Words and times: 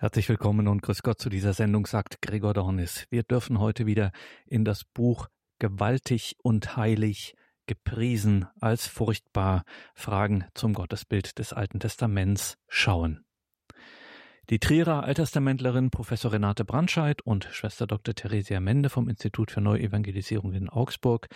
Herzlich 0.00 0.28
willkommen 0.28 0.68
und 0.68 0.80
grüß 0.80 1.02
Gott 1.02 1.20
zu 1.20 1.28
dieser 1.28 1.54
Sendung, 1.54 1.84
sagt 1.84 2.22
Gregor 2.22 2.54
Dornis. 2.54 3.08
Wir 3.10 3.24
dürfen 3.24 3.58
heute 3.58 3.84
wieder 3.84 4.12
in 4.46 4.64
das 4.64 4.84
Buch 4.84 5.26
Gewaltig 5.58 6.36
und 6.40 6.76
Heilig 6.76 7.34
gepriesen 7.66 8.46
als 8.60 8.86
furchtbar 8.86 9.64
Fragen 9.96 10.44
zum 10.54 10.72
Gottesbild 10.72 11.40
des 11.40 11.52
Alten 11.52 11.80
Testaments 11.80 12.58
schauen. 12.68 13.24
Die 14.50 14.60
Trierer 14.60 15.02
Alttestamentlerin 15.02 15.90
Professor 15.90 16.32
Renate 16.32 16.64
Brandscheid 16.64 17.20
und 17.22 17.48
Schwester 17.50 17.88
Dr. 17.88 18.14
Theresia 18.14 18.60
Mende 18.60 18.90
vom 18.90 19.08
Institut 19.08 19.50
für 19.50 19.60
Neuevangelisierung 19.60 20.52
in 20.52 20.68
Augsburg. 20.68 21.26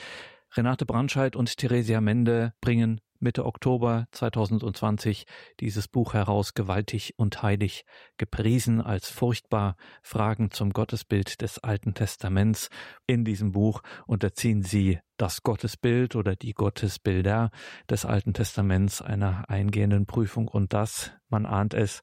Renate 0.52 0.86
Brandscheid 0.86 1.34
und 1.34 1.56
Theresia 1.56 2.00
Mende 2.00 2.54
bringen 2.60 3.00
Mitte 3.22 3.46
Oktober 3.46 4.06
2020 4.10 5.26
dieses 5.60 5.86
Buch 5.86 6.12
heraus, 6.12 6.54
gewaltig 6.54 7.14
und 7.16 7.42
heilig, 7.42 7.84
gepriesen 8.18 8.80
als 8.80 9.08
furchtbar 9.08 9.76
Fragen 10.02 10.50
zum 10.50 10.72
Gottesbild 10.72 11.40
des 11.40 11.60
Alten 11.60 11.94
Testaments. 11.94 12.68
In 13.06 13.24
diesem 13.24 13.52
Buch 13.52 13.82
unterziehen 14.06 14.62
sie 14.62 14.98
das 15.16 15.44
Gottesbild 15.44 16.16
oder 16.16 16.34
die 16.34 16.52
Gottesbilder 16.52 17.50
des 17.88 18.04
Alten 18.04 18.34
Testaments 18.34 19.00
einer 19.00 19.48
eingehenden 19.48 20.04
Prüfung 20.06 20.48
und 20.48 20.72
das, 20.72 21.12
man 21.28 21.46
ahnt 21.46 21.74
es, 21.74 22.02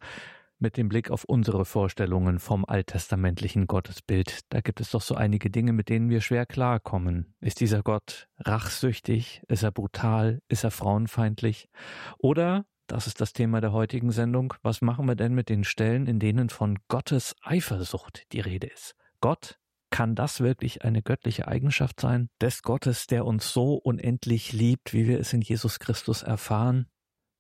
mit 0.60 0.78
dem 0.78 0.90
Blick 0.90 1.10
auf 1.10 1.24
unsere 1.24 1.66
Vorstellungen 1.66 2.40
vom 2.40 2.66
alttestamentlichen 2.66 3.68
Gottesbild. 3.68 4.42
Da 4.50 4.62
gibt 4.62 4.82
es 4.82 4.92
doch 4.92 5.02
so 5.02 5.16
einige 5.16 5.50
Dinge, 5.50 5.74
mit 5.74 5.90
denen 5.90 6.10
wir 6.10 6.22
schwer 6.22 6.46
klarkommen. 6.46 7.34
Ist 7.40 7.62
dieser 7.62 7.82
Gott 7.82 8.28
rachsüchtig? 8.38 9.42
Ist 9.48 9.64
er 9.64 9.72
brutal? 9.72 10.42
Ist 10.50 10.64
er 10.64 10.72
frauenfeindlich? 10.72 11.70
Oder, 12.18 12.66
das 12.88 13.08
ist 13.08 13.22
das 13.22 13.34
Thema 13.34 13.62
der 13.62 13.72
heutigen 13.72 14.12
Sendung, 14.12 14.54
was 14.62 14.82
machen 14.82 15.08
wir 15.08 15.16
denn 15.16 15.34
mit 15.34 15.50
den 15.50 15.64
Stellen, 15.64 16.08
in 16.08 16.20
denen 16.20 16.50
von 16.50 16.80
Gottes 16.88 17.36
Eifersucht 17.42 18.24
die 18.32 18.40
Rede 18.40 18.68
ist? 18.68 18.96
Gott 19.22 19.60
kann 19.92 20.16
das 20.16 20.40
wirklich 20.40 20.84
eine 20.84 21.02
göttliche 21.02 21.48
Eigenschaft 21.48 22.00
sein? 22.00 22.30
Des 22.42 22.62
Gottes, 22.62 23.08
der 23.08 23.26
uns 23.26 23.52
so 23.52 23.74
unendlich 23.74 24.54
liebt, 24.54 24.94
wie 24.94 25.08
wir 25.08 25.20
es 25.20 25.34
in 25.34 25.42
Jesus 25.42 25.80
Christus 25.80 26.24
erfahren? 26.24 26.88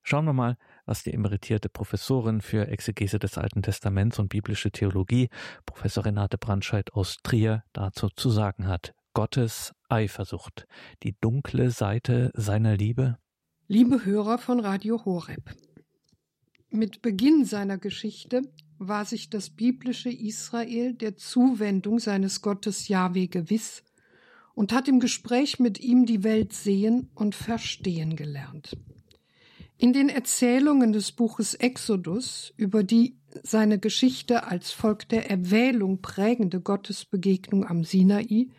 Schauen 0.03 0.25
wir 0.25 0.33
mal, 0.33 0.57
was 0.89 1.03
die 1.03 1.13
emeritierte 1.13 1.69
Professorin 1.69 2.41
für 2.41 2.67
Exegese 2.67 3.19
des 3.19 3.37
Alten 3.37 3.61
Testaments 3.61 4.17
und 4.17 4.29
biblische 4.29 4.71
Theologie, 4.71 5.29
Professor 5.67 6.03
Renate 6.03 6.39
Brandscheid 6.39 6.93
aus 6.93 7.17
Trier, 7.21 7.63
dazu 7.73 8.09
zu 8.09 8.31
sagen 8.31 8.67
hat. 8.67 8.95
Gottes 9.13 9.73
Eifersucht, 9.87 10.65
die 11.03 11.15
dunkle 11.21 11.69
Seite 11.69 12.31
seiner 12.33 12.75
Liebe. 12.75 13.19
Liebe 13.67 14.03
Hörer 14.03 14.39
von 14.39 14.59
Radio 14.59 15.05
Horeb. 15.05 15.51
Mit 16.71 17.03
Beginn 17.03 17.45
seiner 17.45 17.77
Geschichte 17.77 18.41
war 18.79 19.05
sich 19.05 19.29
das 19.29 19.51
biblische 19.51 20.09
Israel 20.09 20.95
der 20.95 21.17
Zuwendung 21.17 21.99
seines 21.99 22.41
Gottes 22.41 22.87
Jahwe 22.87 23.27
gewiss 23.27 23.83
und 24.55 24.73
hat 24.73 24.87
im 24.87 24.99
Gespräch 24.99 25.59
mit 25.59 25.79
ihm 25.79 26.07
die 26.07 26.23
Welt 26.23 26.53
sehen 26.53 27.11
und 27.13 27.35
verstehen 27.35 28.15
gelernt. 28.15 28.75
In 29.81 29.93
den 29.93 30.09
Erzählungen 30.09 30.91
des 30.91 31.13
Buches 31.13 31.53
Exodus 31.53 32.53
über 32.57 32.83
die 32.83 33.17
seine 33.43 33.79
Geschichte 33.79 34.43
als 34.43 34.71
Volk 34.71 35.07
der 35.07 35.31
Erwählung 35.31 36.01
prägende 36.01 36.59
Gottesbegegnung 36.59 37.65
am 37.65 37.85
Sinai 37.85 38.49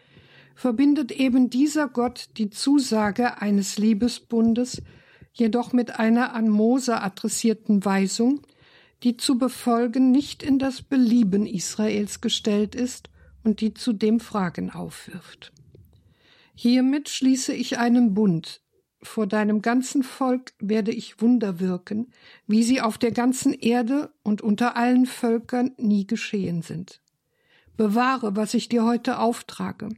verbindet 0.54 1.12
eben 1.12 1.50
dieser 1.50 1.88
Gott 1.88 2.30
die 2.38 2.48
Zusage 2.48 3.42
eines 3.42 3.76
Liebesbundes, 3.76 4.80
jedoch 5.34 5.74
mit 5.74 5.98
einer 5.98 6.32
an 6.32 6.48
Mose 6.48 7.02
adressierten 7.02 7.84
Weisung, 7.84 8.41
die 9.02 9.18
zu 9.18 9.36
befolgen 9.36 10.10
nicht 10.12 10.42
in 10.42 10.58
das 10.58 10.80
Belieben 10.80 11.44
Israels 11.44 12.22
gestellt 12.22 12.74
ist 12.74 13.10
und 13.44 13.60
die 13.60 13.74
zudem 13.74 14.20
Fragen 14.20 14.70
aufwirft. 14.70 15.52
Hiermit 16.54 17.10
schließe 17.10 17.52
ich 17.52 17.76
einen 17.76 18.14
Bund, 18.14 18.62
vor 19.03 19.27
deinem 19.27 19.62
ganzen 19.62 20.03
Volk 20.03 20.53
werde 20.59 20.93
ich 20.93 21.21
Wunder 21.21 21.59
wirken, 21.61 22.12
wie 22.47 22.62
sie 22.62 22.81
auf 22.81 22.99
der 22.99 23.12
ganzen 23.12 23.53
Erde 23.53 24.12
und 24.22 24.43
unter 24.43 24.77
allen 24.77 25.06
Völkern 25.06 25.72
nie 25.78 26.06
geschehen 26.06 26.62
sind. 26.62 27.00
Bewahre, 27.77 28.37
was 28.37 28.53
ich 28.55 28.69
dir 28.69 28.84
heute 28.84 29.19
auftrage. 29.19 29.88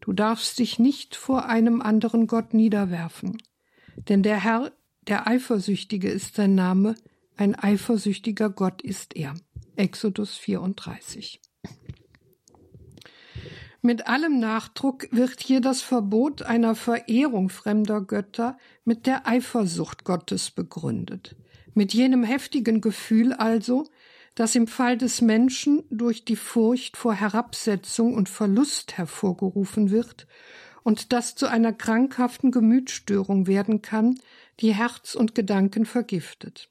Du 0.00 0.12
darfst 0.12 0.58
dich 0.58 0.80
nicht 0.80 1.14
vor 1.14 1.46
einem 1.46 1.80
anderen 1.80 2.26
Gott 2.26 2.52
niederwerfen. 2.54 3.38
Denn 4.08 4.24
der 4.24 4.42
Herr, 4.42 4.72
der 5.06 5.28
Eifersüchtige 5.28 6.10
ist 6.10 6.34
sein 6.34 6.56
Name, 6.56 6.96
ein 7.36 7.54
eifersüchtiger 7.54 8.50
Gott 8.50 8.82
ist 8.82 9.14
er. 9.14 9.34
Exodus 9.76 10.36
34. 10.36 11.40
Mit 13.84 14.06
allem 14.06 14.38
Nachdruck 14.38 15.08
wird 15.10 15.40
hier 15.40 15.60
das 15.60 15.82
Verbot 15.82 16.42
einer 16.42 16.76
Verehrung 16.76 17.48
fremder 17.48 18.00
Götter 18.00 18.56
mit 18.84 19.06
der 19.06 19.26
Eifersucht 19.26 20.04
Gottes 20.04 20.52
begründet, 20.52 21.34
mit 21.74 21.92
jenem 21.92 22.22
heftigen 22.22 22.80
Gefühl 22.80 23.32
also, 23.32 23.88
das 24.36 24.54
im 24.54 24.68
Fall 24.68 24.96
des 24.96 25.20
Menschen 25.20 25.82
durch 25.90 26.24
die 26.24 26.36
Furcht 26.36 26.96
vor 26.96 27.14
Herabsetzung 27.14 28.14
und 28.14 28.28
Verlust 28.28 28.96
hervorgerufen 28.98 29.90
wird 29.90 30.28
und 30.84 31.12
das 31.12 31.34
zu 31.34 31.48
einer 31.48 31.72
krankhaften 31.72 32.52
Gemütsstörung 32.52 33.48
werden 33.48 33.82
kann, 33.82 34.14
die 34.60 34.74
Herz 34.74 35.16
und 35.16 35.34
Gedanken 35.34 35.86
vergiftet. 35.86 36.68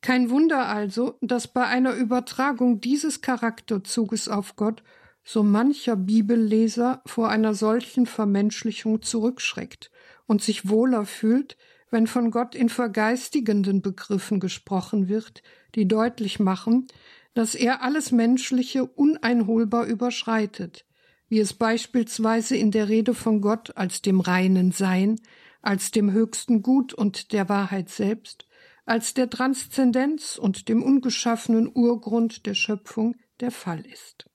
Kein 0.00 0.30
Wunder 0.30 0.68
also, 0.68 1.18
dass 1.20 1.48
bei 1.48 1.66
einer 1.66 1.92
Übertragung 1.94 2.80
dieses 2.80 3.20
Charakterzuges 3.20 4.28
auf 4.28 4.56
Gott 4.56 4.82
so 5.24 5.42
mancher 5.42 5.96
Bibelleser 5.96 7.02
vor 7.06 7.28
einer 7.28 7.54
solchen 7.54 8.06
Vermenschlichung 8.06 9.02
zurückschreckt 9.02 9.90
und 10.26 10.42
sich 10.42 10.68
wohler 10.68 11.04
fühlt, 11.04 11.56
wenn 11.90 12.06
von 12.06 12.30
Gott 12.30 12.54
in 12.54 12.68
vergeistigenden 12.68 13.82
Begriffen 13.82 14.40
gesprochen 14.40 15.08
wird, 15.08 15.42
die 15.74 15.86
deutlich 15.86 16.40
machen, 16.40 16.86
dass 17.34 17.54
er 17.54 17.82
alles 17.82 18.12
Menschliche 18.12 18.84
uneinholbar 18.84 19.86
überschreitet, 19.86 20.86
wie 21.28 21.38
es 21.38 21.52
beispielsweise 21.52 22.56
in 22.56 22.70
der 22.70 22.88
Rede 22.88 23.14
von 23.14 23.40
Gott 23.40 23.76
als 23.76 24.02
dem 24.02 24.20
reinen 24.20 24.72
Sein, 24.72 25.20
als 25.60 25.90
dem 25.90 26.10
höchsten 26.12 26.62
Gut 26.62 26.92
und 26.92 27.32
der 27.32 27.48
Wahrheit 27.48 27.88
selbst, 27.88 28.46
als 28.84 29.14
der 29.14 29.30
Transzendenz 29.30 30.36
und 30.36 30.68
dem 30.68 30.82
ungeschaffenen 30.82 31.70
Urgrund 31.72 32.46
der 32.46 32.54
Schöpfung 32.54 33.14
der 33.40 33.50
Fall 33.50 33.86
ist. 33.86 34.26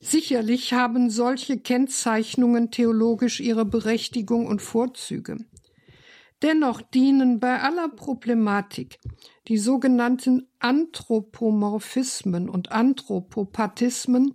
Sicherlich 0.00 0.72
haben 0.72 1.10
solche 1.10 1.58
Kennzeichnungen 1.58 2.70
theologisch 2.70 3.40
ihre 3.40 3.64
Berechtigung 3.64 4.46
und 4.46 4.62
Vorzüge. 4.62 5.36
Dennoch 6.42 6.80
dienen 6.80 7.38
bei 7.38 7.60
aller 7.60 7.88
Problematik 7.90 8.98
die 9.46 9.58
sogenannten 9.58 10.48
Anthropomorphismen 10.58 12.48
und 12.48 12.72
Anthropopathismen 12.72 14.34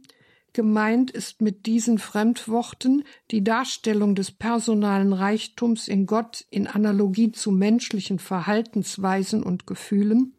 Gemeint 0.56 1.12
ist 1.12 1.42
mit 1.42 1.66
diesen 1.66 2.00
Fremdworten 2.00 3.04
die 3.30 3.44
Darstellung 3.44 4.16
des 4.16 4.32
personalen 4.32 5.12
Reichtums 5.12 5.90
in 5.90 6.06
Gott 6.06 6.46
in 6.50 6.66
Analogie 6.68 7.34
zu 7.34 7.52
menschlichen 7.52 8.20
Verhaltensweisen 8.20 9.44
und 9.44 9.68
Gefühlen, 9.68 10.34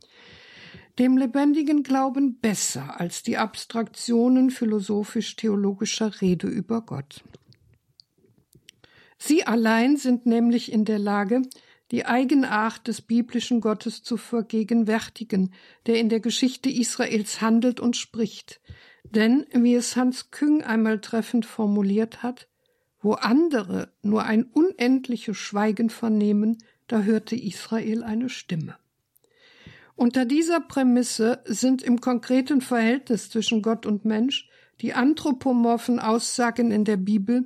dem 0.98 1.18
lebendigen 1.18 1.82
Glauben 1.82 2.38
besser 2.40 2.98
als 3.00 3.22
die 3.22 3.36
Abstraktionen 3.36 4.50
philosophisch-theologischer 4.50 6.20
Rede 6.20 6.46
über 6.46 6.80
Gott. 6.82 7.22
Sie 9.18 9.46
allein 9.46 9.96
sind 9.96 10.26
nämlich 10.26 10.72
in 10.72 10.84
der 10.84 10.98
Lage, 10.98 11.42
die 11.90 12.04
Eigenart 12.06 12.88
des 12.88 13.00
biblischen 13.00 13.60
Gottes 13.60 14.02
zu 14.02 14.16
vergegenwärtigen, 14.16 15.52
der 15.86 16.00
in 16.00 16.08
der 16.08 16.20
Geschichte 16.20 16.70
Israels 16.70 17.40
handelt 17.40 17.78
und 17.78 17.96
spricht. 17.96 18.60
Denn, 19.04 19.46
wie 19.52 19.74
es 19.74 19.96
Hans 19.96 20.30
Küng 20.30 20.62
einmal 20.62 21.00
treffend 21.00 21.46
formuliert 21.46 22.22
hat, 22.22 22.48
wo 23.00 23.12
andere 23.12 23.92
nur 24.02 24.24
ein 24.24 24.44
unendliches 24.44 25.36
Schweigen 25.36 25.90
vernehmen, 25.90 26.58
da 26.88 27.02
hörte 27.02 27.36
Israel 27.36 28.02
eine 28.02 28.28
Stimme. 28.28 28.76
Unter 29.96 30.26
dieser 30.26 30.60
Prämisse 30.60 31.40
sind 31.46 31.82
im 31.82 32.00
konkreten 32.00 32.60
Verhältnis 32.60 33.30
zwischen 33.30 33.62
Gott 33.62 33.86
und 33.86 34.04
Mensch 34.04 34.48
die 34.82 34.92
anthropomorphen 34.92 35.98
Aussagen 35.98 36.70
in 36.70 36.84
der 36.84 36.98
Bibel, 36.98 37.44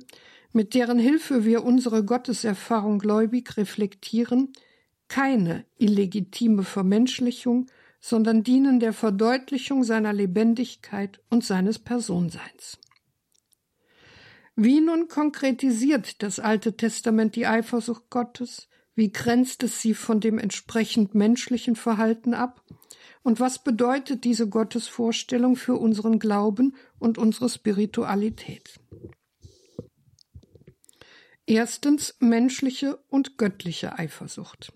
mit 0.51 0.73
deren 0.73 0.99
Hilfe 0.99 1.45
wir 1.45 1.63
unsere 1.63 2.03
Gotteserfahrung 2.03 2.99
gläubig 2.99 3.55
reflektieren, 3.55 4.51
keine 5.07 5.65
illegitime 5.77 6.63
Vermenschlichung, 6.63 7.67
sondern 8.01 8.43
dienen 8.43 8.81
der 8.81 8.91
Verdeutlichung 8.91 9.85
seiner 9.85 10.11
Lebendigkeit 10.11 11.21
und 11.29 11.45
seines 11.45 11.79
Personseins. 11.79 12.79
Wie 14.57 14.81
nun 14.81 15.07
konkretisiert 15.07 16.21
das 16.21 16.39
Alte 16.39 16.75
Testament 16.75 17.37
die 17.37 17.47
Eifersucht 17.47 18.09
Gottes? 18.09 18.67
Wie 19.01 19.11
grenzt 19.11 19.63
es 19.63 19.81
sie 19.81 19.95
von 19.95 20.19
dem 20.19 20.37
entsprechend 20.37 21.15
menschlichen 21.15 21.75
Verhalten 21.75 22.35
ab? 22.35 22.63
Und 23.23 23.39
was 23.39 23.63
bedeutet 23.63 24.25
diese 24.25 24.47
Gottesvorstellung 24.47 25.55
für 25.55 25.73
unseren 25.73 26.19
Glauben 26.19 26.75
und 26.99 27.17
unsere 27.17 27.49
Spiritualität? 27.49 28.79
Erstens 31.47 32.15
menschliche 32.19 32.97
und 33.07 33.39
göttliche 33.39 33.97
Eifersucht. 33.97 34.71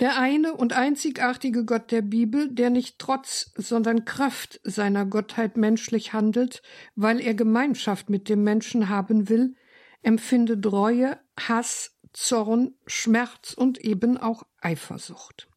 Der 0.00 0.18
eine 0.18 0.54
und 0.54 0.72
einzigartige 0.72 1.64
Gott 1.64 1.92
der 1.92 2.02
Bibel, 2.02 2.52
der 2.52 2.70
nicht 2.70 2.98
trotz, 2.98 3.52
sondern 3.54 4.04
Kraft 4.04 4.58
seiner 4.64 5.06
Gottheit 5.06 5.56
menschlich 5.56 6.12
handelt, 6.12 6.60
weil 6.96 7.20
er 7.20 7.34
Gemeinschaft 7.34 8.10
mit 8.10 8.28
dem 8.28 8.42
Menschen 8.42 8.88
haben 8.88 9.28
will, 9.28 9.54
empfindet 10.02 10.66
Reue, 10.66 11.20
Hass, 11.38 11.99
Zorn, 12.12 12.74
Schmerz 12.86 13.52
und 13.52 13.78
eben 13.78 14.16
auch 14.16 14.44
Eifersucht. 14.60 15.48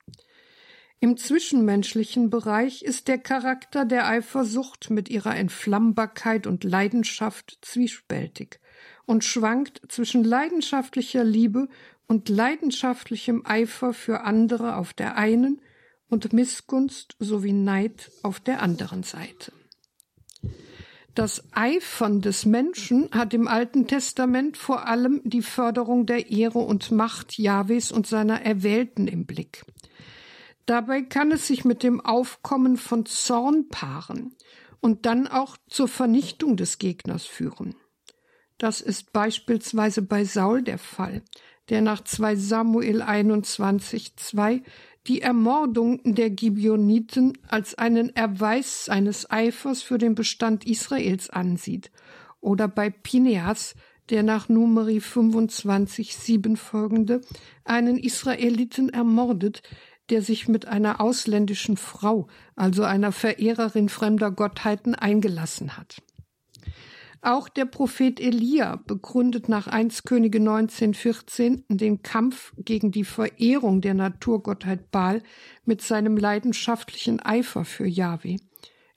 Im 0.99 1.17
zwischenmenschlichen 1.17 2.29
Bereich 2.29 2.81
ist 2.81 3.09
der 3.09 3.17
Charakter 3.17 3.83
der 3.83 4.07
Eifersucht 4.07 4.89
mit 4.89 5.09
ihrer 5.09 5.35
Entflammbarkeit 5.35 6.47
und 6.47 6.63
Leidenschaft 6.63 7.57
zwiespältig 7.61 8.61
und 9.05 9.25
schwankt 9.25 9.81
zwischen 9.89 10.23
leidenschaftlicher 10.23 11.25
Liebe 11.25 11.67
und 12.07 12.29
leidenschaftlichem 12.29 13.45
Eifer 13.45 13.93
für 13.93 14.21
andere 14.21 14.77
auf 14.77 14.93
der 14.93 15.17
einen 15.17 15.61
und 16.07 16.31
Missgunst 16.31 17.15
sowie 17.19 17.53
Neid 17.53 18.11
auf 18.21 18.39
der 18.39 18.61
anderen 18.61 19.03
Seite. 19.03 19.51
Das 21.15 21.43
Eifern 21.51 22.21
des 22.21 22.45
Menschen 22.45 23.09
hat 23.11 23.35
im 23.35 23.47
Alten 23.47 23.85
Testament 23.87 24.57
vor 24.57 24.87
allem 24.87 25.21
die 25.23 25.43
Förderung 25.43 26.07
der 26.07 26.31
Ehre 26.31 26.59
und 26.59 26.91
Macht 26.91 27.37
Jahwes 27.37 27.91
und 27.91 28.07
seiner 28.07 28.41
Erwählten 28.41 29.07
im 29.07 29.27
Blick. 29.27 29.63
Dabei 30.65 31.03
kann 31.03 31.31
es 31.31 31.47
sich 31.47 31.65
mit 31.65 31.83
dem 31.83 32.01
Aufkommen 32.01 32.77
von 32.77 33.05
Zorn 33.05 33.67
paaren 33.69 34.35
und 34.79 35.05
dann 35.05 35.27
auch 35.27 35.57
zur 35.67 35.87
Vernichtung 35.87 36.57
des 36.57 36.79
Gegners 36.79 37.25
führen. 37.25 37.75
Das 38.57 38.81
ist 38.81 39.13
beispielsweise 39.13 40.01
bei 40.01 40.23
Saul 40.23 40.63
der 40.63 40.79
Fall, 40.79 41.21
der 41.69 41.81
nach 41.81 42.03
2 42.03 42.35
Samuel 42.37 43.01
21, 43.01 44.15
2 44.15 44.63
die 45.07 45.21
Ermordung 45.21 46.01
der 46.03 46.29
Gibeoniten 46.29 47.37
als 47.47 47.75
einen 47.75 48.15
Erweis 48.15 48.85
seines 48.85 49.29
Eifers 49.29 49.81
für 49.81 49.97
den 49.97 50.15
Bestand 50.15 50.65
Israels 50.65 51.29
ansieht, 51.29 51.91
oder 52.39 52.67
bei 52.67 52.89
Pineas, 52.89 53.75
der 54.09 54.23
nach 54.23 54.49
Numeri 54.49 54.99
25, 54.99 56.15
7 56.15 56.57
folgende 56.57 57.21
einen 57.63 57.97
Israeliten 57.97 58.89
ermordet, 58.89 59.61
der 60.09 60.21
sich 60.21 60.47
mit 60.47 60.67
einer 60.67 60.99
ausländischen 60.99 61.77
Frau, 61.77 62.27
also 62.55 62.83
einer 62.83 63.11
Verehrerin 63.11 63.87
fremder 63.87 64.31
Gottheiten, 64.31 64.95
eingelassen 64.95 65.77
hat. 65.77 66.01
Auch 67.25 67.47
der 67.47 67.63
Prophet 67.63 68.19
Elia 68.19 68.75
begründet 68.75 69.47
nach 69.47 69.67
1 69.67 70.03
Könige 70.03 70.39
1914 70.39 71.63
den 71.69 72.03
Kampf 72.03 72.51
gegen 72.57 72.91
die 72.91 73.05
Verehrung 73.05 73.79
der 73.79 73.93
Naturgottheit 73.93 74.91
Baal 74.91 75.23
mit 75.63 75.81
seinem 75.81 76.17
leidenschaftlichen 76.17 77.21
Eifer 77.21 77.63
für 77.63 77.87
Jahwe. 77.87 78.35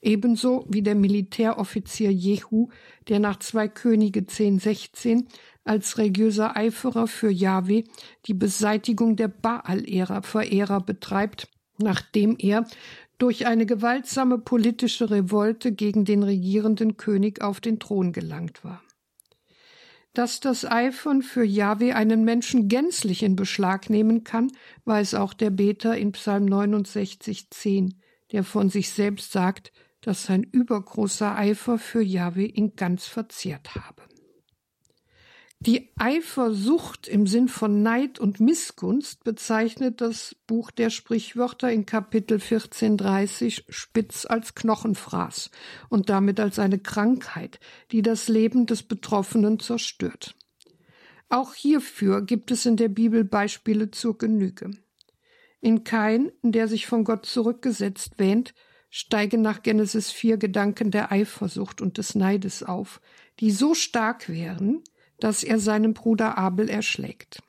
Ebenso 0.03 0.67
wie 0.69 0.83
der 0.83 0.97
Militäroffizier 0.97 2.13
Jehu, 2.13 2.71
der 3.09 3.21
nach 3.21 3.39
2 3.39 3.69
Könige 3.69 4.21
1016 4.21 5.29
als 5.63 5.97
religiöser 5.97 6.57
Eiferer 6.57 7.07
für 7.07 7.31
Jahwe 7.31 7.85
die 8.27 8.35
Beseitigung 8.35 9.15
der 9.15 9.29
Baal-Verehrer 9.29 10.81
betreibt, 10.81 11.49
nachdem 11.79 12.35
er 12.41 12.67
durch 13.19 13.47
eine 13.47 13.67
gewaltsame 13.67 14.39
politische 14.39 15.11
Revolte 15.11 15.73
gegen 15.73 16.05
den 16.05 16.23
regierenden 16.23 16.97
König 16.97 17.41
auf 17.41 17.61
den 17.61 17.79
Thron 17.79 18.13
gelangt 18.13 18.65
war. 18.65 18.83
Dass 20.13 20.41
das 20.41 20.65
Eifern 20.65 21.21
für 21.23 21.45
Jahwe 21.45 21.95
einen 21.95 22.25
Menschen 22.25 22.69
gänzlich 22.69 23.23
in 23.23 23.37
Beschlag 23.37 23.91
nehmen 23.91 24.25
kann, 24.25 24.51
weiß 24.87 25.15
auch 25.15 25.35
der 25.35 25.51
Beter 25.51 25.97
in 25.97 26.13
Psalm 26.13 26.47
69, 26.47 27.51
10, 27.51 28.01
der 28.33 28.43
von 28.43 28.71
sich 28.71 28.91
selbst 28.91 29.33
sagt, 29.33 29.73
dass 30.01 30.25
sein 30.25 30.43
übergroßer 30.43 31.37
Eifer 31.37 31.79
für 31.79 32.01
Jahwe 32.01 32.45
ihn 32.45 32.77
ganz 32.77 33.07
verzehrt 33.07 33.75
habe. 33.75 34.03
Die 35.61 35.91
Eifersucht 35.97 37.09
im 37.09 37.27
Sinn 37.27 37.49
von 37.49 37.83
Neid 37.83 38.19
und 38.19 38.41
Missgunst 38.41 39.25
bezeichnet 39.25 40.03
das 40.03 40.37
Buch 40.47 40.71
der 40.71 40.91
Sprichwörter 40.91 41.73
in 41.73 41.87
Kapitel 41.87 42.35
1430 42.35 43.65
spitz 43.71 44.27
als 44.27 44.55
Knochenfraß 44.55 45.51
und 45.89 46.11
damit 46.11 46.41
als 46.41 46.59
eine 46.59 46.79
Krankheit, 46.79 47.59
die 47.91 48.03
das 48.03 48.29
Leben 48.29 48.67
des 48.67 48.83
Betroffenen 48.83 49.59
zerstört. 49.59 50.37
Auch 51.31 51.55
hierfür 51.55 52.23
gibt 52.23 52.51
es 52.51 52.67
in 52.67 52.77
der 52.77 52.89
Bibel 52.89 53.25
Beispiele 53.25 53.91
zur 53.91 54.19
Genüge. 54.19 54.71
In 55.61 55.85
Kain, 55.85 56.31
der 56.43 56.69
sich 56.69 56.87
von 56.87 57.03
Gott 57.03 57.25
zurückgesetzt 57.25 58.19
wähnt, 58.19 58.55
steigen 58.91 59.43
nach 59.43 59.63
Genesis 59.63 60.13
4 60.13 60.37
Gedanken 60.37 60.91
der 60.91 61.11
Eifersucht 61.11 61.81
und 61.81 61.99
des 61.99 62.15
Neides 62.15 62.63
auf, 62.63 63.01
die 63.41 63.51
so 63.51 63.75
stark 63.75 64.29
wären, 64.29 64.85
dass 65.19 65.43
er 65.43 65.59
seinen 65.59 65.95
Bruder 65.95 66.39
Abel 66.39 66.69
erschlägt. 66.69 67.43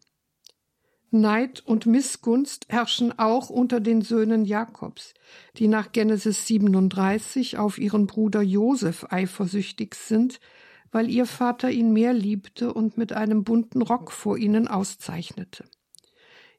Neid 1.10 1.62
und 1.66 1.86
Missgunst 1.86 2.66
herrschen 2.70 3.18
auch 3.18 3.50
unter 3.50 3.80
den 3.80 4.02
Söhnen 4.02 4.44
Jakobs, 4.44 5.14
die 5.58 5.68
nach 5.68 5.94
Genesis 5.94 6.48
37 6.48 7.58
auf 7.58 7.78
ihren 7.78 8.08
Bruder 8.08 8.42
Josef 8.42 9.06
eifersüchtig 9.10 9.96
sind, 9.96 10.40
weil 10.92 11.10
ihr 11.10 11.26
Vater 11.26 11.72
ihn 11.72 11.94
mehr 11.94 12.14
liebte 12.14 12.74
und 12.74 12.98
mit 12.98 13.14
einem 13.14 13.44
bunten 13.44 13.82
Rock 13.82 14.12
vor 14.12 14.38
ihnen 14.38 14.68
auszeichnete. 14.68 15.64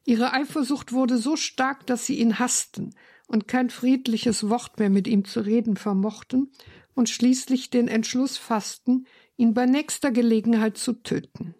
Ihre 0.05 0.33
Eifersucht 0.33 0.93
wurde 0.93 1.17
so 1.17 1.35
stark, 1.35 1.85
dass 1.85 2.05
sie 2.07 2.19
ihn 2.19 2.39
hassten 2.39 2.95
und 3.27 3.47
kein 3.47 3.69
friedliches 3.69 4.49
Wort 4.49 4.79
mehr 4.79 4.89
mit 4.89 5.07
ihm 5.07 5.25
zu 5.25 5.41
reden 5.41 5.77
vermochten 5.77 6.51
und 6.95 7.09
schließlich 7.09 7.69
den 7.69 7.87
Entschluss 7.87 8.37
fassten, 8.37 9.05
ihn 9.39 9.53
bei 9.53 9.65
nächster 9.65 10.11
Gelegenheit 10.11 10.77
zu 10.77 10.93
töten. 10.93 11.55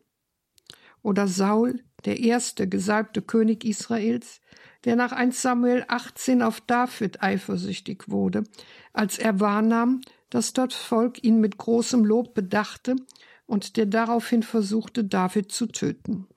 Oder 1.02 1.28
Saul, 1.28 1.82
der 2.04 2.20
erste 2.20 2.68
gesalbte 2.68 3.22
König 3.22 3.64
Israels, 3.64 4.42
der 4.84 4.98
nach 4.98 5.14
1 5.14 5.42
Samuel 5.42 5.86
18 5.88 6.42
auf 6.42 6.60
David 6.60 7.24
eifersüchtig 7.24 8.10
wurde, 8.10 8.44
als 8.92 9.18
er 9.18 9.40
wahrnahm, 9.40 10.02
dass 10.30 10.52
das 10.52 10.74
Volk 10.74 11.24
ihn 11.24 11.40
mit 11.40 11.58
großem 11.58 12.04
Lob 12.04 12.34
bedachte 12.34 12.98
und 13.46 13.78
der 13.78 13.86
daraufhin 13.86 14.44
versuchte, 14.44 15.06
David 15.06 15.52
zu 15.52 15.68
töten. 15.68 16.28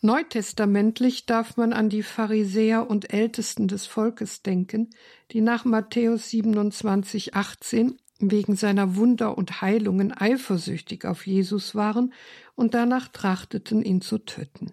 Neutestamentlich 0.00 1.26
darf 1.26 1.56
man 1.56 1.72
an 1.72 1.88
die 1.88 2.02
Pharisäer 2.02 2.90
und 2.90 3.12
Ältesten 3.12 3.68
des 3.68 3.86
Volkes 3.86 4.42
denken, 4.42 4.90
die 5.30 5.40
nach 5.40 5.64
Matthäus 5.64 6.30
27, 6.30 7.34
18 7.34 7.98
wegen 8.18 8.56
seiner 8.56 8.96
Wunder 8.96 9.38
und 9.38 9.62
Heilungen 9.62 10.12
eifersüchtig 10.12 11.04
auf 11.04 11.26
Jesus 11.26 11.74
waren 11.74 12.12
und 12.54 12.74
danach 12.74 13.08
trachteten, 13.08 13.82
ihn 13.82 14.00
zu 14.00 14.18
töten. 14.18 14.72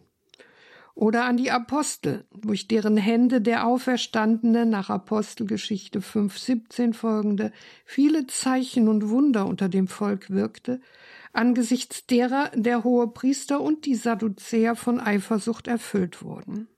Oder 0.96 1.26
an 1.26 1.36
die 1.36 1.52
Apostel, 1.52 2.26
durch 2.32 2.70
deren 2.70 2.96
Hände 2.96 3.42
der 3.42 3.68
Auferstandene 3.68 4.66
nach 4.66 4.90
Apostelgeschichte 4.90 6.00
5.17 6.00 6.94
folgende 6.94 7.52
viele 7.84 8.28
Zeichen 8.28 8.88
und 8.88 9.10
Wunder 9.10 9.46
unter 9.46 9.68
dem 9.68 9.90
Volk 9.90 10.30
wirkte, 10.30 10.80
angesichts 11.34 12.08
derer 12.08 12.50
der 12.56 12.86
hohe 12.86 13.10
Priester 13.10 13.60
und 13.60 13.86
die 13.86 13.96
Sadduzäer 13.96 14.78
von 14.78 15.02
Eifersucht 15.02 15.68
erfüllt 15.68 16.24
wurden. 16.24 16.70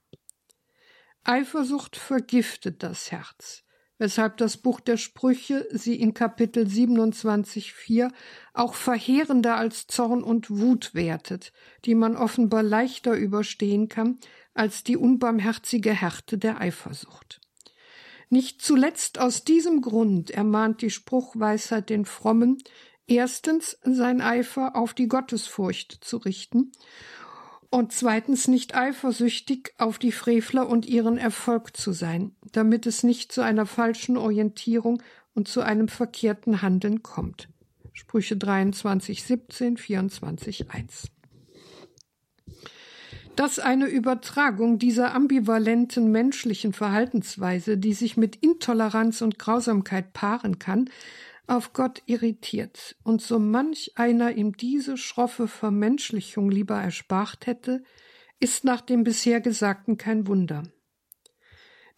Eifersucht 1.23 1.95
vergiftet 1.95 2.81
das 2.81 3.11
Herz 3.11 3.66
weshalb 3.97 4.37
das 4.37 4.57
Buch 4.57 4.79
der 4.79 4.97
Sprüche 4.97 5.67
sie 5.71 5.95
in 5.95 6.13
Kapitel 6.13 6.65
27,4 6.65 8.11
auch 8.53 8.73
verheerender 8.73 9.55
als 9.55 9.87
Zorn 9.87 10.23
und 10.23 10.49
Wut 10.49 10.93
wertet, 10.93 11.53
die 11.85 11.95
man 11.95 12.15
offenbar 12.15 12.63
leichter 12.63 13.13
überstehen 13.13 13.89
kann 13.89 14.19
als 14.53 14.83
die 14.83 14.97
unbarmherzige 14.97 15.91
Härte 15.91 16.37
der 16.37 16.59
Eifersucht. 16.59 17.41
Nicht 18.29 18.61
zuletzt 18.61 19.19
aus 19.19 19.43
diesem 19.43 19.81
Grund 19.81 20.31
ermahnt 20.31 20.81
die 20.81 20.89
Spruchweisheit 20.89 21.89
den 21.89 22.05
Frommen, 22.05 22.57
erstens 23.05 23.77
sein 23.83 24.19
Eifer 24.21 24.75
auf 24.75 24.93
die 24.93 25.07
Gottesfurcht 25.07 25.99
zu 26.01 26.17
richten 26.17 26.71
und 27.69 27.91
zweitens 27.91 28.47
nicht 28.47 28.75
eifersüchtig 28.75 29.73
auf 29.77 29.99
die 29.99 30.11
Frevler 30.11 30.67
und 30.67 30.85
ihren 30.85 31.17
Erfolg 31.17 31.75
zu 31.75 31.91
sein, 31.91 32.31
damit 32.51 32.85
es 32.85 33.03
nicht 33.03 33.31
zu 33.31 33.41
einer 33.41 33.65
falschen 33.65 34.17
Orientierung 34.17 35.01
und 35.33 35.47
zu 35.47 35.61
einem 35.61 35.87
verkehrten 35.87 36.61
Handeln 36.61 37.03
kommt. 37.03 37.49
Sprüche 37.93 38.37
23, 38.37 39.23
17, 39.23 39.77
24, 39.77 40.71
1. 40.71 41.07
Dass 43.35 43.59
eine 43.59 43.87
Übertragung 43.87 44.79
dieser 44.79 45.13
ambivalenten 45.13 46.11
menschlichen 46.11 46.73
Verhaltensweise, 46.73 47.77
die 47.77 47.93
sich 47.93 48.17
mit 48.17 48.37
Intoleranz 48.37 49.21
und 49.21 49.37
Grausamkeit 49.37 50.13
paaren 50.13 50.57
kann, 50.57 50.89
auf 51.47 51.73
Gott 51.73 52.03
irritiert 52.05 52.97
und 53.03 53.21
so 53.21 53.39
manch 53.39 53.93
einer 53.95 54.33
ihm 54.33 54.55
diese 54.55 54.97
schroffe 54.97 55.47
Vermenschlichung 55.47 56.51
lieber 56.51 56.75
erspart 56.75 57.47
hätte, 57.47 57.83
ist 58.39 58.63
nach 58.63 58.81
dem 58.81 59.03
bisher 59.03 59.41
Gesagten 59.41 59.97
kein 59.97 60.27
Wunder. 60.27 60.63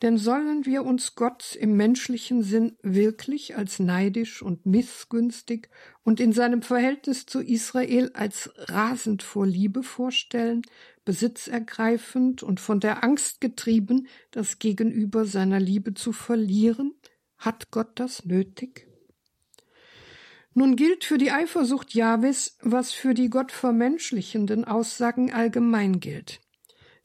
Denn 0.01 0.17
sollen 0.17 0.65
wir 0.65 0.85
uns 0.85 1.15
Gott 1.15 1.57
im 1.59 1.75
menschlichen 1.75 2.41
Sinn 2.41 2.77
wirklich 2.81 3.57
als 3.57 3.79
neidisch 3.79 4.41
und 4.41 4.65
missgünstig 4.65 5.69
und 6.03 6.21
in 6.21 6.31
seinem 6.31 6.61
Verhältnis 6.61 7.25
zu 7.25 7.41
Israel 7.41 8.11
als 8.13 8.49
rasend 8.55 9.23
vor 9.23 9.45
Liebe 9.45 9.83
vorstellen, 9.83 10.61
besitzergreifend 11.03 12.43
und 12.43 12.61
von 12.61 12.79
der 12.79 13.03
Angst 13.03 13.41
getrieben, 13.41 14.07
das 14.31 14.59
Gegenüber 14.59 15.25
seiner 15.25 15.59
Liebe 15.59 15.93
zu 15.93 16.13
verlieren? 16.13 16.93
Hat 17.37 17.69
Gott 17.71 17.91
das 17.95 18.23
nötig? 18.23 18.88
Nun 20.59 20.75
gilt 20.75 21.05
für 21.05 21.17
die 21.17 21.31
Eifersucht 21.31 21.93
Jahwes, 21.93 22.57
was 22.61 22.91
für 22.91 23.13
die 23.13 23.29
Gott 23.29 23.51
vermenschlichenden 23.51 24.65
Aussagen 24.65 25.31
allgemein 25.31 26.01
gilt 26.01 26.41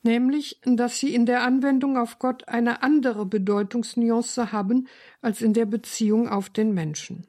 nämlich 0.05 0.61
dass 0.65 0.99
sie 0.99 1.15
in 1.15 1.27
der 1.27 1.43
Anwendung 1.43 1.97
auf 1.97 2.19
Gott 2.19 2.47
eine 2.47 2.83
andere 2.83 3.27
Bedeutungsnuance 3.27 4.53
haben 4.53 4.87
als 5.21 5.43
in 5.43 5.55
der 5.55 5.67
Beziehung 5.67 6.29
auf 6.29 6.51
den 6.51 6.73
Menschen. 6.75 7.27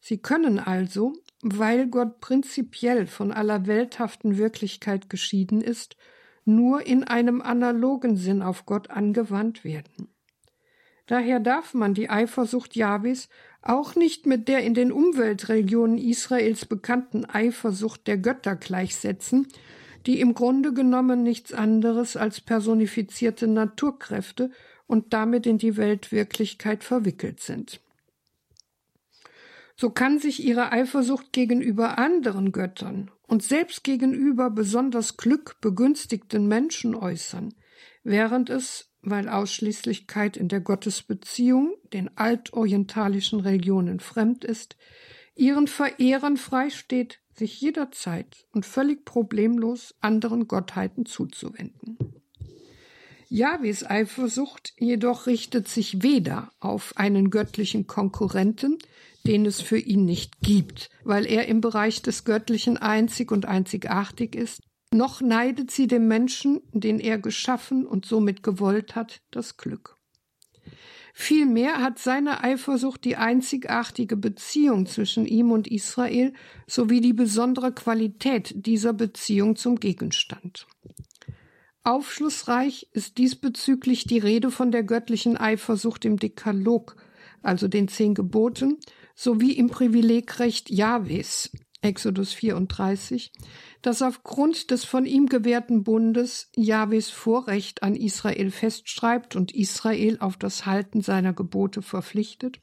Sie 0.00 0.18
können 0.18 0.58
also, 0.58 1.12
weil 1.42 1.86
Gott 1.86 2.20
prinzipiell 2.20 3.06
von 3.06 3.30
aller 3.30 3.66
welthaften 3.66 4.38
Wirklichkeit 4.38 5.10
geschieden 5.10 5.60
ist, 5.60 5.96
nur 6.44 6.86
in 6.86 7.04
einem 7.04 7.42
analogen 7.42 8.16
Sinn 8.16 8.40
auf 8.40 8.66
Gott 8.66 8.90
angewandt 8.90 9.64
werden. 9.64 10.08
Daher 11.06 11.40
darf 11.40 11.74
man 11.74 11.94
die 11.94 12.08
Eifersucht 12.08 12.74
Jahwes 12.74 13.28
auch 13.68 13.94
nicht 13.94 14.26
mit 14.26 14.48
der 14.48 14.62
in 14.64 14.74
den 14.74 14.92
Umweltreligionen 14.92 15.98
Israels 15.98 16.66
bekannten 16.66 17.24
Eifersucht 17.24 18.06
der 18.06 18.18
Götter 18.18 18.56
gleichsetzen, 18.56 19.48
die 20.06 20.20
im 20.20 20.34
Grunde 20.34 20.72
genommen 20.72 21.22
nichts 21.22 21.52
anderes 21.52 22.16
als 22.16 22.40
personifizierte 22.40 23.48
Naturkräfte 23.48 24.50
und 24.86 25.12
damit 25.12 25.46
in 25.46 25.58
die 25.58 25.76
Weltwirklichkeit 25.76 26.84
verwickelt 26.84 27.40
sind. 27.40 27.80
So 29.76 29.90
kann 29.90 30.18
sich 30.18 30.42
ihre 30.42 30.72
Eifersucht 30.72 31.32
gegenüber 31.32 31.98
anderen 31.98 32.52
Göttern 32.52 33.10
und 33.26 33.42
selbst 33.42 33.84
gegenüber 33.84 34.48
besonders 34.48 35.16
glückbegünstigten 35.16 36.46
Menschen 36.46 36.94
äußern, 36.94 37.52
während 38.02 38.48
es, 38.48 38.88
weil 39.10 39.28
Ausschließlichkeit 39.28 40.36
in 40.36 40.48
der 40.48 40.60
Gottesbeziehung 40.60 41.74
den 41.92 42.10
altorientalischen 42.16 43.40
Religionen 43.40 44.00
fremd 44.00 44.44
ist, 44.44 44.76
ihren 45.36 45.68
Verehrern 45.68 46.36
freisteht, 46.36 47.20
sich 47.32 47.60
jederzeit 47.60 48.46
und 48.52 48.66
völlig 48.66 49.04
problemlos 49.04 49.94
anderen 50.00 50.48
Gottheiten 50.48 51.06
zuzuwenden. 51.06 51.98
Jahwes 53.28 53.88
Eifersucht 53.88 54.72
jedoch 54.78 55.26
richtet 55.26 55.68
sich 55.68 56.02
weder 56.02 56.50
auf 56.60 56.96
einen 56.96 57.30
göttlichen 57.30 57.86
Konkurrenten, 57.86 58.78
den 59.26 59.46
es 59.46 59.60
für 59.60 59.78
ihn 59.78 60.04
nicht 60.04 60.40
gibt, 60.40 60.90
weil 61.04 61.26
er 61.26 61.46
im 61.46 61.60
Bereich 61.60 62.02
des 62.02 62.24
Göttlichen 62.24 62.76
einzig 62.76 63.32
und 63.32 63.44
einzigartig 63.44 64.34
ist, 64.34 64.62
noch 64.92 65.20
neidet 65.20 65.70
sie 65.70 65.86
dem 65.86 66.08
Menschen, 66.08 66.60
den 66.72 67.00
er 67.00 67.18
geschaffen 67.18 67.86
und 67.86 68.06
somit 68.06 68.42
gewollt 68.42 68.94
hat, 68.94 69.20
das 69.30 69.56
Glück. 69.56 69.96
Vielmehr 71.18 71.80
hat 71.80 71.98
seine 71.98 72.44
Eifersucht 72.44 73.04
die 73.04 73.16
einzigartige 73.16 74.18
Beziehung 74.18 74.84
zwischen 74.84 75.24
ihm 75.24 75.50
und 75.50 75.66
Israel 75.66 76.34
sowie 76.66 77.00
die 77.00 77.14
besondere 77.14 77.72
Qualität 77.72 78.52
dieser 78.54 78.92
Beziehung 78.92 79.56
zum 79.56 79.80
Gegenstand. 79.80 80.66
Aufschlussreich 81.84 82.88
ist 82.92 83.16
diesbezüglich 83.16 84.04
die 84.04 84.18
Rede 84.18 84.50
von 84.50 84.70
der 84.70 84.82
göttlichen 84.82 85.38
Eifersucht 85.38 86.04
im 86.04 86.18
Dekalog, 86.18 86.96
also 87.42 87.66
den 87.66 87.88
zehn 87.88 88.12
Geboten, 88.12 88.76
sowie 89.14 89.52
im 89.52 89.68
Privilegrecht 89.68 90.68
Jahwes, 90.68 91.50
Exodus 91.82 92.32
34, 92.32 93.32
das 93.82 94.02
aufgrund 94.02 94.70
des 94.70 94.84
von 94.84 95.06
ihm 95.06 95.26
gewährten 95.26 95.84
Bundes 95.84 96.50
Jahwes 96.56 97.10
Vorrecht 97.10 97.82
an 97.82 97.94
Israel 97.94 98.50
festschreibt 98.50 99.36
und 99.36 99.54
Israel 99.54 100.18
auf 100.20 100.36
das 100.36 100.66
Halten 100.66 101.02
seiner 101.02 101.32
Gebote 101.32 101.82
verpflichtet, 101.82 102.58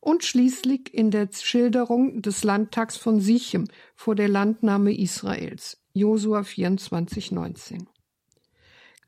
und 0.00 0.24
schließlich 0.24 0.94
in 0.94 1.10
der 1.10 1.28
Schilderung 1.32 2.22
des 2.22 2.42
Landtags 2.42 2.96
von 2.96 3.20
Sichem 3.20 3.68
vor 3.94 4.14
der 4.14 4.28
Landnahme 4.28 4.96
Israels, 4.96 5.78
Josua 5.92 6.42
24, 6.42 7.32
19. 7.32 7.86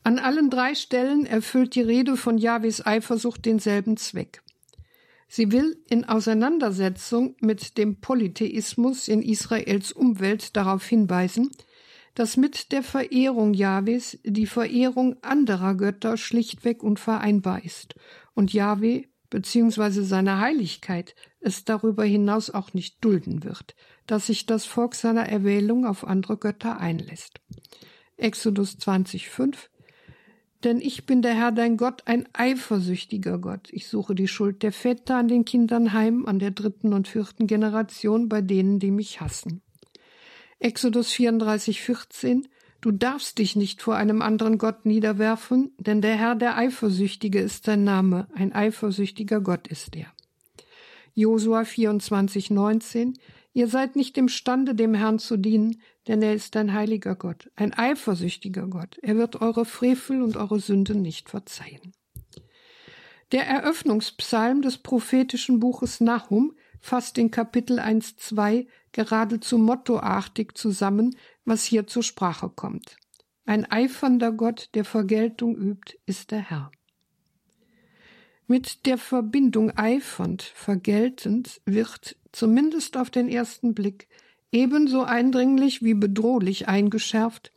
An 0.05 0.19
allen 0.19 0.51
drei 0.51 0.75
Stellen 0.75 1.27
erfüllt 1.27 1.75
die 1.77 1.81
Rede 1.81 2.17
von 2.17 2.37
Jahwes 2.37 2.85
Eifersucht 2.85 3.45
denselben 3.47 3.97
Zweck. 3.97 4.42
Sie 5.35 5.51
will 5.51 5.83
in 5.89 6.05
Auseinandersetzung 6.05 7.37
mit 7.41 7.79
dem 7.79 8.03
Polytheismus 8.03 9.09
in 9.09 9.23
Israels 9.23 9.91
Umwelt 9.91 10.55
darauf 10.59 10.85
hinweisen, 10.85 11.51
dass 12.15 12.37
mit 12.37 12.71
der 12.71 12.83
Verehrung 12.83 13.55
Jahwes 13.55 14.19
die 14.25 14.45
Verehrung 14.45 15.17
anderer 15.23 15.75
Götter 15.75 16.19
schlichtweg 16.19 16.83
unvereinbar 16.83 17.65
ist 17.65 17.95
und 18.35 18.53
Jahwe 18.53 19.07
bzw. 19.31 20.03
seine 20.03 20.39
Heiligkeit 20.39 21.15
es 21.41 21.65
darüber 21.65 22.05
hinaus 22.05 22.51
auch 22.51 22.75
nicht 22.75 23.03
dulden 23.03 23.43
wird, 23.43 23.75
dass 24.07 24.27
sich 24.27 24.45
das 24.45 24.67
Volk 24.67 24.95
seiner 24.95 25.31
Erwählung 25.31 25.87
auf 25.87 26.07
andere 26.07 26.37
Götter 26.37 26.79
einlässt. 26.79 27.41
Exodus 28.19 28.77
20,5 28.77 29.55
denn 30.65 30.81
ich 30.81 31.07
bin 31.07 31.23
der 31.23 31.35
Herr 31.35 31.53
dein 31.53 31.77
Gott, 31.77 32.03
ein 32.07 32.29
eifersüchtiger 32.33 33.39
Gott. 33.39 33.69
Ich 33.71 33.89
suche 33.89 34.15
die 34.15 34.29
Schuld 34.29 34.63
der 34.63 34.73
Väter 34.73 35.17
an 35.17 35.29
den 35.29 35.45
Kindern 35.45 35.93
heim, 35.93 36.27
an 36.27 36.39
der 36.39 36.51
dritten 36.51 36.93
und 36.93 37.09
vierten 37.09 37.47
Generation 37.47 38.29
bei 38.29 38.41
denen, 38.41 38.79
die 38.79 38.91
mich 38.91 39.21
hassen. 39.21 39.63
Exodus 40.59 41.13
34, 41.13 41.81
14 41.81 42.49
Du 42.81 42.91
darfst 42.91 43.39
dich 43.39 43.55
nicht 43.55 43.81
vor 43.81 43.95
einem 43.95 44.23
anderen 44.23 44.59
Gott 44.59 44.87
niederwerfen, 44.87 45.71
denn 45.79 46.03
der 46.03 46.17
Herr 46.17 46.35
der 46.35 46.57
Eifersüchtige 46.57 47.39
ist 47.39 47.65
sein 47.65 47.85
Name, 47.85 48.27
ein 48.35 48.53
eifersüchtiger 48.53 49.41
Gott 49.41 49.69
ist 49.69 49.95
er. 49.95 50.07
Josua 51.15 51.65
24, 51.65 52.51
19 52.51 53.19
Ihr 53.55 53.69
seid 53.69 53.97
nicht 53.97 54.17
imstande, 54.17 54.75
dem 54.75 54.95
Herrn 54.95 55.19
zu 55.19 55.37
dienen, 55.37 55.81
denn 56.09 56.23
er 56.23 56.35
ist 56.35 56.57
ein 56.57 56.73
heiliger 56.73 57.15
Gott, 57.15 57.51
ein 57.57 57.73
eifersüchtiger 57.73 58.67
Gott. 58.67 58.99
Er 59.03 59.17
wird 59.17 59.41
eure 59.41 59.65
Frevel 59.65 60.23
und 60.23 60.37
eure 60.37 60.59
Sünden 60.59 61.03
nicht 61.03 61.31
verzeihen. 61.31 61.93
Der 63.31 63.47
Eröffnungspsalm 63.47 64.63
des 64.63 64.79
prophetischen 64.79 65.59
Buches 65.59 66.01
Nahum 66.01 66.55
fasst 66.81 67.17
in 67.17 67.31
Kapitel 67.31 67.79
1.2 67.79 68.67
geradezu 68.91 69.57
mottoartig 69.57 70.53
zusammen, 70.55 71.17
was 71.45 71.65
hier 71.65 71.87
zur 71.87 72.03
Sprache 72.03 72.51
kommt. 72.51 72.97
Ein 73.47 73.65
eifernder 73.71 74.33
Gott, 74.33 74.69
der 74.75 74.85
Vergeltung 74.85 75.57
übt, 75.57 75.99
ist 76.05 76.31
der 76.31 76.41
Herr. 76.41 76.71
Mit 78.47 78.87
der 78.87 78.99
Verbindung 78.99 79.71
eifernd, 79.71 80.43
vergeltend 80.43 81.61
wird, 81.65 82.17
zumindest 82.33 82.97
auf 82.97 83.09
den 83.09 83.29
ersten 83.29 83.75
Blick, 83.75 84.09
ebenso 84.53 85.03
eindringlich 85.03 85.83
wie 85.83 85.95
bedrohlich 85.95 86.69
eingeschärft, 86.69 87.53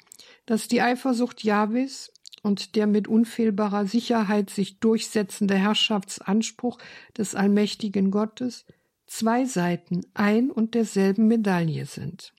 dass 0.46 0.68
die 0.68 0.82
Eifersucht 0.82 1.44
Jahwes 1.44 2.12
und 2.42 2.76
der 2.76 2.88
mit 2.88 3.08
unfehlbarer 3.08 3.86
Sicherheit 3.86 4.50
sich 4.50 4.80
durchsetzende 4.80 5.56
Herrschaftsanspruch 5.56 6.78
des 7.18 7.36
allmächtigen 7.36 8.12
Gottes 8.12 8.66
zwei 9.08 9.46
Seiten 9.46 10.02
ein 10.14 10.52
und 10.52 10.74
derselben 10.74 11.28
Medaille 11.28 11.86
sind. 11.86 12.34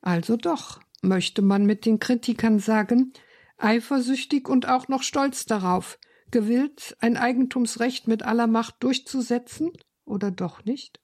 Also 0.00 0.36
doch, 0.36 0.80
möchte 1.02 1.42
man 1.42 1.66
mit 1.66 1.86
den 1.86 1.98
Kritikern 1.98 2.58
sagen, 2.58 3.12
eifersüchtig 3.58 4.48
und 4.48 4.68
auch 4.68 4.88
noch 4.88 5.02
stolz 5.02 5.46
darauf, 5.46 5.98
gewillt, 6.30 6.96
ein 7.00 7.16
Eigentumsrecht 7.16 8.08
mit 8.08 8.22
aller 8.22 8.46
Macht 8.46 8.76
durchzusetzen 8.80 9.72
oder 10.04 10.30
doch 10.30 10.64
nicht? 10.64 11.00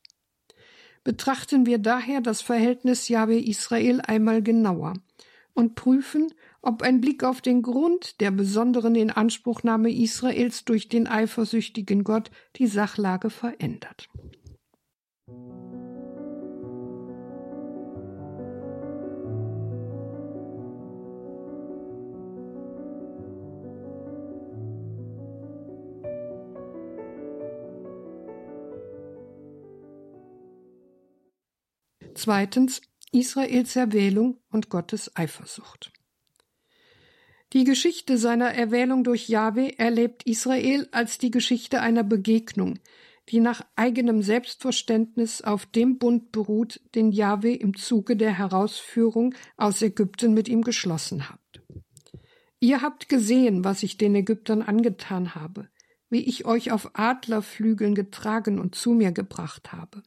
Betrachten 1.04 1.66
wir 1.66 1.78
daher 1.78 2.20
das 2.20 2.42
Verhältnis 2.42 3.08
Jahwe 3.08 3.38
Israel 3.38 4.00
einmal 4.00 4.42
genauer 4.42 4.94
und 5.54 5.74
prüfen, 5.74 6.32
ob 6.62 6.82
ein 6.82 7.00
Blick 7.00 7.24
auf 7.24 7.40
den 7.40 7.62
Grund 7.62 8.20
der 8.20 8.30
besonderen 8.30 8.94
Inanspruchnahme 8.94 9.92
Israels 9.92 10.64
durch 10.64 10.88
den 10.88 11.06
eifersüchtigen 11.06 12.04
Gott 12.04 12.30
die 12.56 12.66
Sachlage 12.66 13.30
verändert. 13.30 14.08
Zweitens 32.14 32.82
Israels 33.10 33.76
Erwählung 33.76 34.38
und 34.50 34.68
Gottes 34.68 35.14
Eifersucht. 35.16 35.92
Die 37.52 37.64
Geschichte 37.64 38.16
seiner 38.16 38.54
Erwählung 38.54 39.04
durch 39.04 39.28
Jahwe 39.28 39.78
erlebt 39.78 40.22
Israel 40.24 40.88
als 40.92 41.18
die 41.18 41.30
Geschichte 41.30 41.80
einer 41.80 42.02
Begegnung, 42.02 42.78
die 43.28 43.40
nach 43.40 43.62
eigenem 43.76 44.22
Selbstverständnis 44.22 45.42
auf 45.42 45.66
dem 45.66 45.98
Bund 45.98 46.32
beruht, 46.32 46.80
den 46.94 47.12
Jahwe 47.12 47.54
im 47.54 47.76
Zuge 47.76 48.16
der 48.16 48.36
Herausführung 48.36 49.34
aus 49.56 49.82
Ägypten 49.82 50.34
mit 50.34 50.48
ihm 50.48 50.62
geschlossen 50.62 51.28
hat. 51.28 51.38
Ihr 52.60 52.80
habt 52.80 53.08
gesehen, 53.08 53.64
was 53.64 53.82
ich 53.82 53.96
den 53.96 54.14
Ägyptern 54.14 54.62
angetan 54.62 55.34
habe, 55.34 55.68
wie 56.10 56.20
ich 56.20 56.44
euch 56.44 56.72
auf 56.72 56.90
Adlerflügeln 56.94 57.94
getragen 57.94 58.58
und 58.58 58.74
zu 58.74 58.92
mir 58.92 59.12
gebracht 59.12 59.72
habe. 59.72 60.02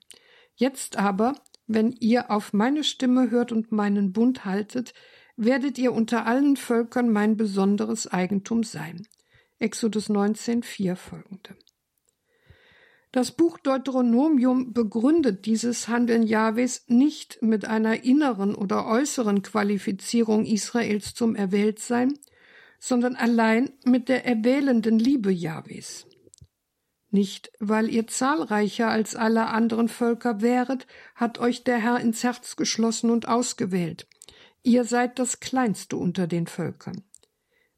Jetzt 0.55 0.97
aber, 0.97 1.35
wenn 1.67 1.91
ihr 1.91 2.31
auf 2.31 2.53
meine 2.53 2.83
Stimme 2.83 3.31
hört 3.31 3.51
und 3.51 3.71
meinen 3.71 4.13
Bund 4.13 4.45
haltet, 4.45 4.93
werdet 5.35 5.77
ihr 5.77 5.93
unter 5.93 6.25
allen 6.25 6.57
Völkern 6.57 7.09
mein 7.09 7.37
besonderes 7.37 8.07
Eigentum 8.07 8.63
sein. 8.63 9.07
Exodus 9.59 10.09
19, 10.09 10.63
4 10.63 10.95
folgende. 10.95 11.55
Das 13.11 13.31
Buch 13.31 13.57
Deuteronomium 13.59 14.73
begründet 14.73 15.45
dieses 15.45 15.87
Handeln 15.87 16.23
Jahwes 16.23 16.83
nicht 16.87 17.41
mit 17.41 17.63
einer 17.63 18.03
inneren 18.03 18.53
oder 18.53 18.87
äußeren 18.87 19.41
Qualifizierung 19.41 20.45
Israels 20.45 21.13
zum 21.13 21.33
Erwähltsein, 21.33 22.13
sondern 22.77 23.15
allein 23.15 23.71
mit 23.85 24.09
der 24.09 24.25
erwählenden 24.25 24.99
Liebe 24.99 25.31
Jahwes. 25.31 26.05
Nicht, 27.15 27.53
weil 27.61 27.89
ihr 27.89 28.07
zahlreicher 28.07 28.89
als 28.89 29.15
alle 29.15 29.47
anderen 29.47 29.87
Völker 29.87 30.41
wäret, 30.41 30.85
hat 31.15 31.37
euch 31.37 31.63
der 31.63 31.77
Herr 31.77 32.01
ins 32.01 32.25
Herz 32.25 32.57
geschlossen 32.57 33.09
und 33.09 33.29
ausgewählt. 33.29 34.05
Ihr 34.63 34.83
seid 34.83 35.17
das 35.17 35.39
Kleinste 35.39 35.95
unter 35.95 36.27
den 36.27 36.45
Völkern. 36.45 37.05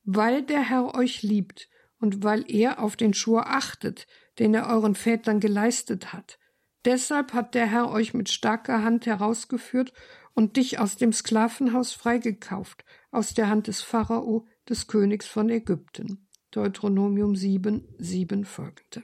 Weil 0.04 0.42
der 0.42 0.62
Herr 0.62 0.96
euch 0.96 1.22
liebt 1.22 1.70
und 2.00 2.24
weil 2.24 2.46
er 2.52 2.80
auf 2.80 2.96
den 2.96 3.14
Schwur 3.14 3.46
achtet, 3.46 4.08
den 4.40 4.56
er 4.56 4.70
euren 4.70 4.96
Vätern 4.96 5.40
geleistet 5.40 6.14
hat. 6.14 6.40
Deshalb 6.84 7.34
hat 7.34 7.54
der 7.54 7.68
Herr 7.68 7.92
euch 7.92 8.16
mit 8.16 8.30
starker 8.30 8.84
Hand 8.84 9.06
herausgeführt 9.06 9.94
und 10.34 10.58
dich 10.58 10.80
aus 10.80 10.98
dem 10.98 11.14
Sklavenhaus 11.14 11.94
freigekauft, 11.94 12.84
aus 13.12 13.36
der 13.36 13.50
Hand 13.50 13.68
des 13.68 13.84
Pharao, 13.84 14.48
des 14.68 14.88
Königs 14.88 15.28
von 15.28 15.48
Ägypten. 15.52 16.28
Deuteronomium 16.50 17.36
7, 17.36 17.88
7 18.00 18.44
folgende. 18.44 19.04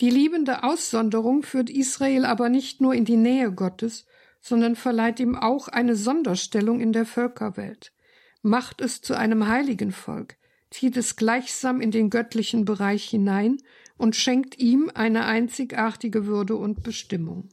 Die 0.00 0.10
liebende 0.10 0.62
Aussonderung 0.62 1.42
führt 1.42 1.68
Israel 1.68 2.24
aber 2.24 2.48
nicht 2.48 2.80
nur 2.80 2.94
in 2.94 3.04
die 3.04 3.18
Nähe 3.18 3.52
Gottes, 3.52 4.06
sondern 4.40 4.74
verleiht 4.74 5.20
ihm 5.20 5.36
auch 5.36 5.68
eine 5.68 5.94
Sonderstellung 5.94 6.80
in 6.80 6.92
der 6.92 7.04
Völkerwelt, 7.04 7.92
macht 8.40 8.80
es 8.80 9.02
zu 9.02 9.14
einem 9.14 9.46
heiligen 9.48 9.92
Volk, 9.92 10.36
zieht 10.70 10.96
es 10.96 11.16
gleichsam 11.16 11.82
in 11.82 11.90
den 11.90 12.08
göttlichen 12.08 12.64
Bereich 12.64 13.04
hinein 13.04 13.58
und 13.98 14.16
schenkt 14.16 14.58
ihm 14.58 14.90
eine 14.94 15.26
einzigartige 15.26 16.24
Würde 16.24 16.56
und 16.56 16.82
Bestimmung. 16.82 17.50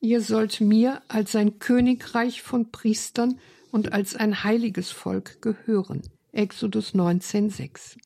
Ihr 0.00 0.20
sollt 0.20 0.60
mir 0.60 1.00
als 1.08 1.34
ein 1.34 1.58
Königreich 1.58 2.42
von 2.42 2.70
Priestern 2.70 3.40
und 3.70 3.92
als 3.94 4.14
ein 4.14 4.44
heiliges 4.44 4.90
Volk 4.90 5.40
gehören. 5.40 6.02
Exodus 6.32 6.94
19,6. 6.94 7.96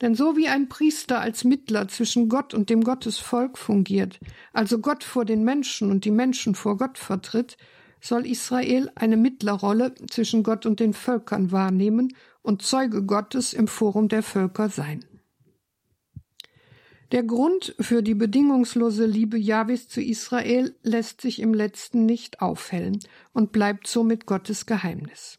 Denn 0.00 0.14
so 0.14 0.36
wie 0.36 0.48
ein 0.48 0.68
Priester 0.68 1.20
als 1.20 1.44
Mittler 1.44 1.88
zwischen 1.88 2.28
Gott 2.28 2.54
und 2.54 2.70
dem 2.70 2.82
Gottesvolk 2.82 3.58
fungiert, 3.58 4.18
also 4.52 4.78
Gott 4.78 5.04
vor 5.04 5.24
den 5.24 5.44
Menschen 5.44 5.90
und 5.90 6.04
die 6.04 6.10
Menschen 6.10 6.54
vor 6.54 6.78
Gott 6.78 6.96
vertritt, 6.96 7.58
soll 8.00 8.26
Israel 8.26 8.90
eine 8.94 9.18
Mittlerrolle 9.18 9.94
zwischen 10.08 10.42
Gott 10.42 10.64
und 10.64 10.80
den 10.80 10.94
Völkern 10.94 11.52
wahrnehmen 11.52 12.14
und 12.42 12.62
Zeuge 12.62 13.04
Gottes 13.04 13.52
im 13.52 13.68
Forum 13.68 14.08
der 14.08 14.22
Völker 14.22 14.70
sein. 14.70 15.04
Der 17.12 17.24
Grund 17.24 17.74
für 17.80 18.02
die 18.02 18.14
bedingungslose 18.14 19.04
Liebe 19.04 19.36
Jahwes 19.36 19.88
zu 19.88 20.00
Israel 20.00 20.76
lässt 20.82 21.20
sich 21.20 21.40
im 21.40 21.52
letzten 21.52 22.06
nicht 22.06 22.40
aufhellen 22.40 23.00
und 23.32 23.52
bleibt 23.52 23.88
somit 23.88 24.26
Gottes 24.26 24.64
Geheimnis. 24.64 25.38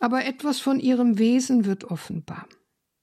Aber 0.00 0.24
etwas 0.24 0.60
von 0.60 0.80
ihrem 0.80 1.18
Wesen 1.18 1.64
wird 1.64 1.84
offenbar. 1.84 2.46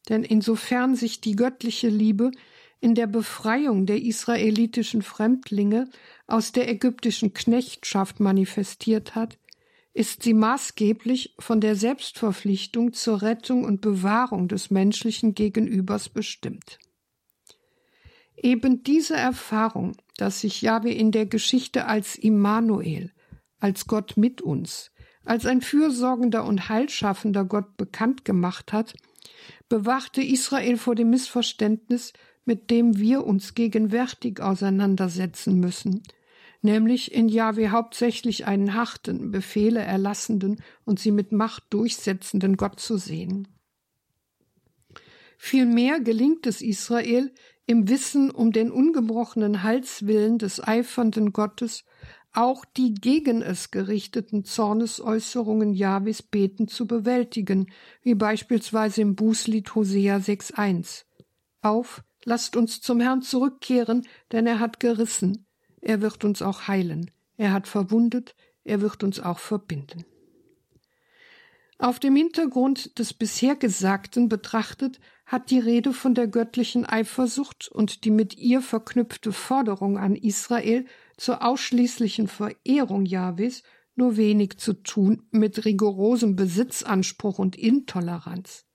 Denn 0.10 0.24
insofern 0.24 0.96
sich 0.96 1.22
die 1.22 1.36
göttliche 1.36 1.90
Liebe 1.90 2.32
in 2.80 2.94
der 2.94 3.08
Befreiung 3.08 3.86
der 3.86 4.02
israelitischen 4.02 5.02
Fremdlinge 5.02 5.90
aus 6.28 6.52
der 6.52 6.70
ägyptischen 6.70 7.34
Knechtschaft 7.34 8.20
manifestiert 8.20 9.16
hat, 9.16 9.40
ist 9.94 10.24
sie 10.24 10.34
maßgeblich 10.34 11.36
von 11.40 11.62
der 11.62 11.76
Selbstverpflichtung 11.76 12.94
zur 12.94 13.22
Rettung 13.22 13.64
und 13.64 13.80
Bewahrung 13.80 14.50
des 14.50 14.70
menschlichen 14.70 15.34
Gegenübers 15.34 16.10
bestimmt. 16.10 16.80
Eben 18.36 18.84
diese 18.84 19.16
Erfahrung, 19.16 19.96
dass 20.18 20.42
sich 20.42 20.62
Jahwe 20.62 20.92
in 20.92 21.12
der 21.12 21.26
Geschichte 21.26 21.86
als 21.86 22.18
Immanuel, 22.18 23.14
als 23.60 23.88
Gott 23.88 24.18
mit 24.18 24.42
uns, 24.42 24.92
als 25.24 25.46
ein 25.46 25.62
fürsorgender 25.62 26.46
und 26.46 26.68
heilschaffender 26.68 27.46
Gott 27.46 27.78
bekannt 27.78 28.26
gemacht 28.26 28.74
hat, 28.74 28.94
bewachte 29.70 30.22
Israel 30.22 30.78
vor 30.78 30.96
dem 30.96 31.10
Missverständnis, 31.10 32.14
mit 32.46 32.70
dem 32.70 32.98
wir 32.98 33.26
uns 33.26 33.56
gegenwärtig 33.56 34.40
auseinandersetzen 34.40 35.60
müssen, 35.60 36.04
nämlich 36.62 37.14
in 37.14 37.28
Jahwe 37.28 37.72
hauptsächlich 37.72 38.46
einen 38.46 38.76
harten, 38.76 39.32
Befehle 39.32 39.82
erlassenden 39.82 40.62
und 40.84 41.00
sie 41.00 41.12
mit 41.12 41.32
Macht 41.32 41.64
durchsetzenden 41.72 42.58
Gott 42.58 42.80
zu 42.80 42.98
sehen. 42.98 43.48
Vielmehr 45.38 46.00
gelingt 46.00 46.48
es 46.48 46.62
Israel, 46.62 47.32
im 47.66 47.90
Wissen 47.90 48.30
um 48.30 48.52
den 48.52 48.72
ungebrochenen 48.72 49.64
Halswillen 49.64 50.38
des 50.38 50.66
eifernden 50.66 51.34
Gottes 51.34 51.84
auch 52.36 52.66
die 52.66 52.94
gegen 52.94 53.42
es 53.42 53.72
gerichteten 53.72 54.44
Zornesäußerungen 54.44 55.74
Jahwes 55.74 56.22
beten 56.22 56.68
zu 56.68 56.88
bewältigen, 56.88 57.72
wie 58.02 58.16
beispielsweise 58.16 59.02
im 59.02 59.16
Bußlied 59.16 59.74
Hosea 59.76 60.18
6,1. 60.18 61.06
Auf, 61.62 62.04
lasst 62.24 62.56
uns 62.56 62.82
zum 62.82 63.00
Herrn 63.00 63.22
zurückkehren, 63.22 64.08
denn 64.32 64.48
er 64.48 64.60
hat 64.60 64.80
gerissen, 64.80 65.48
er 65.82 66.02
wird 66.02 66.24
uns 66.24 66.42
auch 66.42 66.68
heilen, 66.68 67.12
er 67.38 67.54
hat 67.54 67.68
verwundet, 67.68 68.36
er 68.64 68.82
wird 68.82 69.04
uns 69.04 69.20
auch 69.20 69.40
verbinden. 69.40 70.06
Auf 71.78 72.00
dem 72.00 72.16
Hintergrund 72.16 72.98
des 73.00 73.14
bisher 73.14 73.56
Gesagten 73.56 74.30
betrachtet 74.30 75.00
hat 75.26 75.50
die 75.50 75.60
Rede 75.60 75.92
von 75.92 76.16
der 76.16 76.28
göttlichen 76.28 76.86
Eifersucht 76.86 77.68
und 77.68 78.06
die 78.06 78.12
mit 78.12 78.38
ihr 78.38 78.62
verknüpfte 78.62 79.34
Forderung 79.34 79.98
an 79.98 80.16
Israel 80.16 80.86
zur 81.18 81.44
ausschließlichen 81.44 82.28
Verehrung 82.28 83.06
Jahwes 83.06 83.64
nur 83.96 84.18
wenig 84.18 84.58
zu 84.58 84.74
tun 84.74 85.28
mit 85.32 85.66
rigorosem 85.66 86.36
Besitzanspruch 86.36 87.40
und 87.40 87.56
Intoleranz, 87.56 88.66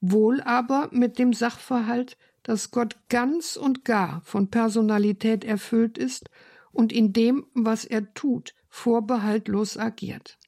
wohl 0.00 0.40
aber 0.42 0.90
mit 0.92 1.18
dem 1.18 1.32
Sachverhalt, 1.32 2.18
dass 2.42 2.70
Gott 2.70 2.96
ganz 3.08 3.56
und 3.56 3.84
gar 3.84 4.20
von 4.22 4.48
Personalität 4.50 5.44
erfüllt 5.44 5.98
ist 5.98 6.30
und 6.70 6.92
in 6.92 7.12
dem, 7.12 7.46
was 7.54 7.84
er 7.84 8.14
tut, 8.14 8.54
vorbehaltlos 8.68 9.76
agiert. 9.76 10.38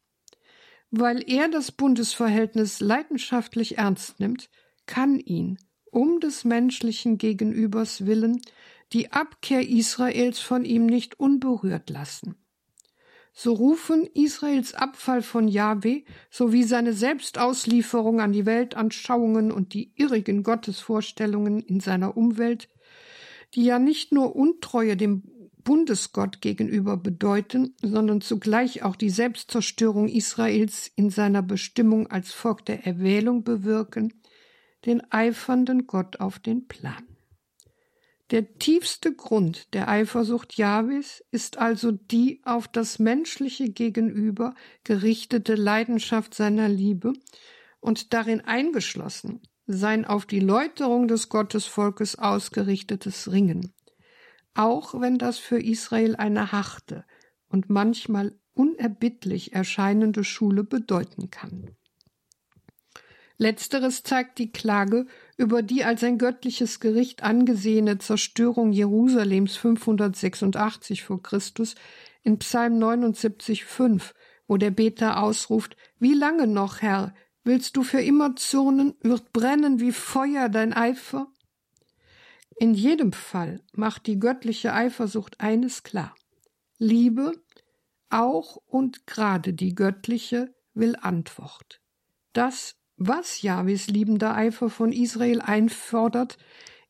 Weil 0.91 1.23
er 1.29 1.49
das 1.49 1.73
Bundesverhältnis 1.73 2.81
leidenschaftlich 2.81 3.79
ernst 3.79 4.21
nimmt, 4.21 4.51
kann 4.87 5.19
ihn, 5.19 5.59
um 5.91 6.21
des 6.21 6.45
menschlichen 6.45 7.19
Gegenübers 7.19 8.07
willen, 8.07 8.41
die 8.93 9.13
Abkehr 9.13 9.69
Israels 9.69 10.41
von 10.41 10.65
ihm 10.65 10.87
nicht 10.87 11.19
unberührt 11.19 11.91
lassen. 11.91 12.37
So 13.33 13.53
rufen 13.53 14.07
Israels 14.13 14.75
Abfall 14.75 15.23
von 15.23 15.47
Jahwe 15.47 16.03
sowie 16.31 16.65
seine 16.65 16.93
Selbstauslieferung 16.93 18.21
an 18.21 18.33
die 18.33 18.45
Weltanschauungen 18.45 19.53
und 19.53 19.73
die 19.73 19.93
irrigen 19.95 20.43
Gottesvorstellungen 20.43 21.61
in 21.61 21.81
seiner 21.81 22.17
Umwelt, 22.17 22.69
die 23.55 23.65
ja 23.65 23.79
nicht 23.79 24.13
nur 24.13 24.35
Untreue 24.35 24.97
dem 24.97 25.23
Bundesgott 25.63 26.41
gegenüber 26.41 26.97
bedeuten, 26.97 27.75
sondern 27.83 28.21
zugleich 28.21 28.83
auch 28.83 28.97
die 28.97 29.11
Selbstzerstörung 29.11 30.09
Israels 30.09 30.91
in 30.97 31.11
seiner 31.11 31.43
Bestimmung 31.43 32.09
als 32.09 32.33
Volk 32.33 32.65
der 32.65 32.87
Erwählung 32.87 33.45
bewirken, 33.45 34.15
den 34.87 35.03
eifernden 35.13 35.87
Gott 35.87 36.21
auf 36.21 36.39
den 36.39 36.67
Plan. 36.67 37.10
Der 38.31 38.59
tiefste 38.59 39.15
Grund 39.15 39.75
der 39.75 39.89
Eifersucht 39.89 40.57
Jahwes 40.57 41.25
ist 41.33 41.59
also 41.59 41.91
die 41.91 42.41
auf 42.45 42.69
das 42.69 43.01
menschliche 43.01 43.71
Gegenüber 43.71 44.55
gerichtete 44.85 45.57
Leidenschaft 45.57 46.35
seiner 46.35 46.69
Liebe 46.69 47.13
und 47.81 48.13
darin 48.13 48.41
eingeschlossen 48.41 49.41
sein 49.67 50.05
auf 50.05 50.27
die 50.27 50.41
Läuterung 50.41 51.09
des 51.09 51.29
Gottesvolkes 51.29 52.19
ausgerichtetes 52.19 53.31
Ringen. 53.31 53.73
auch 54.55 55.01
wenn 55.01 55.17
das 55.19 55.39
für 55.39 55.61
Israel 55.61 56.17
eine 56.17 56.53
harte 56.53 57.05
und 57.49 57.71
manchmal 57.71 58.39
unerbittlich 58.53 59.53
erscheinende 59.53 60.25
Schule 60.25 60.65
bedeuten 60.65 61.31
kann. 61.31 61.71
Letzteres 63.39 64.03
zeigt 64.03 64.39
die 64.39 64.53
Klage 64.53 65.07
über 65.41 65.63
die 65.63 65.85
als 65.85 66.05
ein 66.05 66.19
göttliches 66.19 66.81
Gericht 66.81 67.23
angesehene 67.23 67.97
Zerstörung 67.97 68.73
Jerusalems 68.73 69.57
586 69.57 71.03
vor 71.03 71.23
Christus 71.23 71.77
in 72.23 72.39
Psalm 72.39 72.75
79,5, 72.79 74.13
wo 74.47 74.59
der 74.59 74.71
Beter 74.71 75.23
ausruft: 75.23 75.79
Wie 75.99 76.13
lange 76.13 76.47
noch, 76.47 76.83
Herr? 76.83 77.15
Willst 77.43 77.79
du 77.79 77.83
für 77.83 78.03
immer 78.03 78.37
zürnen? 78.37 78.93
Wird 79.01 79.33
brennen 79.33 79.81
wie 79.81 79.93
Feuer 79.93 80.51
dein 80.51 80.75
Eifer? 80.75 81.29
In 82.59 82.75
jedem 82.75 83.15
Fall 83.15 83.63
macht 83.73 84.07
die 84.07 84.19
göttliche 84.19 84.75
Eifersucht 84.75 85.41
eines 85.41 85.83
klar. 85.83 86.15
Liebe, 86.77 87.33
auch 88.11 88.57
und 88.67 89.07
gerade 89.07 89.55
die 89.55 89.75
göttliche, 89.75 90.55
will 90.75 90.97
Antwort. 91.01 91.81
Das 92.35 92.77
was 93.01 93.41
Jahwes 93.41 93.89
liebender 93.89 94.37
Eifer 94.37 94.69
von 94.69 94.93
Israel 94.93 95.41
einfordert, 95.41 96.37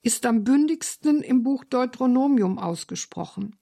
ist 0.02 0.26
am 0.26 0.42
bündigsten 0.42 1.22
im 1.22 1.44
Buch 1.44 1.62
Deuteronomium 1.62 2.58
ausgesprochen. 2.58 3.56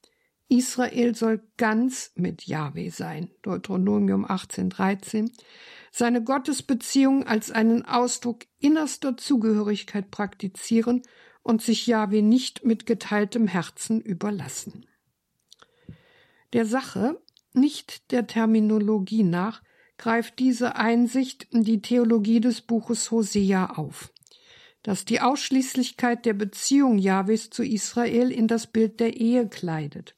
Israel 0.47 1.13
soll 1.13 1.43
ganz 1.57 2.11
mit 2.15 2.47
Jahwe 2.47 2.89
sein, 2.89 3.29
Deuteronomium 3.43 4.25
18,13, 4.25 5.31
seine 5.91 6.23
Gottesbeziehung 6.23 7.27
als 7.27 7.51
einen 7.51 7.85
Ausdruck 7.85 8.47
innerster 8.57 9.15
Zugehörigkeit 9.15 10.09
praktizieren 10.09 11.03
und 11.43 11.61
sich 11.61 11.85
Jahwe 11.85 12.23
nicht 12.23 12.65
mit 12.65 12.87
geteiltem 12.87 13.45
Herzen 13.45 14.01
überlassen. 14.01 14.87
Der 16.53 16.65
Sache, 16.65 17.21
nicht 17.53 18.11
der 18.11 18.25
Terminologie 18.25 19.23
nach, 19.23 19.61
greift 19.99 20.39
diese 20.39 20.77
Einsicht 20.77 21.47
die 21.51 21.81
Theologie 21.81 22.39
des 22.39 22.61
Buches 22.61 23.11
Hosea 23.11 23.75
auf, 23.75 24.11
dass 24.81 25.05
die 25.05 25.21
Ausschließlichkeit 25.21 26.25
der 26.25 26.33
Beziehung 26.33 26.97
Jahwes 26.97 27.51
zu 27.51 27.63
Israel 27.63 28.31
in 28.31 28.47
das 28.47 28.65
Bild 28.65 28.99
der 28.99 29.17
Ehe 29.17 29.47
kleidet 29.47 30.15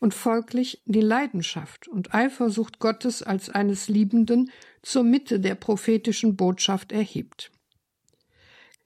und 0.00 0.14
folglich 0.14 0.82
die 0.86 1.02
Leidenschaft 1.02 1.88
und 1.88 2.14
Eifersucht 2.14 2.78
Gottes 2.78 3.22
als 3.22 3.50
eines 3.50 3.88
Liebenden 3.88 4.50
zur 4.82 5.04
Mitte 5.04 5.38
der 5.38 5.54
prophetischen 5.54 6.34
Botschaft 6.34 6.90
erhebt. 6.90 7.52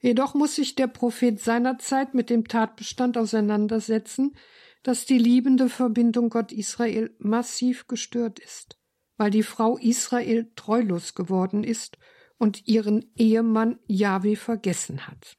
Jedoch 0.01 0.33
muss 0.33 0.55
sich 0.55 0.75
der 0.75 0.87
Prophet 0.87 1.39
seinerzeit 1.39 2.13
mit 2.13 2.29
dem 2.29 2.49
Tatbestand 2.49 3.17
auseinandersetzen, 3.17 4.35
dass 4.81 5.05
die 5.05 5.17
liebende 5.17 5.69
Verbindung 5.69 6.29
Gott 6.29 6.51
Israel 6.51 7.15
massiv 7.19 7.87
gestört 7.87 8.39
ist 8.39 8.77
weil 9.17 9.31
die 9.31 9.43
Frau 9.43 9.77
Israel 9.77 10.51
treulos 10.55 11.15
geworden 11.15 11.63
ist 11.63 11.97
und 12.37 12.67
ihren 12.67 13.11
Ehemann 13.15 13.79
Jahwe 13.87 14.35
vergessen 14.35 15.07
hat. 15.07 15.37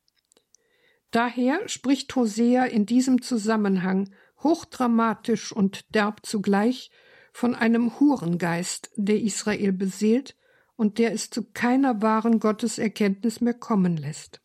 Daher 1.10 1.68
spricht 1.68 2.14
Hosea 2.16 2.64
in 2.64 2.86
diesem 2.86 3.22
Zusammenhang 3.22 4.10
hochdramatisch 4.38 5.52
und 5.52 5.94
derb 5.94 6.26
zugleich 6.26 6.90
von 7.32 7.54
einem 7.54 7.98
Hurengeist, 7.98 8.90
der 8.96 9.20
Israel 9.20 9.72
beseelt 9.72 10.36
und 10.76 10.98
der 10.98 11.12
es 11.12 11.30
zu 11.30 11.44
keiner 11.52 12.02
wahren 12.02 12.40
Gotteserkenntnis 12.40 13.40
mehr 13.40 13.54
kommen 13.54 13.96
lässt. 13.96 14.40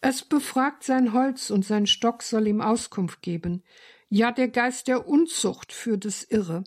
Es 0.00 0.22
befragt 0.22 0.84
sein 0.84 1.12
Holz 1.12 1.50
und 1.50 1.64
sein 1.64 1.86
Stock 1.86 2.22
soll 2.22 2.46
ihm 2.46 2.60
Auskunft 2.60 3.20
geben. 3.22 3.64
Ja, 4.08 4.30
der 4.30 4.48
Geist 4.48 4.88
der 4.88 5.08
Unzucht 5.08 5.72
führt 5.72 6.04
es 6.04 6.22
irre. 6.22 6.64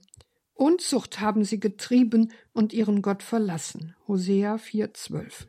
Unzucht 0.61 1.19
haben 1.19 1.43
sie 1.43 1.59
getrieben 1.59 2.31
und 2.53 2.71
ihren 2.71 3.01
Gott 3.01 3.23
verlassen. 3.23 3.95
Hosea 4.07 4.57
4,12. 4.57 5.47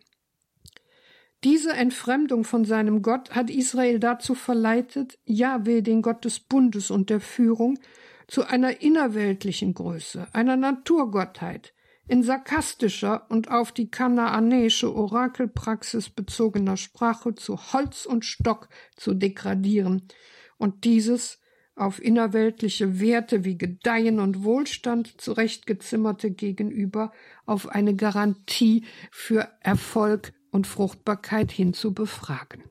Diese 1.44 1.74
Entfremdung 1.74 2.44
von 2.44 2.64
seinem 2.64 3.02
Gott 3.02 3.32
hat 3.32 3.50
Israel 3.50 4.00
dazu 4.00 4.34
verleitet, 4.34 5.18
Jahwe, 5.26 5.82
den 5.82 6.00
Gott 6.00 6.24
des 6.24 6.40
Bundes 6.40 6.90
und 6.90 7.10
der 7.10 7.20
Führung, 7.20 7.78
zu 8.26 8.46
einer 8.46 8.80
innerweltlichen 8.80 9.74
Größe, 9.74 10.28
einer 10.32 10.56
Naturgottheit, 10.56 11.74
in 12.08 12.22
sarkastischer 12.22 13.26
und 13.28 13.50
auf 13.50 13.70
die 13.70 13.90
kanaanäische 13.90 14.94
Orakelpraxis 14.94 16.08
bezogener 16.08 16.78
Sprache 16.78 17.34
zu 17.34 17.74
Holz 17.74 18.06
und 18.06 18.24
Stock 18.24 18.70
zu 18.96 19.12
degradieren 19.12 20.08
und 20.56 20.84
dieses 20.84 21.41
auf 21.74 22.02
innerweltliche 22.02 23.00
Werte 23.00 23.44
wie 23.44 23.56
Gedeihen 23.56 24.20
und 24.20 24.44
Wohlstand 24.44 25.20
zurechtgezimmerte 25.20 26.30
gegenüber 26.30 27.12
auf 27.46 27.68
eine 27.68 27.96
Garantie 27.96 28.84
für 29.10 29.48
Erfolg 29.60 30.32
und 30.50 30.66
Fruchtbarkeit 30.66 31.50
hin 31.50 31.72
zu 31.72 31.94
befragen. 31.94 32.64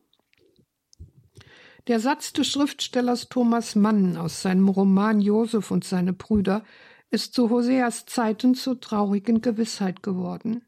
Der 1.87 1.99
Satz 1.99 2.31
des 2.31 2.47
Schriftstellers 2.47 3.27
Thomas 3.29 3.75
Mann 3.75 4.15
aus 4.17 4.43
seinem 4.43 4.69
Roman 4.69 5.19
Josef 5.19 5.71
und 5.71 5.83
seine 5.83 6.13
Brüder 6.13 6.63
ist 7.09 7.33
zu 7.33 7.49
Hoseas 7.49 8.05
Zeiten 8.05 8.53
zur 8.53 8.79
traurigen 8.79 9.41
Gewissheit 9.41 10.03
geworden. 10.03 10.63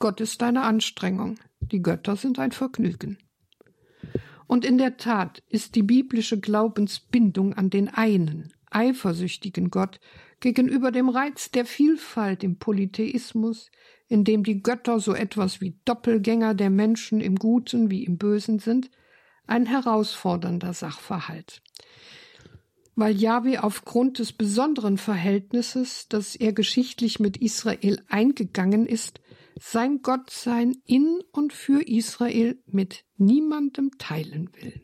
Gott 0.00 0.20
ist 0.20 0.42
eine 0.42 0.62
Anstrengung, 0.62 1.36
die 1.60 1.80
Götter 1.80 2.16
sind 2.16 2.38
ein 2.38 2.52
Vergnügen. 2.52 3.16
Und 4.46 4.64
in 4.64 4.78
der 4.78 4.96
Tat 4.96 5.42
ist 5.48 5.74
die 5.74 5.82
biblische 5.82 6.38
Glaubensbindung 6.38 7.54
an 7.54 7.70
den 7.70 7.88
einen, 7.88 8.52
eifersüchtigen 8.70 9.70
Gott 9.70 10.00
gegenüber 10.40 10.92
dem 10.92 11.08
Reiz 11.08 11.50
der 11.50 11.64
Vielfalt 11.64 12.44
im 12.44 12.58
Polytheismus, 12.58 13.70
in 14.08 14.24
dem 14.24 14.44
die 14.44 14.62
Götter 14.62 15.00
so 15.00 15.14
etwas 15.14 15.60
wie 15.60 15.78
Doppelgänger 15.84 16.54
der 16.54 16.70
Menschen 16.70 17.20
im 17.20 17.36
Guten 17.36 17.90
wie 17.90 18.04
im 18.04 18.18
Bösen 18.18 18.58
sind, 18.58 18.90
ein 19.46 19.66
herausfordernder 19.66 20.72
Sachverhalt. 20.72 21.62
Weil 22.94 23.16
Yahweh 23.16 23.58
aufgrund 23.58 24.18
des 24.18 24.32
besonderen 24.32 24.96
Verhältnisses, 24.96 26.08
das 26.08 26.36
er 26.36 26.52
geschichtlich 26.52 27.20
mit 27.20 27.36
Israel 27.36 28.02
eingegangen 28.08 28.86
ist, 28.86 29.20
sein 29.58 30.02
Gottsein 30.02 30.76
in 30.84 31.20
und 31.32 31.52
für 31.52 31.82
Israel 31.82 32.58
mit 32.66 33.04
niemandem 33.16 33.90
teilen 33.98 34.50
will. 34.60 34.82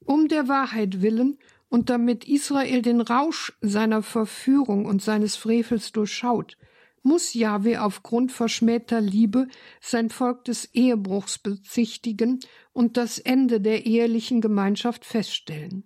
Um 0.00 0.28
der 0.28 0.48
Wahrheit 0.48 1.02
willen 1.02 1.38
und 1.68 1.90
damit 1.90 2.28
Israel 2.28 2.82
den 2.82 3.00
Rausch 3.00 3.52
seiner 3.60 4.02
Verführung 4.02 4.86
und 4.86 5.02
seines 5.02 5.36
Frevels 5.36 5.92
durchschaut, 5.92 6.56
muss 7.02 7.34
Jahwe 7.34 7.82
aufgrund 7.82 8.32
verschmähter 8.32 9.00
Liebe 9.00 9.46
sein 9.80 10.10
Volk 10.10 10.44
des 10.44 10.74
Ehebruchs 10.74 11.38
bezichtigen 11.38 12.40
und 12.72 12.96
das 12.96 13.18
Ende 13.18 13.60
der 13.60 13.86
ehelichen 13.86 14.40
Gemeinschaft 14.40 15.04
feststellen. 15.04 15.84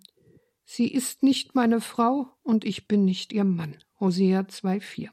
Sie 0.65 0.87
ist 0.87 1.21
nicht 1.21 1.53
meine 1.53 1.79
Frau 1.79 2.31
und 2.41 2.65
ich 2.65 2.87
bin 2.87 3.05
nicht 3.05 3.33
ihr 3.33 3.43
Mann. 3.43 3.75
Hosea 3.99 4.41
2,4 4.41 5.09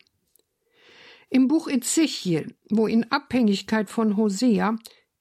im 1.31 1.49
Buch 1.49 1.69
Ezechiel, 1.69 2.55
wo 2.71 2.87
in 2.87 3.11
Abhängigkeit 3.11 3.91
von 3.91 4.17
Hosea 4.17 4.77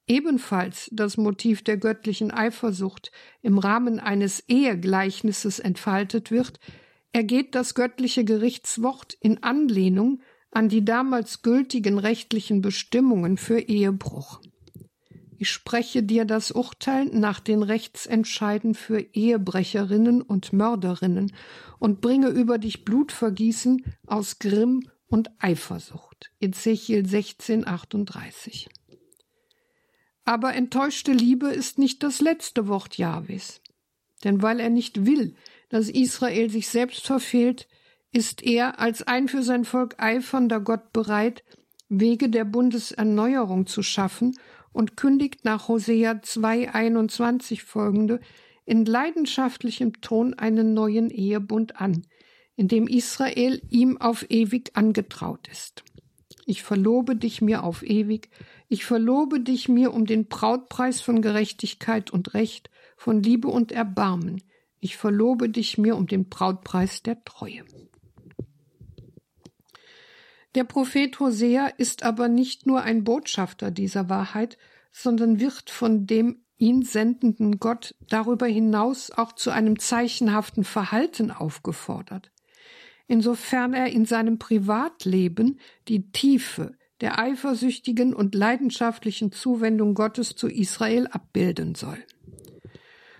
ebenfalls 0.07 0.89
das 0.93 1.17
Motiv 1.17 1.63
der 1.63 1.77
göttlichen 1.77 2.31
Eifersucht 2.31 3.11
im 3.41 3.57
Rahmen 3.57 3.99
eines 3.99 4.43
Ehegleichnisses 4.47 5.59
entfaltet 5.59 6.31
wird, 6.31 6.59
ergeht 7.11 7.55
das 7.55 7.75
göttliche 7.75 8.23
Gerichtswort 8.23 9.17
in 9.19 9.43
Anlehnung 9.43 10.21
an 10.51 10.69
die 10.69 10.85
damals 10.85 11.41
gültigen 11.41 11.99
rechtlichen 11.99 12.61
Bestimmungen 12.61 13.37
für 13.37 13.59
Ehebruch. 13.59 14.39
Ich 15.37 15.51
spreche 15.51 16.01
dir 16.01 16.25
das 16.25 16.51
Urteil 16.51 17.05
nach 17.05 17.39
den 17.39 17.61
Rechtsentscheiden 17.61 18.73
für 18.73 18.99
Ehebrecherinnen 18.99 20.21
und 20.21 20.51
Mörderinnen 20.51 21.31
und 21.77 22.01
bringe 22.01 22.29
über 22.29 22.57
dich 22.57 22.85
Blutvergießen 22.85 23.83
aus 24.07 24.39
Grimm 24.39 24.81
und 25.07 25.29
Eifersucht. 25.39 26.31
Ezechiel 26.39 27.05
16, 27.05 27.67
38. 27.67 28.69
Aber 30.25 30.53
enttäuschte 30.53 31.13
Liebe 31.13 31.47
ist 31.47 31.79
nicht 31.79 32.03
das 32.03 32.19
letzte 32.19 32.67
Wort 32.67 32.97
Jahwes. 32.97 33.61
Denn 34.23 34.41
weil 34.41 34.59
er 34.59 34.69
nicht 34.69 35.05
will, 35.05 35.35
dass 35.69 35.89
Israel 35.89 36.49
sich 36.49 36.67
selbst 36.67 37.05
verfehlt, 37.05 37.67
ist 38.11 38.43
er 38.43 38.79
als 38.79 39.03
ein 39.03 39.27
für 39.27 39.43
sein 39.43 39.63
Volk 39.63 39.95
eifernder 39.99 40.59
Gott 40.59 40.91
bereit, 40.91 41.43
Wege 41.89 42.29
der 42.29 42.45
Bundeserneuerung 42.45 43.67
zu 43.67 43.83
schaffen 43.83 44.37
und 44.73 44.97
kündigt 44.97 45.45
nach 45.45 45.67
Hosea 45.67 46.13
2,21 46.13 47.63
folgende 47.63 48.19
in 48.65 48.83
leidenschaftlichem 48.83 50.01
Ton 50.01 50.33
einen 50.33 50.73
neuen 50.73 51.09
Ehebund 51.09 51.79
an, 51.79 52.05
in 52.57 52.67
dem 52.67 52.87
Israel 52.87 53.61
ihm 53.69 53.97
auf 53.97 54.25
ewig 54.29 54.71
angetraut 54.73 55.47
ist. 55.47 55.83
Ich 56.45 56.63
verlobe 56.63 57.15
dich 57.15 57.41
mir 57.41 57.63
auf 57.63 57.83
ewig, 57.83 58.29
ich 58.67 58.83
verlobe 58.83 59.39
dich 59.39 59.69
mir 59.69 59.93
um 59.93 60.05
den 60.05 60.27
Brautpreis 60.27 60.99
von 60.99 61.21
Gerechtigkeit 61.21 62.11
und 62.11 62.33
Recht, 62.33 62.69
von 62.97 63.23
Liebe 63.23 63.47
und 63.47 63.71
Erbarmen. 63.71 64.41
ich 64.79 64.97
verlobe 64.97 65.49
dich 65.49 65.77
mir 65.77 65.95
um 65.95 66.07
den 66.07 66.29
Brautpreis 66.29 67.01
der 67.01 67.23
Treue. 67.23 67.63
Der 70.55 70.63
Prophet 70.63 71.19
Hosea 71.19 71.67
ist 71.67 72.03
aber 72.03 72.27
nicht 72.27 72.65
nur 72.65 72.81
ein 72.81 73.03
Botschafter 73.03 73.71
dieser 73.71 74.09
Wahrheit, 74.09 74.57
sondern 74.91 75.39
wird 75.39 75.69
von 75.69 76.07
dem 76.07 76.43
ihn 76.57 76.83
sendenden 76.83 77.59
Gott 77.59 77.95
darüber 78.09 78.47
hinaus 78.47 79.11
auch 79.11 79.33
zu 79.33 79.51
einem 79.51 79.77
zeichenhaften 79.77 80.63
Verhalten 80.63 81.31
aufgefordert. 81.31 82.31
Insofern 83.07 83.73
er 83.73 83.87
in 83.87 84.05
seinem 84.05 84.37
Privatleben 84.37 85.59
die 85.87 86.11
Tiefe 86.11 86.73
der 87.01 87.19
eifersüchtigen 87.19 88.13
und 88.13 88.35
leidenschaftlichen 88.35 89.31
Zuwendung 89.31 89.93
Gottes 89.93 90.35
zu 90.35 90.47
Israel 90.47 91.07
abbilden 91.07 91.75
soll 91.75 92.03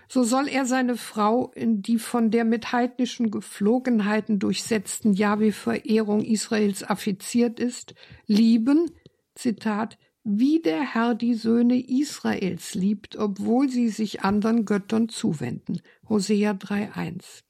so 0.08 0.22
soll 0.22 0.48
er 0.48 0.64
seine 0.64 0.96
Frau 0.96 1.52
in 1.54 1.82
die 1.82 1.98
von 1.98 2.30
der 2.30 2.44
mit 2.44 2.72
heidnischen 2.72 3.30
Geflogenheiten 3.30 4.38
durchsetzten 4.38 5.12
Jahwe-Verehrung 5.12 6.24
Israels 6.24 6.82
affiziert 6.82 7.60
ist, 7.60 7.94
lieben, 8.26 8.90
Zitat, 9.34 9.98
wie 10.24 10.60
der 10.60 10.80
Herr 10.80 11.14
die 11.14 11.34
Söhne 11.34 11.78
Israels 11.78 12.74
liebt, 12.74 13.16
obwohl 13.16 13.68
sie 13.68 13.88
sich 13.88 14.22
anderen 14.22 14.64
Göttern 14.64 15.08
zuwenden. 15.08 15.80
Hosea 16.08 16.52
3,1. 16.52 17.42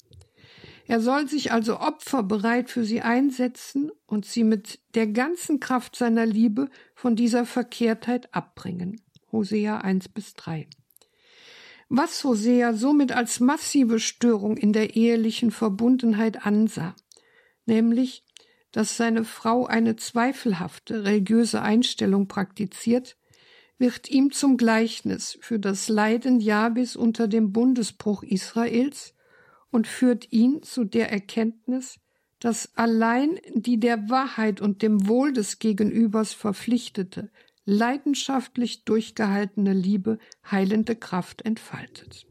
Er 0.89 1.01
soll 1.01 1.29
sich 1.29 1.53
also 1.53 1.79
opferbereit 1.79 2.71
für 2.71 2.83
sie 2.83 3.03
einsetzen 3.03 3.93
und 4.07 4.25
sie 4.27 4.43
mit 4.43 4.81
der 4.95 5.07
ganzen 5.07 5.61
Kraft 5.61 5.95
seiner 5.95 6.27
Liebe 6.27 6.69
von 6.95 7.15
dieser 7.15 7.47
Verkehrtheit 7.47 8.35
abbringen. 8.35 9.01
Hosea 9.31 9.79
1 9.79 10.09
bis 10.09 10.35
3 10.35 10.67
was 11.89 12.23
Hosea 12.23 12.75
somit 12.75 13.13
als 13.13 13.41
massive 13.41 13.99
Störung 13.99 14.57
in 14.57 14.73
der 14.73 14.95
ehelichen 14.95 15.51
Verbundenheit 15.51 16.45
ansah, 16.45 16.95
nämlich, 17.65 18.25
dass 18.73 18.97
seine 18.97 19.25
Frau 19.25 19.67
eine 19.67 19.97
zweifelhafte 19.97 21.05
religiöse 21.05 21.63
Einstellung 21.63 22.29
praktiziert, 22.29 23.17
wird 23.79 24.11
ihm 24.11 24.33
zum 24.33 24.57
Gleichnis 24.59 25.39
für 25.41 25.59
das 25.59 25.89
Leiden 25.89 26.41
Jabes 26.41 26.95
unter 26.95 27.27
dem 27.27 27.53
Bundesbruch 27.53 28.23
Israels 28.23 29.15
und 29.71 29.87
führt 29.87 30.33
ihn 30.33 30.63
zu 30.63 30.85
der 30.85 31.11
Erkenntnis, 31.11 31.99
dass 32.41 32.77
allein 32.77 33.41
die 33.55 33.81
der 33.81 34.09
Wahrheit 34.09 34.61
und 34.61 34.83
dem 34.83 35.09
Wohl 35.09 35.33
des 35.33 35.59
Gegenübers 35.59 36.33
verpflichtete, 36.33 37.31
leidenschaftlich 37.65 38.85
durchgehaltene 38.85 39.73
Liebe 39.73 40.19
heilende 40.51 40.97
Kraft 40.97 41.43
entfaltet. 41.43 42.27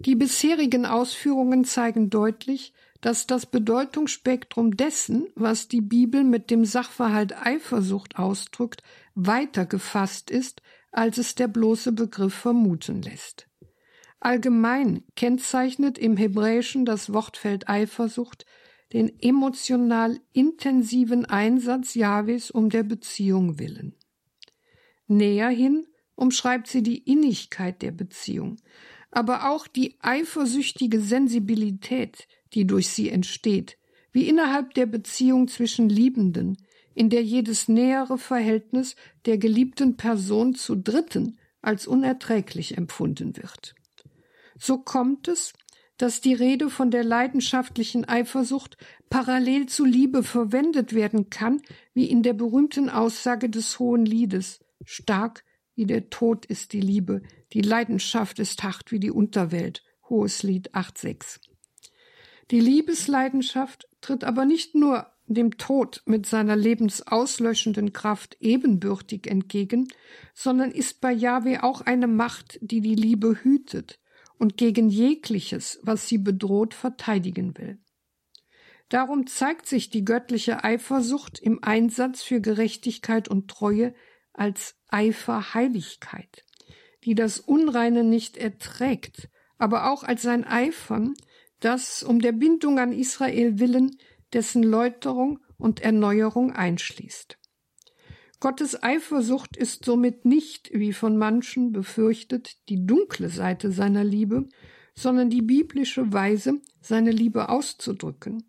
Die 0.00 0.16
bisherigen 0.16 0.84
Ausführungen 0.84 1.64
zeigen 1.64 2.10
deutlich, 2.10 2.72
dass 3.00 3.26
das 3.26 3.46
Bedeutungsspektrum 3.46 4.76
dessen, 4.76 5.26
was 5.34 5.68
die 5.68 5.80
Bibel 5.80 6.24
mit 6.24 6.50
dem 6.50 6.64
Sachverhalt 6.64 7.36
Eifersucht 7.36 8.18
ausdrückt, 8.18 8.82
weiter 9.14 9.66
gefasst 9.66 10.30
ist, 10.30 10.62
als 10.92 11.18
es 11.18 11.34
der 11.34 11.48
bloße 11.48 11.92
Begriff 11.92 12.34
vermuten 12.34 13.02
lässt. 13.02 13.48
Allgemein 14.24 15.02
kennzeichnet 15.16 15.98
im 15.98 16.16
Hebräischen 16.16 16.84
das 16.84 17.12
Wortfeld 17.12 17.68
Eifersucht 17.68 18.46
den 18.92 19.20
emotional 19.20 20.20
intensiven 20.32 21.24
Einsatz 21.24 21.94
Jahwes 21.94 22.52
um 22.52 22.70
der 22.70 22.84
Beziehung 22.84 23.58
willen. 23.58 23.96
Näher 25.08 25.48
hin 25.48 25.88
umschreibt 26.14 26.68
sie 26.68 26.84
die 26.84 26.98
Innigkeit 26.98 27.82
der 27.82 27.90
Beziehung, 27.90 28.58
aber 29.10 29.50
auch 29.50 29.66
die 29.66 29.96
eifersüchtige 29.98 31.00
Sensibilität, 31.00 32.28
die 32.54 32.64
durch 32.64 32.90
sie 32.90 33.08
entsteht, 33.08 33.76
wie 34.12 34.28
innerhalb 34.28 34.74
der 34.74 34.86
Beziehung 34.86 35.48
zwischen 35.48 35.88
Liebenden, 35.88 36.58
in 36.94 37.10
der 37.10 37.24
jedes 37.24 37.66
nähere 37.66 38.18
Verhältnis 38.18 38.94
der 39.26 39.38
geliebten 39.38 39.96
Person 39.96 40.54
zu 40.54 40.76
Dritten 40.76 41.40
als 41.60 41.88
unerträglich 41.88 42.76
empfunden 42.76 43.36
wird. 43.36 43.74
So 44.64 44.78
kommt 44.78 45.26
es, 45.26 45.54
dass 45.96 46.20
die 46.20 46.34
Rede 46.34 46.70
von 46.70 46.92
der 46.92 47.02
leidenschaftlichen 47.02 48.04
Eifersucht 48.04 48.76
parallel 49.10 49.66
zu 49.66 49.84
Liebe 49.84 50.22
verwendet 50.22 50.92
werden 50.92 51.30
kann, 51.30 51.60
wie 51.94 52.04
in 52.04 52.22
der 52.22 52.32
berühmten 52.32 52.88
Aussage 52.88 53.50
des 53.50 53.80
Hohen 53.80 54.06
Liedes 54.06 54.60
Stark 54.84 55.42
wie 55.74 55.84
der 55.84 56.10
Tod 56.10 56.46
ist 56.46 56.74
die 56.74 56.80
Liebe, 56.80 57.22
die 57.52 57.60
Leidenschaft 57.60 58.38
ist 58.38 58.62
hart 58.62 58.92
wie 58.92 59.00
die 59.00 59.10
Unterwelt. 59.10 59.82
Hohes 60.08 60.44
Lied 60.44 60.72
8.6. 60.76 61.40
Die 62.52 62.60
Liebesleidenschaft 62.60 63.88
tritt 64.00 64.22
aber 64.22 64.44
nicht 64.44 64.76
nur 64.76 65.08
dem 65.26 65.58
Tod 65.58 66.02
mit 66.06 66.26
seiner 66.26 66.54
lebensauslöschenden 66.54 67.92
Kraft 67.92 68.36
ebenbürtig 68.38 69.26
entgegen, 69.26 69.88
sondern 70.34 70.70
ist 70.70 71.00
bei 71.00 71.10
Jahwe 71.10 71.64
auch 71.64 71.80
eine 71.80 72.06
Macht, 72.06 72.60
die 72.62 72.80
die 72.80 72.94
Liebe 72.94 73.42
hütet 73.42 73.98
und 74.42 74.56
gegen 74.56 74.88
jegliches, 74.88 75.78
was 75.84 76.08
sie 76.08 76.18
bedroht, 76.18 76.74
verteidigen 76.74 77.56
will. 77.58 77.78
Darum 78.88 79.28
zeigt 79.28 79.66
sich 79.68 79.88
die 79.88 80.04
göttliche 80.04 80.64
Eifersucht 80.64 81.38
im 81.38 81.62
Einsatz 81.62 82.24
für 82.24 82.40
Gerechtigkeit 82.40 83.28
und 83.28 83.46
Treue 83.46 83.94
als 84.32 84.74
Eiferheiligkeit, 84.88 86.44
die 87.04 87.14
das 87.14 87.38
Unreine 87.38 88.02
nicht 88.02 88.36
erträgt, 88.36 89.28
aber 89.58 89.92
auch 89.92 90.02
als 90.02 90.22
sein 90.22 90.44
Eifern, 90.44 91.14
das 91.60 92.02
um 92.02 92.20
der 92.20 92.32
Bindung 92.32 92.80
an 92.80 92.90
Israel 92.90 93.60
willen 93.60 93.96
dessen 94.32 94.64
Läuterung 94.64 95.38
und 95.56 95.82
Erneuerung 95.82 96.50
einschließt. 96.50 97.38
Gottes 98.42 98.82
Eifersucht 98.82 99.56
ist 99.56 99.84
somit 99.84 100.24
nicht, 100.24 100.72
wie 100.74 100.92
von 100.92 101.16
manchen 101.16 101.70
befürchtet, 101.70 102.56
die 102.68 102.84
dunkle 102.84 103.28
Seite 103.28 103.70
seiner 103.70 104.02
Liebe, 104.02 104.48
sondern 104.96 105.30
die 105.30 105.42
biblische 105.42 106.12
Weise, 106.12 106.60
seine 106.80 107.12
Liebe 107.12 107.50
auszudrücken, 107.50 108.42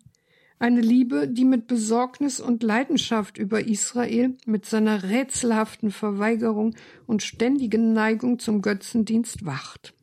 eine 0.58 0.80
Liebe, 0.80 1.28
die 1.28 1.44
mit 1.44 1.68
Besorgnis 1.68 2.40
und 2.40 2.64
Leidenschaft 2.64 3.38
über 3.38 3.68
Israel, 3.68 4.36
mit 4.46 4.66
seiner 4.66 5.04
rätselhaften 5.04 5.92
Verweigerung 5.92 6.74
und 7.06 7.22
ständigen 7.22 7.92
Neigung 7.92 8.40
zum 8.40 8.62
Götzendienst 8.62 9.46
wacht. 9.46 9.94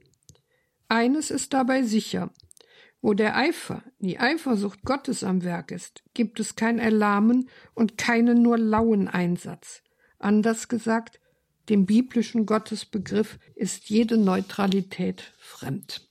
Eines 0.88 1.32
ist 1.32 1.52
dabei 1.52 1.84
sicher. 1.84 2.32
Wo 3.02 3.14
der 3.16 3.36
Eifer, 3.36 3.84
die 4.00 4.20
Eifersucht 4.20 4.84
Gottes 4.84 5.24
am 5.24 5.44
Werk 5.44 5.72
ist, 5.72 6.04
gibt 6.14 6.40
es 6.40 6.56
kein 6.56 6.78
Erlahmen 6.78 7.50
und 7.74 7.98
keinen 7.98 8.44
nur 8.44 8.60
lauen 8.60 9.08
Einsatz. 9.08 9.82
Anders 10.20 10.68
gesagt, 10.68 11.20
dem 11.70 11.86
biblischen 11.86 12.46
Gottesbegriff 12.46 13.40
ist 13.56 13.90
jede 13.90 14.18
Neutralität 14.18 15.34
fremd. 15.40 16.11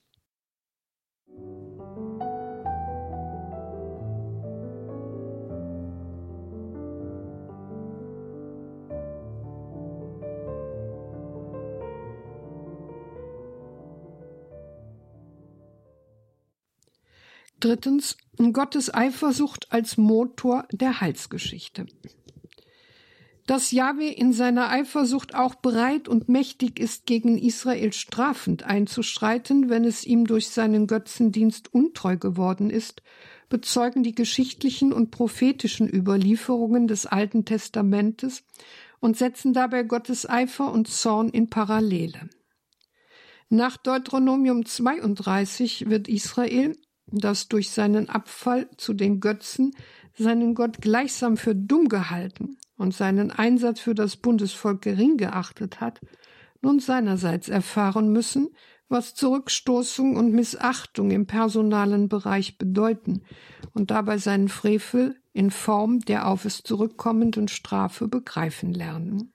Drittens 17.61 18.17
Gottes 18.53 18.91
Eifersucht 18.91 19.71
als 19.71 19.95
Motor 19.95 20.65
der 20.71 20.99
Heilsgeschichte. 20.99 21.85
Dass 23.45 23.69
Jahwe 23.69 24.07
in 24.07 24.33
seiner 24.33 24.71
Eifersucht 24.71 25.35
auch 25.35 25.53
bereit 25.53 26.07
und 26.07 26.27
mächtig 26.27 26.79
ist, 26.79 27.05
gegen 27.05 27.37
Israel 27.37 27.93
strafend 27.93 28.63
einzuschreiten, 28.63 29.69
wenn 29.69 29.85
es 29.85 30.05
ihm 30.05 30.25
durch 30.25 30.49
seinen 30.49 30.87
Götzendienst 30.87 31.71
untreu 31.71 32.17
geworden 32.17 32.71
ist, 32.71 33.03
bezeugen 33.47 34.01
die 34.01 34.15
geschichtlichen 34.15 34.91
und 34.91 35.11
prophetischen 35.11 35.87
Überlieferungen 35.87 36.87
des 36.87 37.05
Alten 37.05 37.45
Testamentes 37.45 38.43
und 38.99 39.17
setzen 39.17 39.53
dabei 39.53 39.83
Gottes 39.83 40.27
Eifer 40.27 40.71
und 40.71 40.87
Zorn 40.87 41.29
in 41.29 41.51
Parallele. 41.51 42.27
Nach 43.49 43.77
Deuteronomium 43.77 44.65
32 44.65 45.89
wird 45.89 46.07
Israel 46.07 46.75
das 47.07 47.47
durch 47.47 47.71
seinen 47.71 48.09
Abfall 48.09 48.69
zu 48.77 48.93
den 48.93 49.19
Götzen 49.19 49.73
seinen 50.17 50.55
Gott 50.55 50.81
gleichsam 50.81 51.37
für 51.37 51.55
dumm 51.55 51.87
gehalten 51.87 52.57
und 52.77 52.93
seinen 52.93 53.31
Einsatz 53.31 53.79
für 53.79 53.95
das 53.95 54.17
Bundesvolk 54.17 54.81
gering 54.81 55.17
geachtet 55.17 55.81
hat, 55.81 56.01
nun 56.61 56.79
seinerseits 56.79 57.49
erfahren 57.49 58.11
müssen, 58.11 58.49
was 58.89 59.15
Zurückstoßung 59.15 60.17
und 60.17 60.33
Missachtung 60.33 61.11
im 61.11 61.25
personalen 61.25 62.09
Bereich 62.09 62.57
bedeuten 62.57 63.23
und 63.73 63.89
dabei 63.89 64.17
seinen 64.17 64.49
Frevel 64.49 65.15
in 65.33 65.49
Form 65.49 66.01
der 66.01 66.27
auf 66.27 66.43
es 66.43 66.61
zurückkommenden 66.61 67.47
Strafe 67.47 68.07
begreifen 68.07 68.73
lernen. 68.73 69.33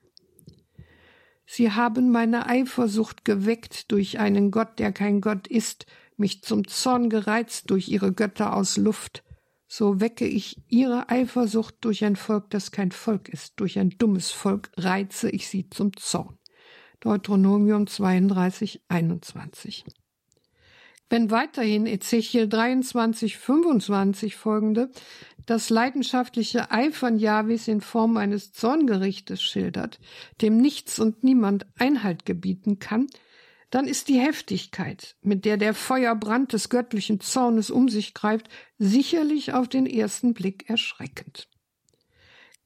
Sie 1.45 1.71
haben 1.71 2.11
meine 2.11 2.47
Eifersucht 2.47 3.25
geweckt 3.25 3.91
durch 3.91 4.19
einen 4.19 4.51
Gott, 4.51 4.79
der 4.79 4.91
kein 4.91 5.21
Gott 5.21 5.47
ist, 5.47 5.85
mich 6.17 6.43
zum 6.43 6.67
Zorn 6.67 7.09
gereizt 7.09 7.69
durch 7.69 7.87
ihre 7.89 8.11
Götter 8.13 8.55
aus 8.55 8.77
Luft, 8.77 9.23
so 9.67 9.99
wecke 9.99 10.25
ich 10.25 10.61
ihre 10.67 11.09
Eifersucht 11.09 11.75
durch 11.81 12.05
ein 12.05 12.15
Volk, 12.15 12.49
das 12.49 12.71
kein 12.71 12.91
Volk 12.91 13.29
ist, 13.29 13.53
durch 13.57 13.79
ein 13.79 13.89
dummes 13.97 14.31
Volk 14.31 14.71
reize 14.77 15.29
ich 15.29 15.47
sie 15.47 15.69
zum 15.69 15.95
Zorn. 15.97 16.37
Deuteronomium 16.99 17.85
32, 17.85 18.81
21. 18.87 19.85
Wenn 21.09 21.31
weiterhin 21.31 21.85
Ezechiel 21.85 22.49
23, 22.49 23.37
25 23.37 24.35
folgende 24.35 24.89
das 25.45 25.69
leidenschaftliche 25.69 26.71
Eifern 26.71 27.17
Jahwes 27.17 27.69
in 27.69 27.79
Form 27.79 28.17
eines 28.17 28.51
Zorngerichtes 28.51 29.41
schildert, 29.41 29.99
dem 30.41 30.57
nichts 30.57 30.99
und 30.99 31.23
niemand 31.23 31.65
Einhalt 31.77 32.25
gebieten 32.25 32.79
kann, 32.79 33.07
dann 33.69 33.87
ist 33.87 34.07
die 34.07 34.19
Heftigkeit, 34.19 35.17
mit 35.21 35.43
der 35.43 35.57
der 35.57 35.73
Feuerbrand 35.73 36.53
des 36.53 36.69
göttlichen 36.69 37.19
Zornes 37.19 37.69
um 37.69 37.89
sich 37.89 38.13
greift, 38.13 38.47
sicherlich 38.77 39.53
auf 39.53 39.67
den 39.67 39.85
ersten 39.85 40.33
Blick 40.33 40.69
erschreckend. 40.69 41.49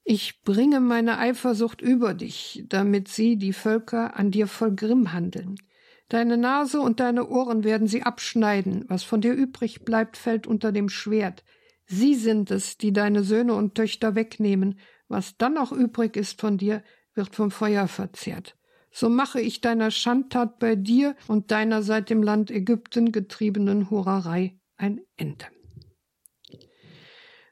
Ich 0.03 0.41
bringe 0.43 0.79
meine 0.79 1.17
Eifersucht 1.17 1.81
über 1.81 2.13
dich, 2.13 2.65
damit 2.67 3.07
sie, 3.07 3.37
die 3.37 3.53
Völker, 3.53 4.15
an 4.17 4.31
dir 4.31 4.47
voll 4.47 4.75
Grimm 4.75 5.13
handeln. 5.13 5.55
Deine 6.09 6.37
Nase 6.37 6.81
und 6.81 6.99
deine 6.99 7.29
Ohren 7.29 7.63
werden 7.63 7.87
sie 7.87 8.03
abschneiden, 8.03 8.85
was 8.87 9.03
von 9.03 9.21
dir 9.21 9.33
übrig 9.33 9.85
bleibt, 9.85 10.17
fällt 10.17 10.45
unter 10.45 10.71
dem 10.71 10.89
Schwert. 10.89 11.43
Sie 11.85 12.15
sind 12.15 12.51
es, 12.51 12.77
die 12.77 12.93
deine 12.93 13.23
Söhne 13.23 13.53
und 13.53 13.75
Töchter 13.75 14.15
wegnehmen, 14.15 14.79
was 15.07 15.37
dann 15.37 15.53
noch 15.53 15.71
übrig 15.71 16.15
ist 16.15 16.39
von 16.39 16.57
dir, 16.57 16.83
wird 17.13 17.35
vom 17.35 17.51
Feuer 17.51 17.87
verzehrt 17.87 18.55
so 18.91 19.10
mache 19.10 19.39
ich 19.39 19.62
deiner 19.62 19.89
Schandtat 19.89 20.60
bei 20.60 20.75
dir 20.75 21.15
und 21.27 21.51
deiner 21.51 21.82
seit 21.82 22.10
dem 22.10 22.21
Land 22.21 22.51
Ägypten 22.51 23.12
getriebenen 23.12 23.89
Hurerei 23.89 24.60
ein 24.77 25.01
Ende. 25.15 25.45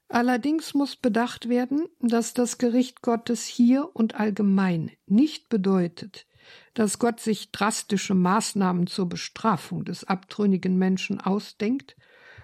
Allerdings 0.10 0.74
muss 0.74 0.96
bedacht 0.96 1.50
werden, 1.50 1.88
dass 2.00 2.34
das 2.34 2.58
Gericht 2.58 3.02
Gottes 3.02 3.46
hier 3.46 3.90
und 3.94 4.16
allgemein 4.16 4.92
nicht 5.06 5.50
bedeutet, 5.50 6.26
dass 6.74 6.98
Gott 6.98 7.20
sich 7.20 7.52
drastische 7.52 8.16
Maßnahmen 8.16 8.88
zur 8.88 9.08
Bestrafung 9.08 9.86
des 9.86 10.04
abtrünnigen 10.04 10.78
Menschen 10.78 11.22
ausdenkt, 11.22 11.96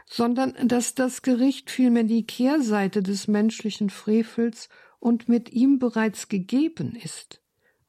sondern 0.06 0.54
dass 0.68 0.94
das 0.94 1.24
Gericht 1.24 1.72
vielmehr 1.72 2.04
die 2.04 2.28
Kehrseite 2.28 3.02
des 3.02 3.28
menschlichen 3.28 3.90
Frevels 3.90 4.70
und 5.00 5.28
mit 5.28 5.52
ihm 5.52 5.80
bereits 5.80 6.30
gegeben 6.30 6.96
ist 6.96 7.42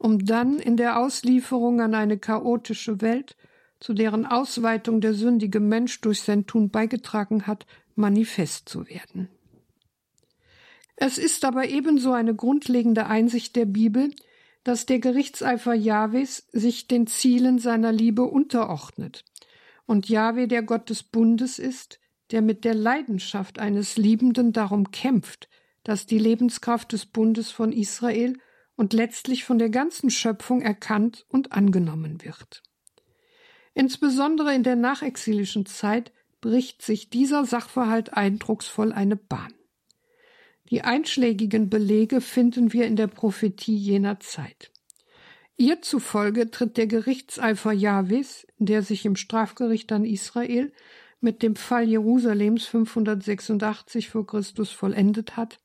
um 0.07 0.25
dann 0.25 0.61
in 0.61 0.77
der 0.77 1.01
Auslieferung 1.01 1.81
an 1.81 1.93
eine 1.93 2.17
chaotische 2.17 3.01
Welt, 3.01 3.35
zu 3.81 3.93
deren 3.93 4.25
Ausweitung 4.25 5.01
der 5.01 5.15
sündige 5.15 5.59
Mensch 5.59 6.01
durch 6.01 6.23
sein 6.23 6.47
Tun 6.47 6.71
beigetragen 6.71 7.49
hat, 7.49 7.67
manifest 7.97 8.69
zu 8.69 8.87
werden. 8.87 9.29
Es 10.95 11.19
ist 11.19 11.45
aber 11.45 11.69
ebenso 11.69 12.13
eine 12.13 12.37
grundlegende 12.37 13.07
Einsicht 13.07 13.57
der 13.57 13.65
Bibel, 13.65 14.15
dass 14.63 14.87
der 14.87 15.01
Gerichtseifer 15.01 15.75
Jahwes 15.75 16.47
sich 16.53 16.87
den 16.87 17.09
Zielen 17.09 17.59
seiner 17.59 17.91
Liebe 17.91 18.23
unterordnet 18.23 19.25
und 19.87 20.09
Jahwe 20.09 20.47
der 20.47 20.63
Gott 20.63 20.89
des 20.89 21.03
Bundes 21.03 21.59
ist, 21.59 21.99
der 22.31 22.43
mit 22.43 22.65
der 22.65 22.75
Leidenschaft 22.75 23.59
eines 23.59 23.97
Liebenden 23.97 24.53
darum 24.53 24.93
kämpft, 24.93 25.49
dass 25.83 26.07
die 26.07 26.21
Lebenskraft 26.21 26.93
des 26.93 27.07
Bundes 27.07 27.51
von 27.51 27.73
Israel 27.73 28.35
und 28.77 28.93
letztlich 28.93 29.45
von 29.45 29.59
der 29.59 29.71
ganzen 29.71 30.11
Schöpfung 30.11 30.63
erkannt 30.63 31.27
und 31.29 31.53
angenommen 31.53 32.23
wird. 32.23 32.63
Insbesondere 33.75 34.55
in 34.55 34.63
der 34.63 34.77
nachexilischen 34.77 35.67
Zeit 35.67 36.13
bricht 36.41 36.83
sich 36.83 37.11
dieser 37.11 37.45
Sachverhalt 37.45 38.15
eindrucksvoll 38.15 38.93
eine 38.93 39.17
Bahn. 39.17 39.53
Die 40.71 40.83
einschlägigen 40.83 41.71
Belege 41.71 42.21
finden 42.21 42.73
wir 42.73 42.87
in 42.87 42.97
der 42.97 43.07
Prophetie 43.07 43.77
jener 43.77 44.21
Zeit. 44.21 44.73
Ihr 45.57 45.81
zufolge 45.81 46.51
tritt 46.51 46.77
der 46.77 46.87
Gerichtseifer 46.87 47.73
Jahwes, 47.73 48.47
der 48.59 48.83
sich 48.83 49.07
im 49.07 49.17
Strafgericht 49.17 49.91
an 49.93 50.05
Israel 50.05 50.73
mit 51.21 51.43
dem 51.43 51.57
Fall 51.57 51.89
Jerusalems 51.89 52.67
586 52.67 54.11
vor 54.11 54.27
Christus 54.27 54.71
vollendet 54.71 55.37
hat, 55.37 55.59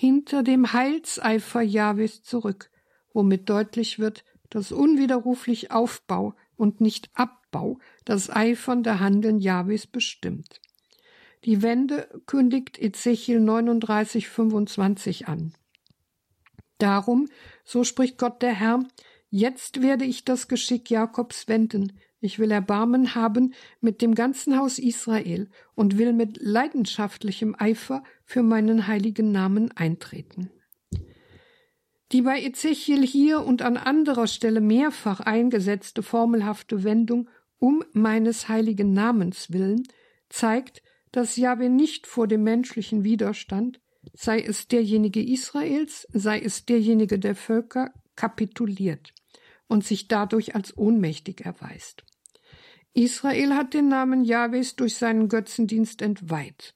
hinter 0.00 0.44
dem 0.44 0.72
Heilseifer 0.72 1.60
Jahwes 1.60 2.22
zurück, 2.22 2.70
womit 3.12 3.50
deutlich 3.50 3.98
wird, 3.98 4.24
dass 4.48 4.70
unwiderruflich 4.70 5.72
Aufbau 5.72 6.36
und 6.54 6.80
nicht 6.80 7.10
Abbau 7.14 7.80
das 8.04 8.30
eifernde 8.30 9.00
Handeln 9.00 9.40
Jahwes 9.40 9.88
bestimmt. 9.88 10.60
Die 11.44 11.62
Wende 11.62 12.08
kündigt 12.26 12.78
Ezechiel 12.78 13.40
39, 13.40 14.28
25 14.28 15.26
an. 15.26 15.52
Darum, 16.78 17.26
so 17.64 17.82
spricht 17.82 18.18
Gott 18.18 18.40
der 18.40 18.54
Herr, 18.54 18.84
jetzt 19.30 19.82
werde 19.82 20.04
ich 20.04 20.24
das 20.24 20.46
Geschick 20.46 20.90
Jakobs 20.90 21.48
wenden, 21.48 21.98
ich 22.20 22.38
will 22.38 22.50
Erbarmen 22.50 23.14
haben 23.14 23.54
mit 23.80 24.02
dem 24.02 24.14
ganzen 24.14 24.58
Haus 24.58 24.78
Israel 24.78 25.48
und 25.74 25.98
will 25.98 26.12
mit 26.12 26.38
leidenschaftlichem 26.40 27.54
Eifer 27.58 28.02
für 28.24 28.42
meinen 28.42 28.86
heiligen 28.86 29.30
Namen 29.30 29.70
eintreten. 29.76 30.50
Die 32.12 32.22
bei 32.22 32.42
Ezechiel 32.42 33.06
hier 33.06 33.44
und 33.44 33.62
an 33.62 33.76
anderer 33.76 34.26
Stelle 34.26 34.60
mehrfach 34.60 35.20
eingesetzte 35.20 36.02
formelhafte 36.02 36.82
Wendung 36.82 37.28
um 37.58 37.84
meines 37.92 38.48
heiligen 38.48 38.92
Namens 38.92 39.52
willen 39.52 39.82
zeigt, 40.28 40.82
dass 41.12 41.36
Jahwe 41.36 41.68
nicht 41.68 42.06
vor 42.06 42.26
dem 42.26 42.44
menschlichen 42.44 43.04
Widerstand, 43.04 43.80
sei 44.12 44.40
es 44.40 44.68
derjenige 44.68 45.22
Israels, 45.22 46.06
sei 46.12 46.40
es 46.40 46.66
derjenige 46.66 47.18
der 47.18 47.34
Völker, 47.34 47.92
kapituliert 48.16 49.14
und 49.68 49.84
sich 49.84 50.08
dadurch 50.08 50.54
als 50.54 50.76
ohnmächtig 50.76 51.42
erweist. 51.42 52.04
Israel 52.98 53.54
hat 53.54 53.74
den 53.74 53.86
Namen 53.86 54.24
Jahwes 54.24 54.74
durch 54.74 54.96
seinen 54.96 55.28
Götzendienst 55.28 56.02
entweiht 56.02 56.74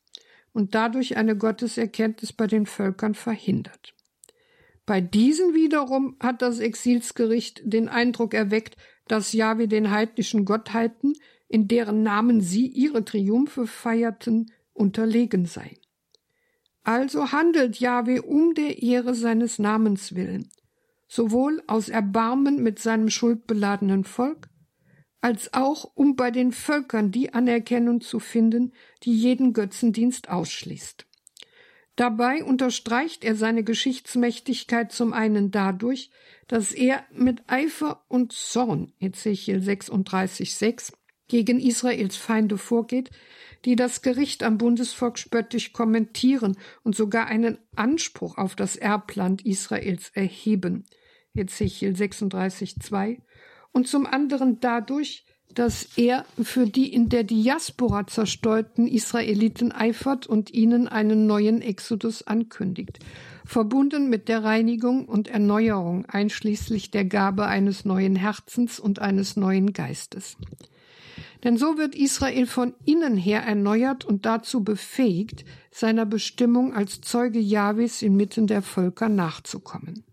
und 0.52 0.72
dadurch 0.72 1.16
eine 1.16 1.36
Gotteserkenntnis 1.36 2.32
bei 2.32 2.46
den 2.46 2.64
Völkern 2.64 3.14
verhindert. 3.14 3.92
Bei 4.86 5.00
diesen 5.00 5.52
wiederum 5.52 6.16
hat 6.20 6.40
das 6.40 6.60
Exilsgericht 6.60 7.62
den 7.64 7.88
Eindruck 7.88 8.34
erweckt, 8.34 8.76
dass 9.08 9.32
Jahwe 9.32 9.66
den 9.66 9.90
heidnischen 9.90 10.44
Gottheiten, 10.44 11.14
in 11.48 11.66
deren 11.66 12.04
Namen 12.04 12.40
sie 12.40 12.68
ihre 12.68 13.04
Triumphe 13.04 13.66
feierten, 13.66 14.52
unterlegen 14.72 15.44
sei. 15.46 15.76
Also 16.84 17.32
handelt 17.32 17.80
Jahwe 17.80 18.22
um 18.22 18.54
der 18.54 18.80
Ehre 18.80 19.16
seines 19.16 19.58
Namens 19.58 20.14
willen, 20.14 20.48
sowohl 21.08 21.64
aus 21.66 21.88
Erbarmen 21.88 22.62
mit 22.62 22.78
seinem 22.78 23.10
schuldbeladenen 23.10 24.04
Volk, 24.04 24.51
als 25.22 25.54
auch 25.54 25.90
um 25.94 26.16
bei 26.16 26.30
den 26.30 26.52
Völkern 26.52 27.10
die 27.10 27.32
Anerkennung 27.32 28.02
zu 28.02 28.18
finden, 28.18 28.72
die 29.04 29.14
jeden 29.14 29.54
Götzendienst 29.54 30.28
ausschließt. 30.28 31.06
Dabei 31.96 32.42
unterstreicht 32.42 33.24
er 33.24 33.36
seine 33.36 33.64
Geschichtsmächtigkeit 33.64 34.92
zum 34.92 35.12
einen 35.12 35.50
dadurch, 35.50 36.10
dass 36.48 36.72
er 36.72 37.04
mit 37.12 37.42
Eifer 37.46 38.04
und 38.08 38.32
Zorn 38.32 38.92
Ezechiel 38.98 39.58
36,6 39.58 40.92
gegen 41.28 41.60
Israels 41.60 42.16
Feinde 42.16 42.58
vorgeht, 42.58 43.10
die 43.64 43.76
das 43.76 44.02
Gericht 44.02 44.42
am 44.42 44.58
Bundesvolk 44.58 45.18
spöttisch 45.18 45.72
kommentieren 45.72 46.56
und 46.82 46.96
sogar 46.96 47.26
einen 47.26 47.58
Anspruch 47.76 48.38
auf 48.38 48.56
das 48.56 48.74
Erbland 48.74 49.46
Israels 49.46 50.10
erheben. 50.14 50.84
Ezechiel 51.34 51.94
36,2 51.94 53.20
und 53.72 53.88
zum 53.88 54.06
anderen 54.06 54.60
dadurch, 54.60 55.24
dass 55.54 55.96
er 55.96 56.24
für 56.42 56.66
die 56.66 56.92
in 56.92 57.08
der 57.08 57.24
Diaspora 57.24 58.06
zerstreuten 58.06 58.86
Israeliten 58.86 59.72
eifert 59.72 60.26
und 60.26 60.52
ihnen 60.52 60.88
einen 60.88 61.26
neuen 61.26 61.60
Exodus 61.60 62.26
ankündigt, 62.26 63.00
verbunden 63.44 64.08
mit 64.08 64.28
der 64.28 64.44
Reinigung 64.44 65.06
und 65.06 65.28
Erneuerung 65.28 66.06
einschließlich 66.06 66.90
der 66.90 67.04
Gabe 67.04 67.46
eines 67.46 67.84
neuen 67.84 68.16
Herzens 68.16 68.80
und 68.80 69.00
eines 69.00 69.36
neuen 69.36 69.72
Geistes. 69.72 70.36
Denn 71.44 71.56
so 71.56 71.76
wird 71.76 71.94
Israel 71.94 72.46
von 72.46 72.74
innen 72.84 73.16
her 73.16 73.42
erneuert 73.42 74.04
und 74.04 74.24
dazu 74.24 74.62
befähigt, 74.62 75.44
seiner 75.70 76.06
Bestimmung 76.06 76.72
als 76.72 77.00
Zeuge 77.00 77.40
Jahwes 77.40 78.00
inmitten 78.02 78.46
der 78.46 78.62
Völker 78.62 79.08
nachzukommen. 79.08 80.04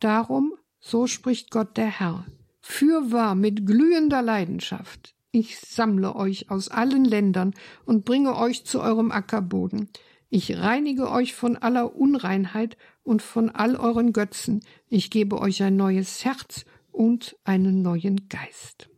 Darum 0.00 0.52
so 0.84 1.06
spricht 1.06 1.50
Gott 1.50 1.78
der 1.78 1.98
Herr. 1.98 2.26
Fürwahr 2.60 3.34
mit 3.34 3.64
glühender 3.64 4.20
Leidenschaft. 4.20 5.14
Ich 5.30 5.58
sammle 5.58 6.14
euch 6.14 6.50
aus 6.50 6.68
allen 6.68 7.06
Ländern 7.06 7.54
und 7.86 8.04
bringe 8.04 8.36
euch 8.36 8.64
zu 8.64 8.80
eurem 8.80 9.10
Ackerboden. 9.10 9.88
Ich 10.28 10.58
reinige 10.58 11.10
euch 11.10 11.32
von 11.34 11.56
aller 11.56 11.96
Unreinheit 11.96 12.76
und 13.02 13.22
von 13.22 13.48
all 13.48 13.76
euren 13.76 14.12
Götzen. 14.12 14.62
Ich 14.88 15.10
gebe 15.10 15.40
euch 15.40 15.62
ein 15.62 15.76
neues 15.76 16.24
Herz 16.24 16.66
und 16.92 17.36
einen 17.44 17.80
neuen 17.80 18.28
Geist. 18.28 18.90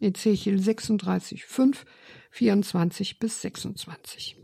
Ezechiel 0.00 0.60
36, 0.60 1.44
5, 1.44 1.84
24 2.30 3.18
bis 3.18 3.42
26. 3.42 4.36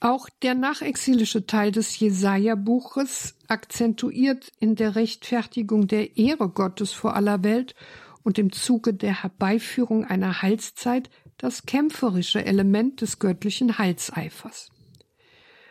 Auch 0.00 0.28
der 0.42 0.54
nachexilische 0.54 1.46
Teil 1.46 1.72
des 1.72 1.98
Jesaja-Buches 1.98 3.34
akzentuiert 3.48 4.52
in 4.60 4.76
der 4.76 4.94
Rechtfertigung 4.94 5.88
der 5.88 6.18
Ehre 6.18 6.50
Gottes 6.50 6.92
vor 6.92 7.16
aller 7.16 7.42
Welt 7.42 7.74
und 8.22 8.38
im 8.38 8.52
Zuge 8.52 8.92
der 8.92 9.22
Herbeiführung 9.22 10.04
einer 10.04 10.42
Heilszeit 10.42 11.08
das 11.38 11.64
kämpferische 11.64 12.44
Element 12.44 13.00
des 13.00 13.18
göttlichen 13.18 13.78
Heilseifers. 13.78 14.70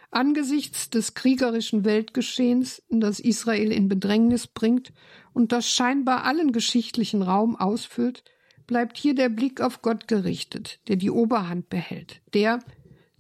Angesichts 0.10 0.90
des 0.90 1.14
kriegerischen 1.14 1.84
Weltgeschehens, 1.84 2.82
das 2.90 3.20
Israel 3.20 3.72
in 3.72 3.90
Bedrängnis 3.90 4.48
bringt 4.48 4.94
und 5.34 5.52
das 5.52 5.70
scheinbar 5.70 6.24
allen 6.24 6.52
geschichtlichen 6.52 7.22
Raum 7.22 7.56
ausfüllt, 7.58 8.24
bleibt 8.66 8.98
hier 8.98 9.14
der 9.14 9.30
Blick 9.30 9.62
auf 9.62 9.82
Gott 9.82 10.08
gerichtet, 10.08 10.80
der 10.88 10.96
die 10.96 11.12
Oberhand 11.12 11.70
behält, 11.70 12.22
der, 12.34 12.60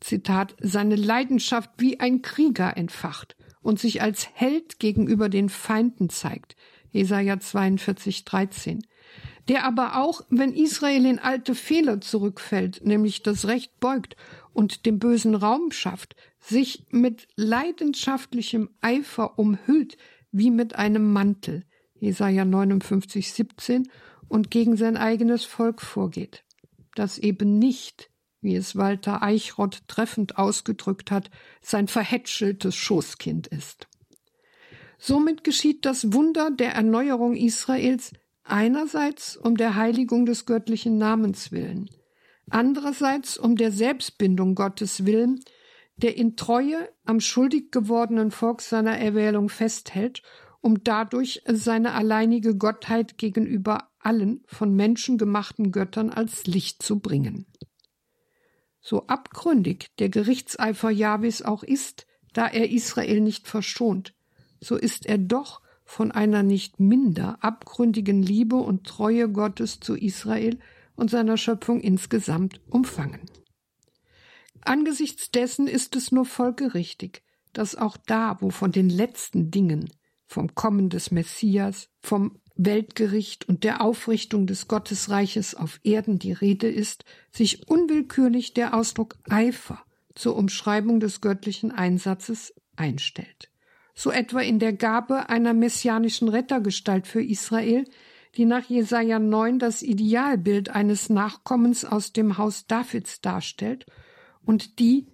Zitat, 0.06 0.56
seine 0.62 0.96
Leidenschaft 0.96 1.72
wie 1.78 2.00
ein 2.00 2.22
Krieger 2.22 2.78
entfacht 2.78 3.36
und 3.62 3.80
sich 3.80 4.04
als 4.04 4.30
Held 4.36 4.80
gegenüber 4.80 5.30
den 5.30 5.50
Feinden 5.50 6.10
zeigt, 6.10 6.56
Jesaja 6.92 7.40
42, 7.40 8.24
13, 8.24 8.86
der 9.48 9.66
aber 9.66 9.98
auch, 9.98 10.22
wenn 10.30 10.54
Israel 10.54 11.08
in 11.08 11.18
alte 11.18 11.56
Fehler 11.56 12.02
zurückfällt, 12.02 12.86
nämlich 12.86 13.24
das 13.24 13.48
Recht 13.48 13.80
beugt 13.80 14.16
und 14.54 14.86
dem 14.86 15.00
bösen 15.00 15.34
Raum 15.34 15.72
schafft, 15.72 16.16
sich 16.40 16.86
mit 16.92 17.28
leidenschaftlichem 17.36 18.70
Eifer 18.82 19.40
umhüllt, 19.40 19.98
wie 20.32 20.52
mit 20.52 20.76
einem 20.76 21.12
Mantel, 21.12 21.64
Jesaja 22.00 22.46
59, 22.46 23.34
17, 23.34 23.90
und 24.28 24.52
gegen 24.52 24.78
sein 24.78 24.98
eigenes 24.98 25.46
Volk 25.46 25.82
vorgeht. 25.82 26.44
Das 26.94 27.18
eben 27.18 27.58
nicht, 27.58 28.12
wie 28.46 28.56
es 28.56 28.78
Walter 28.78 29.22
Eichrott 29.22 29.82
treffend 29.88 30.38
ausgedrückt 30.38 31.12
hat, 31.12 31.30
sein 31.62 31.90
verhätscheltes 31.90 32.76
Schoßkind 32.76 33.48
ist. 33.48 33.88
Somit 34.98 35.44
geschieht 35.44 35.86
das 35.86 36.14
Wunder 36.14 36.52
der 36.52 36.74
Erneuerung 36.74 37.36
Israels 37.36 38.14
einerseits 38.44 39.36
um 39.36 39.58
der 39.58 39.76
Heiligung 39.76 40.26
des 40.26 40.46
göttlichen 40.46 40.98
Namens 40.98 41.52
willen, 41.52 41.90
andererseits 42.50 43.38
um 43.38 43.56
der 43.58 43.72
Selbstbindung 43.72 44.56
Gottes 44.56 45.06
willen, 45.06 45.42
der 45.98 46.18
in 46.18 46.36
Treue 46.36 46.90
am 47.06 47.20
schuldig 47.20 47.72
gewordenen 47.72 48.32
Volk 48.32 48.62
seiner 48.62 48.98
Erwählung 48.98 49.50
festhält, 49.50 50.22
um 50.62 50.84
dadurch 50.84 51.42
seine 51.48 51.94
alleinige 51.94 52.56
Gottheit 52.56 53.18
gegenüber 53.18 53.90
allen 54.00 54.44
von 54.48 54.76
Menschen 54.76 55.18
gemachten 55.18 55.72
Göttern 55.72 56.10
als 56.10 56.46
Licht 56.46 56.84
zu 56.84 57.00
bringen. 57.00 57.46
So 58.88 59.08
abgründig 59.08 59.88
der 59.98 60.10
Gerichtseifer 60.10 60.92
Jahwes 60.92 61.42
auch 61.42 61.64
ist, 61.64 62.06
da 62.34 62.46
er 62.46 62.70
Israel 62.70 63.20
nicht 63.20 63.48
verschont, 63.48 64.14
so 64.60 64.76
ist 64.76 65.08
er 65.08 65.18
doch 65.18 65.64
von 65.86 66.12
einer 66.12 66.44
nicht 66.44 66.80
minder 66.80 67.44
abgründigen 67.44 68.22
Liebe 68.22 68.58
und 68.58 68.86
Treue 68.86 69.28
Gottes 69.28 69.80
zu 69.80 69.96
Israel 69.96 70.60
und 70.96 71.10
seiner 71.10 71.36
Schöpfung 71.36 71.82
insgesamt 71.82 72.62
umfangen. 72.70 73.22
Angesichts 74.62 75.32
dessen 75.32 75.68
ist 75.68 75.96
es 75.96 76.12
nur 76.12 76.26
folgerichtig, 76.26 77.24
dass 77.54 77.76
auch 77.76 77.98
da, 77.98 78.38
wo 78.40 78.52
von 78.52 78.72
den 78.72 78.92
letzten 78.92 79.50
Dingen, 79.50 79.90
vom 80.28 80.54
Kommen 80.54 80.90
des 80.90 81.10
Messias, 81.10 81.90
vom 82.02 82.40
Weltgericht 82.56 83.48
und 83.48 83.64
der 83.64 83.82
Aufrichtung 83.82 84.48
des 84.48 84.68
Gottesreiches 84.68 85.56
auf 85.56 85.80
Erden 85.84 86.20
die 86.20 86.32
Rede 86.32 86.70
ist, 86.70 87.04
sich 87.32 87.68
unwillkürlich 87.68 88.54
der 88.54 88.74
Ausdruck 88.74 89.18
Eifer 89.30 89.84
zur 90.16 90.36
Umschreibung 90.38 91.00
des 91.00 91.20
göttlichen 91.22 91.72
Einsatzes 91.72 92.54
einstellt. 92.76 93.50
So 93.94 94.12
etwa 94.12 94.40
in 94.40 94.60
der 94.60 94.74
Gabe 94.74 95.30
einer 95.30 95.54
messianischen 95.54 96.30
Rettergestalt 96.30 97.08
für 97.08 97.24
Israel, 97.24 97.86
die 98.36 98.46
nach 98.46 98.66
Jesaja 98.70 99.20
9 99.20 99.60
das 99.60 99.82
Idealbild 99.82 100.70
eines 100.70 101.10
Nachkommens 101.10 101.86
aus 101.86 102.12
dem 102.12 102.38
Haus 102.38 102.68
Davids 102.68 103.22
darstellt 103.22 103.86
und 104.44 104.80
die, 104.80 105.08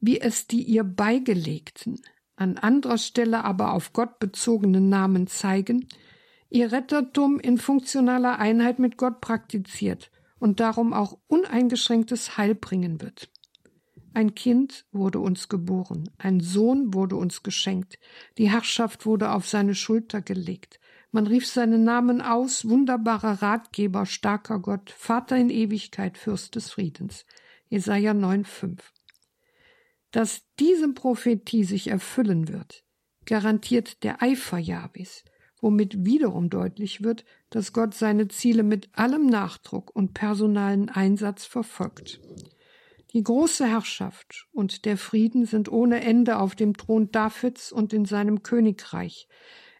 wie 0.00 0.20
es 0.20 0.46
die 0.46 0.62
ihr 0.62 0.84
beigelegten, 0.84 2.00
an 2.36 2.58
anderer 2.58 2.98
Stelle 2.98 3.44
aber 3.44 3.72
auf 3.72 3.92
Gott 3.92 4.18
bezogenen 4.18 4.88
Namen 4.88 5.26
zeigen, 5.26 5.88
ihr 6.50 6.72
Rettertum 6.72 7.40
in 7.40 7.58
funktionaler 7.58 8.38
Einheit 8.38 8.78
mit 8.78 8.96
Gott 8.96 9.20
praktiziert 9.20 10.10
und 10.38 10.60
darum 10.60 10.92
auch 10.92 11.18
uneingeschränktes 11.26 12.36
Heil 12.36 12.54
bringen 12.54 13.00
wird. 13.00 13.30
Ein 14.14 14.34
Kind 14.34 14.86
wurde 14.92 15.20
uns 15.20 15.48
geboren, 15.48 16.08
ein 16.16 16.40
Sohn 16.40 16.94
wurde 16.94 17.16
uns 17.16 17.42
geschenkt, 17.42 17.98
die 18.38 18.50
Herrschaft 18.50 19.04
wurde 19.04 19.32
auf 19.32 19.46
seine 19.46 19.74
Schulter 19.74 20.22
gelegt. 20.22 20.80
Man 21.12 21.26
rief 21.26 21.46
seinen 21.46 21.84
Namen 21.84 22.22
aus, 22.22 22.68
wunderbarer 22.68 23.42
Ratgeber, 23.42 24.06
starker 24.06 24.58
Gott, 24.58 24.90
Vater 24.90 25.36
in 25.36 25.50
Ewigkeit, 25.50 26.16
Fürst 26.16 26.54
des 26.54 26.70
Friedens. 26.70 27.26
Jesaja 27.68 28.12
9,5. 28.12 28.78
Dass 30.12 30.42
diese 30.58 30.92
Prophetie 30.92 31.64
sich 31.64 31.88
erfüllen 31.88 32.48
wird, 32.48 32.84
garantiert 33.26 34.02
der 34.02 34.22
Eifer 34.22 34.58
Jahwes, 34.58 35.24
womit 35.66 36.04
wiederum 36.04 36.48
deutlich 36.48 37.02
wird, 37.02 37.24
dass 37.50 37.72
Gott 37.72 37.92
seine 37.92 38.28
Ziele 38.28 38.62
mit 38.62 38.88
allem 38.92 39.26
Nachdruck 39.26 39.90
und 39.96 40.14
personalen 40.14 40.88
Einsatz 40.88 41.44
verfolgt. 41.44 42.20
Die 43.12 43.24
große 43.24 43.66
Herrschaft 43.66 44.46
und 44.52 44.84
der 44.84 44.96
Frieden 44.96 45.44
sind 45.44 45.68
ohne 45.68 46.02
Ende 46.02 46.38
auf 46.38 46.54
dem 46.54 46.76
Thron 46.76 47.10
Davids 47.10 47.72
und 47.72 47.92
in 47.92 48.04
seinem 48.04 48.44
Königreich. 48.44 49.26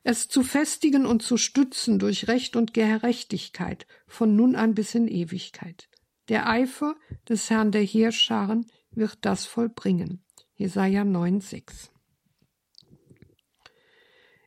Es 0.03 0.27
zu 0.27 0.43
festigen 0.43 1.07
und 1.07 1.23
zu 1.23 1.37
stützen 1.37 2.01
durch 2.01 2.27
Recht 2.27 2.57
und 2.57 2.75
Gerechtigkeit 2.75 3.87
von 4.09 4.35
nun 4.35 4.57
an 4.57 4.75
bis 4.75 4.97
in 4.97 5.07
Ewigkeit. 5.07 5.89
Der 6.29 6.49
Eifer 6.49 6.97
des 7.29 7.49
Herrn 7.49 7.71
der 7.71 7.83
Heerscharen 7.83 8.67
wird 8.91 9.19
das 9.21 9.47
vollbringen. 9.47 10.25
Jesaja 10.57 11.03
9,6 11.03 11.91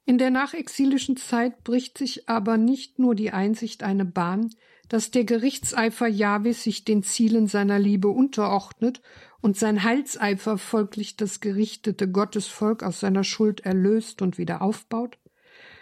In 0.10 0.18
der 0.18 0.32
nachexilischen 0.32 1.18
Zeit 1.18 1.64
bricht 1.64 2.00
sich 2.00 2.28
aber 2.28 2.58
nicht 2.58 2.98
nur 2.98 3.14
die 3.14 3.30
Einsicht 3.30 3.84
eine 3.84 4.06
Bahn, 4.06 4.50
dass 4.88 5.12
der 5.12 5.24
Gerichtseifer 5.24 6.08
Jahwes 6.08 6.64
sich 6.64 6.84
den 6.84 7.04
Zielen 7.04 7.46
seiner 7.46 7.78
Liebe 7.78 8.08
unterordnet 8.08 9.04
und 9.40 9.56
sein 9.56 9.84
Heilseifer 9.84 10.58
folglich 10.58 11.16
das 11.16 11.42
gerichtete 11.42 12.10
Gottesvolk 12.10 12.82
aus 12.82 13.02
seiner 13.02 13.24
Schuld 13.24 13.60
erlöst 13.60 14.24
und 14.24 14.40
wieder 14.40 14.64
aufbaut, 14.64 15.20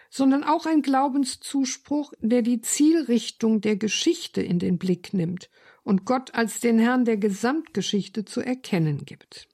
sondern 0.09 0.43
auch 0.43 0.65
ein 0.65 0.81
Glaubenszuspruch, 0.81 2.11
der 2.19 2.41
die 2.41 2.59
Zielrichtung 2.59 3.61
der 3.61 3.77
Geschichte 3.77 4.41
in 4.41 4.59
den 4.59 4.77
Blick 4.77 5.13
nimmt 5.13 5.49
und 5.83 6.03
Gott 6.03 6.35
als 6.35 6.59
den 6.59 6.79
Herrn 6.79 7.05
der 7.05 7.15
Gesamtgeschichte 7.15 8.25
zu 8.25 8.41
erkennen 8.41 9.05
gibt. 9.05 9.47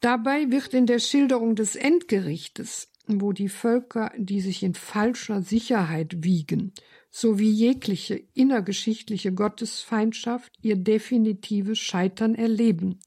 Dabei 0.00 0.50
wird 0.50 0.74
in 0.74 0.84
der 0.84 0.98
Schilderung 0.98 1.56
des 1.56 1.74
Endgerichtes, 1.74 2.90
wo 3.06 3.32
die 3.32 3.48
Völker, 3.48 4.12
die 4.16 4.40
sich 4.40 4.62
in 4.62 4.74
falscher 4.74 5.42
Sicherheit 5.42 6.24
wiegen, 6.24 6.72
sowie 7.10 7.50
jegliche 7.50 8.22
innergeschichtliche 8.34 9.32
Gottesfeindschaft 9.32 10.52
ihr 10.62 10.76
definitives 10.76 11.78
Scheitern 11.78 12.34
erleben. 12.34 12.98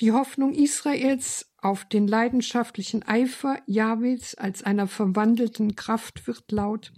Die 0.00 0.12
Hoffnung 0.12 0.52
Israels 0.52 1.50
auf 1.56 1.86
den 1.86 2.06
leidenschaftlichen 2.06 3.02
Eifer 3.02 3.58
Jahwes 3.66 4.34
als 4.34 4.62
einer 4.62 4.86
verwandelten 4.86 5.74
Kraft 5.74 6.26
wird 6.26 6.52
laut, 6.52 6.92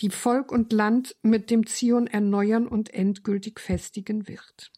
die 0.00 0.10
Volk 0.10 0.50
und 0.50 0.72
Land 0.72 1.16
mit 1.22 1.50
dem 1.50 1.66
Zion 1.66 2.08
erneuern 2.08 2.66
und 2.66 2.92
endgültig 2.92 3.60
festigen 3.60 4.26
wird. 4.26 4.72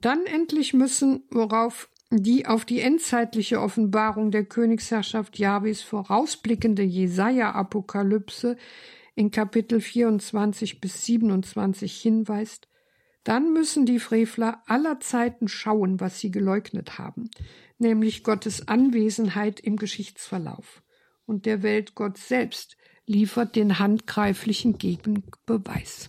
Dann 0.00 0.26
endlich 0.26 0.74
müssen, 0.74 1.24
worauf 1.30 1.88
die 2.10 2.46
auf 2.46 2.64
die 2.64 2.80
endzeitliche 2.80 3.60
Offenbarung 3.60 4.30
der 4.30 4.44
Königsherrschaft 4.44 5.38
Jahwes 5.38 5.82
vorausblickende 5.82 6.82
Jesaja-Apokalypse 6.82 8.56
in 9.14 9.30
Kapitel 9.30 9.80
24 9.80 10.80
bis 10.80 11.04
27 11.04 12.00
hinweist, 12.00 12.68
dann 13.24 13.52
müssen 13.52 13.86
die 13.86 13.98
Frevler 13.98 14.62
aller 14.66 15.00
Zeiten 15.00 15.48
schauen, 15.48 15.98
was 15.98 16.20
sie 16.20 16.30
geleugnet 16.30 16.96
haben, 16.96 17.28
nämlich 17.78 18.22
Gottes 18.22 18.68
Anwesenheit 18.68 19.58
im 19.58 19.76
Geschichtsverlauf. 19.76 20.82
Und 21.24 21.44
der 21.44 21.64
Welt 21.64 21.96
Gott 21.96 22.18
selbst 22.18 22.76
liefert 23.04 23.56
den 23.56 23.80
handgreiflichen 23.80 24.78
Gegenbeweis. 24.78 26.08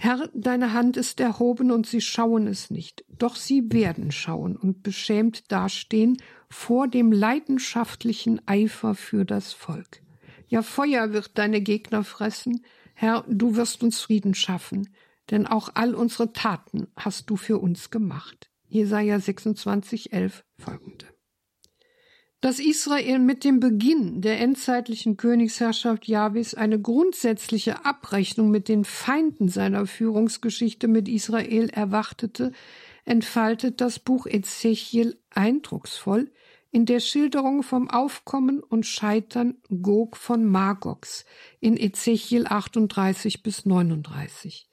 Herr, 0.00 0.30
deine 0.32 0.72
Hand 0.72 0.96
ist 0.96 1.18
erhoben 1.18 1.72
und 1.72 1.84
sie 1.84 2.00
schauen 2.00 2.46
es 2.46 2.70
nicht, 2.70 3.04
doch 3.18 3.34
sie 3.34 3.72
werden 3.72 4.12
schauen 4.12 4.56
und 4.56 4.84
beschämt 4.84 5.50
dastehen 5.50 6.18
vor 6.48 6.86
dem 6.86 7.10
leidenschaftlichen 7.10 8.40
Eifer 8.46 8.94
für 8.94 9.24
das 9.24 9.52
Volk. 9.52 10.00
Ja, 10.46 10.62
Feuer 10.62 11.12
wird 11.12 11.36
deine 11.36 11.60
Gegner 11.60 12.04
fressen, 12.04 12.64
Herr, 12.94 13.24
du 13.28 13.56
wirst 13.56 13.82
uns 13.82 14.00
Frieden 14.00 14.34
schaffen, 14.34 14.88
denn 15.30 15.48
auch 15.48 15.70
all 15.74 15.96
unsere 15.96 16.32
Taten 16.32 16.86
hast 16.96 17.28
du 17.28 17.36
für 17.36 17.58
uns 17.58 17.90
gemacht. 17.90 18.50
Jesaja 18.68 19.18
26, 19.18 20.12
11 20.12 20.44
folgende. 20.58 21.06
Dass 22.40 22.60
Israel 22.60 23.18
mit 23.18 23.42
dem 23.42 23.58
Beginn 23.58 24.20
der 24.20 24.38
endzeitlichen 24.40 25.16
Königsherrschaft 25.16 26.06
Jahwes 26.06 26.54
eine 26.54 26.80
grundsätzliche 26.80 27.84
Abrechnung 27.84 28.50
mit 28.50 28.68
den 28.68 28.84
Feinden 28.84 29.48
seiner 29.48 29.86
Führungsgeschichte 29.86 30.86
mit 30.86 31.08
Israel 31.08 31.68
erwartete, 31.70 32.52
entfaltet 33.04 33.80
das 33.80 33.98
Buch 33.98 34.26
Ezechiel 34.26 35.18
eindrucksvoll 35.30 36.30
in 36.70 36.86
der 36.86 37.00
Schilderung 37.00 37.64
vom 37.64 37.90
Aufkommen 37.90 38.60
und 38.60 38.86
Scheitern 38.86 39.56
Gog 39.82 40.16
von 40.16 40.44
Magogs 40.44 41.24
in 41.58 41.76
Ezechiel 41.76 42.46
38 42.46 43.42
bis 43.42 43.66
39, 43.66 44.68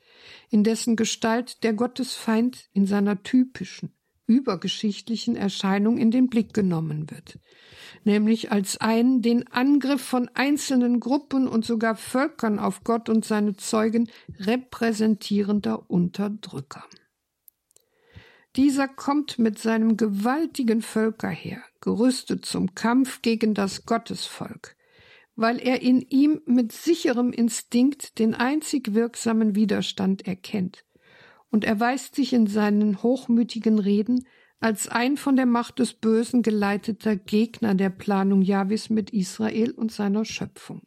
in 0.51 0.63
dessen 0.63 0.95
Gestalt 0.95 1.63
der 1.63 1.73
Gottesfeind 1.73 2.69
in 2.73 2.85
seiner 2.85 3.23
typischen, 3.23 3.95
übergeschichtlichen 4.27 5.35
Erscheinung 5.35 5.97
in 5.97 6.11
den 6.11 6.29
Blick 6.29 6.53
genommen 6.53 7.09
wird, 7.11 7.39
nämlich 8.03 8.51
als 8.51 8.77
einen 8.77 9.21
den 9.21 9.47
Angriff 9.47 10.01
von 10.01 10.29
einzelnen 10.33 10.99
Gruppen 10.99 11.47
und 11.47 11.65
sogar 11.65 11.95
Völkern 11.95 12.59
auf 12.59 12.83
Gott 12.83 13.09
und 13.09 13.25
seine 13.25 13.55
Zeugen 13.55 14.09
repräsentierender 14.39 15.89
Unterdrücker. 15.89 16.83
Dieser 18.55 18.87
kommt 18.87 19.37
mit 19.37 19.59
seinem 19.59 19.97
gewaltigen 19.97 20.81
Völkerheer, 20.81 21.61
gerüstet 21.81 22.45
zum 22.45 22.73
Kampf 22.73 23.21
gegen 23.21 23.53
das 23.53 23.85
Gottesvolk, 23.85 24.77
weil 25.35 25.59
er 25.59 25.81
in 25.81 26.01
ihm 26.01 26.41
mit 26.45 26.71
sicherem 26.71 27.33
Instinkt 27.33 28.17
den 28.17 28.33
einzig 28.33 28.93
wirksamen 28.93 29.55
Widerstand 29.55 30.25
erkennt 30.25 30.84
und 31.51 31.63
erweist 31.63 32.15
sich 32.15 32.33
in 32.33 32.47
seinen 32.47 33.01
hochmütigen 33.03 33.79
Reden 33.79 34.25
als 34.59 34.87
ein 34.87 35.17
von 35.17 35.35
der 35.35 35.45
Macht 35.45 35.79
des 35.79 35.93
Bösen 35.93 36.41
geleiteter 36.41 37.15
Gegner 37.15 37.75
der 37.75 37.89
Planung 37.89 38.41
Jahwes 38.41 38.89
mit 38.89 39.11
Israel 39.11 39.71
und 39.71 39.91
seiner 39.91 40.25
Schöpfung. 40.25 40.81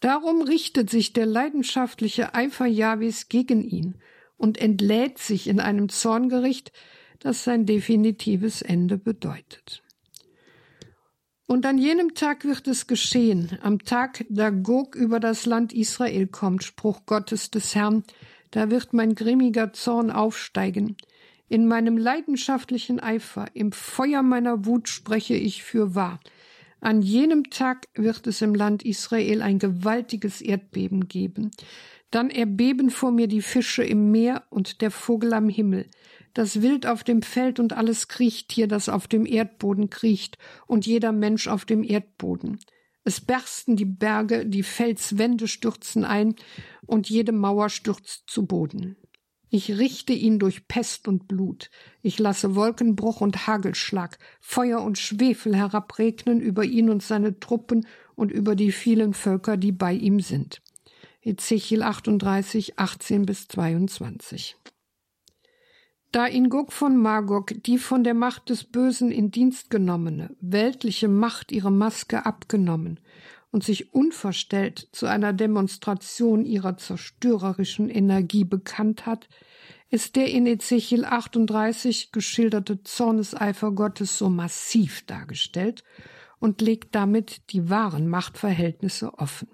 Darum 0.00 0.42
richtet 0.42 0.90
sich 0.90 1.12
der 1.12 1.26
leidenschaftliche 1.26 2.34
Eifer 2.34 2.66
Jahwes 2.66 3.28
gegen 3.28 3.62
ihn 3.62 3.96
und 4.36 4.56
entlädt 4.58 5.18
sich 5.18 5.48
in 5.48 5.58
einem 5.58 5.88
Zorngericht, 5.88 6.72
das 7.18 7.42
sein 7.42 7.66
definitives 7.66 8.62
Ende 8.62 8.96
bedeutet. 8.96 9.82
Und 11.46 11.66
an 11.66 11.78
jenem 11.78 12.14
Tag 12.14 12.44
wird 12.44 12.68
es 12.68 12.86
geschehen, 12.86 13.58
am 13.62 13.78
Tag, 13.80 14.24
da 14.28 14.50
Gog 14.50 14.94
über 14.94 15.18
das 15.18 15.46
Land 15.46 15.72
Israel 15.72 16.26
kommt, 16.26 16.62
Spruch 16.62 17.06
Gottes 17.06 17.50
des 17.50 17.74
Herrn, 17.74 18.04
da 18.50 18.70
wird 18.70 18.92
mein 18.92 19.14
grimmiger 19.14 19.72
Zorn 19.72 20.10
aufsteigen. 20.10 20.96
In 21.48 21.66
meinem 21.66 21.96
leidenschaftlichen 21.96 23.00
Eifer, 23.00 23.46
im 23.54 23.72
Feuer 23.72 24.22
meiner 24.22 24.66
Wut 24.66 24.88
spreche 24.88 25.34
ich 25.34 25.62
für 25.62 25.94
wahr. 25.94 26.20
An 26.80 27.02
jenem 27.02 27.50
Tag 27.50 27.88
wird 27.94 28.26
es 28.26 28.42
im 28.42 28.54
Land 28.54 28.84
Israel 28.84 29.42
ein 29.42 29.58
gewaltiges 29.58 30.40
Erdbeben 30.40 31.08
geben. 31.08 31.50
Dann 32.10 32.30
erbeben 32.30 32.90
vor 32.90 33.10
mir 33.10 33.26
die 33.26 33.42
Fische 33.42 33.82
im 33.82 34.10
Meer 34.10 34.44
und 34.50 34.80
der 34.80 34.90
Vogel 34.90 35.34
am 35.34 35.48
Himmel, 35.48 35.86
das 36.34 36.62
Wild 36.62 36.86
auf 36.86 37.04
dem 37.04 37.22
Feld 37.22 37.58
und 37.58 37.72
alles 37.72 38.08
Kriechtier, 38.08 38.68
das 38.68 38.88
auf 38.88 39.08
dem 39.08 39.26
Erdboden 39.26 39.90
kriecht, 39.90 40.38
und 40.66 40.86
jeder 40.86 41.12
Mensch 41.12 41.48
auf 41.48 41.64
dem 41.64 41.82
Erdboden. 41.82 42.58
Es 43.04 43.20
bersten 43.20 43.76
die 43.76 43.84
Berge, 43.84 44.46
die 44.46 44.62
Felswände 44.62 45.48
stürzen 45.48 46.04
ein, 46.04 46.34
und 46.86 47.08
jede 47.08 47.32
Mauer 47.32 47.68
stürzt 47.68 48.24
zu 48.26 48.46
Boden. 48.46 48.96
Ich 49.50 49.78
richte 49.78 50.12
ihn 50.12 50.38
durch 50.38 50.68
Pest 50.68 51.08
und 51.08 51.26
Blut. 51.26 51.70
Ich 52.02 52.18
lasse 52.18 52.54
Wolkenbruch 52.54 53.20
und 53.22 53.46
Hagelschlag, 53.46 54.18
Feuer 54.40 54.82
und 54.82 54.98
Schwefel 54.98 55.56
herabregnen 55.56 56.40
über 56.40 56.64
ihn 56.64 56.90
und 56.90 57.02
seine 57.02 57.40
Truppen 57.40 57.86
und 58.14 58.30
über 58.30 58.56
die 58.56 58.72
vielen 58.72 59.14
Völker, 59.14 59.56
die 59.56 59.72
bei 59.72 59.94
ihm 59.94 60.20
sind. 60.20 60.60
Ezechiel 61.22 61.82
38, 61.82 62.78
18 62.78 63.24
bis 63.24 63.48
22. 63.48 64.56
Da 66.10 66.24
in 66.24 66.48
Gog 66.48 66.72
von 66.72 66.96
Magog 66.96 67.52
die 67.64 67.76
von 67.76 68.02
der 68.02 68.14
Macht 68.14 68.48
des 68.48 68.64
Bösen 68.64 69.10
in 69.10 69.30
Dienst 69.30 69.68
genommene, 69.68 70.34
weltliche 70.40 71.06
Macht 71.06 71.52
ihre 71.52 71.70
Maske 71.70 72.24
abgenommen 72.24 72.98
und 73.50 73.62
sich 73.62 73.92
unverstellt 73.92 74.88
zu 74.92 75.06
einer 75.06 75.34
Demonstration 75.34 76.46
ihrer 76.46 76.78
zerstörerischen 76.78 77.90
Energie 77.90 78.44
bekannt 78.44 79.04
hat, 79.04 79.28
ist 79.90 80.16
der 80.16 80.30
in 80.30 80.46
Ezechiel 80.46 81.04
38 81.04 82.12
geschilderte 82.12 82.82
Zorneseifer 82.82 83.72
Gottes 83.72 84.16
so 84.16 84.30
massiv 84.30 85.04
dargestellt 85.06 85.82
und 86.38 86.60
legt 86.62 86.94
damit 86.94 87.52
die 87.52 87.68
wahren 87.68 88.08
Machtverhältnisse 88.08 89.12
offen. 89.18 89.48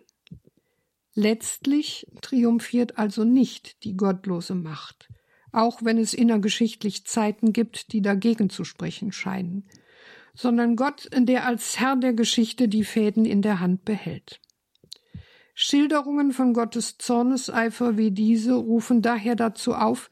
Letztlich 1.15 2.07
triumphiert 2.21 2.99
also 2.99 3.25
nicht 3.25 3.85
die 3.85 3.97
gottlose 3.97 4.57
Macht, 4.57 5.09
auch 5.55 5.81
wenn 5.83 5.99
es 5.99 6.15
innergeschichtlich 6.15 7.07
Zeiten 7.07 7.53
gibt, 7.53 7.93
die 7.93 8.03
dagegen 8.03 8.51
zu 8.51 8.65
sprechen 8.65 9.13
scheinen, 9.13 9.65
sondern 10.35 10.77
Gott, 10.77 11.09
der 11.17 11.47
als 11.47 11.79
Herr 11.79 11.97
der 11.97 12.13
Geschichte 12.13 12.69
die 12.69 12.85
Fäden 12.85 13.25
in 13.25 13.43
der 13.43 13.61
Hand 13.61 13.85
behält. 13.85 14.41
Schilderungen 15.55 16.33
von 16.33 16.53
Gottes 16.53 16.99
Zorneseifer 16.99 17.97
wie 17.97 18.11
diese 18.11 18.55
rufen 18.55 19.03
daher 19.03 19.37
dazu 19.37 19.75
auf, 19.75 20.11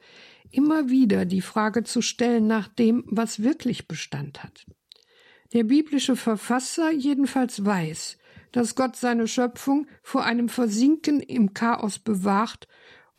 immer 0.53 0.89
wieder 0.89 1.25
die 1.25 1.41
Frage 1.41 1.83
zu 1.83 2.03
stellen 2.03 2.47
nach 2.47 2.69
dem, 2.69 3.05
was 3.07 3.43
wirklich 3.43 3.89
Bestand 3.89 4.45
hat. 4.45 4.67
Der 5.53 5.65
biblische 5.65 6.15
Verfasser 6.15 6.93
jedenfalls 6.93 7.65
weiß, 7.65 8.19
dass 8.53 8.77
Gott 8.77 8.97
seine 8.97 9.27
Schöpfung 9.27 9.89
vor 10.03 10.25
einem 10.25 10.49
Versinken 10.49 11.21
im 11.21 11.55
Chaos 11.55 11.99
bewahrt 11.99 12.69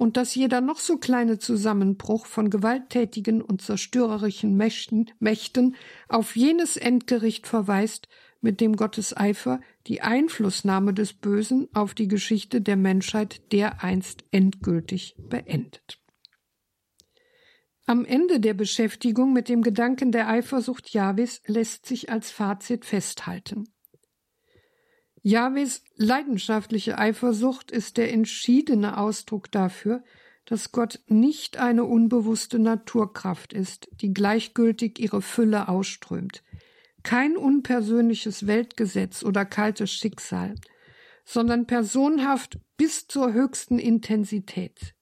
und 0.03 0.17
dass 0.17 0.35
jeder 0.35 0.59
noch 0.59 0.79
so 0.79 0.97
kleine 0.97 1.39
Zusammenbruch 1.39 2.25
von 2.25 2.49
gewalttätigen 2.49 3.41
und 3.41 3.61
zerstörerischen 3.61 4.57
Mächten, 4.57 5.75
auf 6.09 6.35
jenes 6.35 6.75
Endgericht 6.75 7.47
verweist, 7.47 8.09
mit 8.41 8.59
dem 8.59 8.75
Gottes 8.75 9.15
Eifer 9.15 9.61
die 9.87 10.01
Einflussnahme 10.01 10.93
des 10.93 11.13
Bösen 11.13 11.69
auf 11.73 11.93
die 11.93 12.09
Geschichte 12.09 12.59
der 12.59 12.75
Menschheit 12.75 13.53
dereinst 13.53 14.25
endgültig 14.31 15.15
beendet. 15.17 16.01
Am 17.85 18.03
Ende 18.03 18.41
der 18.41 18.55
Beschäftigung 18.55 19.31
mit 19.31 19.47
dem 19.47 19.61
Gedanken 19.61 20.11
der 20.11 20.27
Eifersucht 20.27 20.89
Jahwes 20.89 21.41
lässt 21.47 21.85
sich 21.85 22.09
als 22.09 22.29
Fazit 22.29 22.83
festhalten. 22.83 23.72
Jahwes 25.25 25.83
leidenschaftliche 25.95 26.97
Eifersucht 26.97 27.71
ist 27.71 27.95
der 27.95 28.11
entschiedene 28.11 28.97
Ausdruck 28.97 29.49
dafür, 29.51 30.03
dass 30.45 30.73
Gott 30.73 30.99
nicht 31.07 31.57
eine 31.57 31.85
unbewusste 31.85 32.59
Naturkraft 32.59 33.53
ist, 33.53 33.87
die 34.01 34.13
gleichgültig 34.13 34.99
ihre 34.99 35.21
Fülle 35.21 35.69
ausströmt, 35.69 36.43
kein 37.03 37.37
unpersönliches 37.37 38.47
Weltgesetz 38.47 39.23
oder 39.23 39.45
kaltes 39.45 39.93
Schicksal, 39.93 40.55
sondern 41.23 41.67
personhaft 41.67 42.59
bis 42.75 43.07
zur 43.07 43.31
höchsten 43.31 43.79
Intensität. 43.79 44.93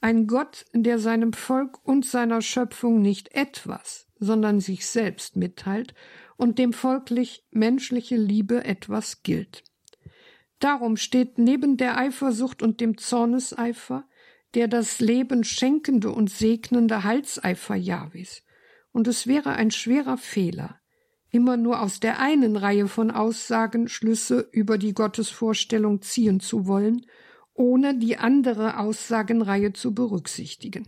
Ein 0.00 0.26
Gott, 0.26 0.64
der 0.72 0.98
seinem 0.98 1.34
Volk 1.34 1.84
und 1.86 2.06
seiner 2.06 2.40
Schöpfung 2.40 3.02
nicht 3.02 3.34
etwas, 3.34 4.06
sondern 4.18 4.60
sich 4.60 4.86
selbst 4.86 5.36
mitteilt 5.36 5.92
und 6.38 6.58
dem 6.58 6.72
folglich 6.72 7.44
menschliche 7.50 8.16
Liebe 8.16 8.64
etwas 8.64 9.22
gilt. 9.22 9.64
Darum 10.58 10.96
steht 10.96 11.36
neben 11.36 11.76
der 11.76 11.98
Eifersucht 11.98 12.62
und 12.62 12.80
dem 12.80 12.96
Zorneseifer 12.96 14.08
der 14.54 14.68
das 14.68 15.00
Leben 15.00 15.44
schenkende 15.44 16.10
und 16.10 16.30
segnende 16.30 17.04
Halseifer 17.04 17.74
Jahwes. 17.74 18.42
Und 18.92 19.06
es 19.06 19.26
wäre 19.26 19.52
ein 19.52 19.70
schwerer 19.70 20.16
Fehler, 20.16 20.80
immer 21.30 21.56
nur 21.56 21.82
aus 21.82 22.00
der 22.00 22.18
einen 22.18 22.56
Reihe 22.56 22.88
von 22.88 23.10
Aussagen 23.10 23.88
Schlüsse 23.88 24.48
über 24.52 24.78
die 24.78 24.94
Gottesvorstellung 24.94 26.00
ziehen 26.00 26.40
zu 26.40 26.66
wollen, 26.66 27.04
ohne 27.52 27.98
die 27.98 28.16
andere 28.16 28.78
Aussagenreihe 28.78 29.72
zu 29.72 29.94
berücksichtigen. 29.94 30.86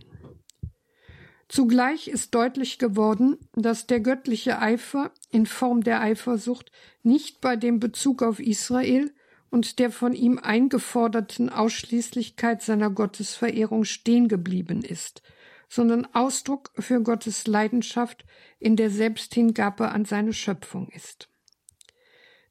Zugleich 1.51 2.07
ist 2.07 2.33
deutlich 2.33 2.79
geworden, 2.79 3.37
dass 3.51 3.85
der 3.85 3.99
göttliche 3.99 4.59
Eifer 4.59 5.11
in 5.31 5.45
Form 5.45 5.83
der 5.83 5.99
Eifersucht 5.99 6.71
nicht 7.03 7.41
bei 7.41 7.57
dem 7.57 7.81
Bezug 7.81 8.23
auf 8.23 8.39
Israel 8.39 9.13
und 9.49 9.77
der 9.77 9.91
von 9.91 10.13
ihm 10.13 10.39
eingeforderten 10.39 11.49
Ausschließlichkeit 11.49 12.61
seiner 12.61 12.89
Gottesverehrung 12.89 13.83
stehen 13.83 14.29
geblieben 14.29 14.81
ist, 14.81 15.23
sondern 15.67 16.07
Ausdruck 16.13 16.71
für 16.79 17.03
Gottes 17.03 17.47
Leidenschaft 17.47 18.23
in 18.57 18.77
der 18.77 18.89
Selbsthingabe 18.89 19.89
an 19.89 20.05
seine 20.05 20.31
Schöpfung 20.31 20.87
ist. 20.87 21.27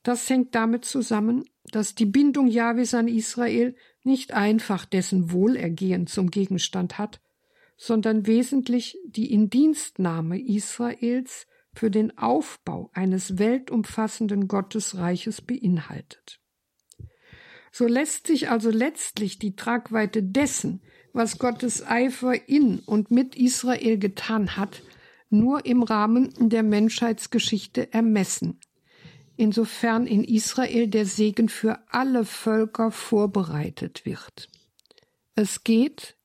Das 0.02 0.28
hängt 0.28 0.54
damit 0.54 0.84
zusammen, 0.84 1.48
dass 1.64 1.94
die 1.94 2.04
Bindung 2.04 2.48
Jahwes 2.48 2.92
an 2.92 3.08
Israel 3.08 3.74
nicht 4.02 4.34
einfach 4.34 4.84
dessen 4.84 5.32
Wohlergehen 5.32 6.06
zum 6.06 6.30
Gegenstand 6.30 6.98
hat, 6.98 7.22
sondern 7.82 8.26
wesentlich 8.26 8.98
die 9.06 9.32
Indienstnahme 9.32 10.38
Israels 10.38 11.46
für 11.72 11.90
den 11.90 12.18
Aufbau 12.18 12.90
eines 12.92 13.38
weltumfassenden 13.38 14.48
Gottesreiches 14.48 15.40
beinhaltet. 15.40 16.42
So 17.72 17.86
lässt 17.86 18.26
sich 18.26 18.50
also 18.50 18.68
letztlich 18.68 19.38
die 19.38 19.56
Tragweite 19.56 20.22
dessen, 20.22 20.82
was 21.14 21.38
Gottes 21.38 21.82
Eifer 21.82 22.50
in 22.50 22.80
und 22.80 23.10
mit 23.10 23.34
Israel 23.34 23.96
getan 23.96 24.58
hat, 24.58 24.82
nur 25.30 25.64
im 25.64 25.82
Rahmen 25.82 26.34
der 26.38 26.62
Menschheitsgeschichte 26.62 27.94
ermessen, 27.94 28.60
insofern 29.36 30.06
in 30.06 30.22
Israel 30.22 30.86
der 30.86 31.06
Segen 31.06 31.48
für 31.48 31.78
alle 31.88 32.26
Völker 32.26 32.90
vorbereitet 32.90 34.04
wird. 34.04 34.50
Es 35.34 35.64
geht, 35.64 36.18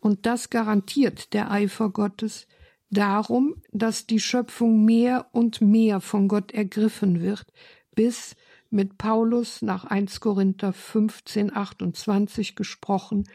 und 0.00 0.26
das 0.26 0.50
garantiert 0.50 1.32
der 1.32 1.50
Eifer 1.50 1.90
Gottes, 1.90 2.46
darum, 2.90 3.62
dass 3.70 4.06
die 4.06 4.20
Schöpfung 4.20 4.84
mehr 4.84 5.26
und 5.32 5.60
mehr 5.60 6.00
von 6.00 6.26
Gott 6.26 6.52
ergriffen 6.52 7.20
wird, 7.20 7.46
bis 7.94 8.34
mit 8.70 8.98
Paulus 8.98 9.62
nach 9.62 9.84
1 9.84 10.20
Korinther 10.20 10.72
15, 10.72 11.54
28 11.54 12.56
gesprochen, 12.56 13.28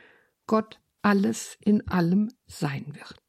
Gott 0.48 0.80
alles 1.02 1.58
in 1.62 1.88
allem 1.88 2.32
sein 2.48 2.86
wird. 2.96 3.25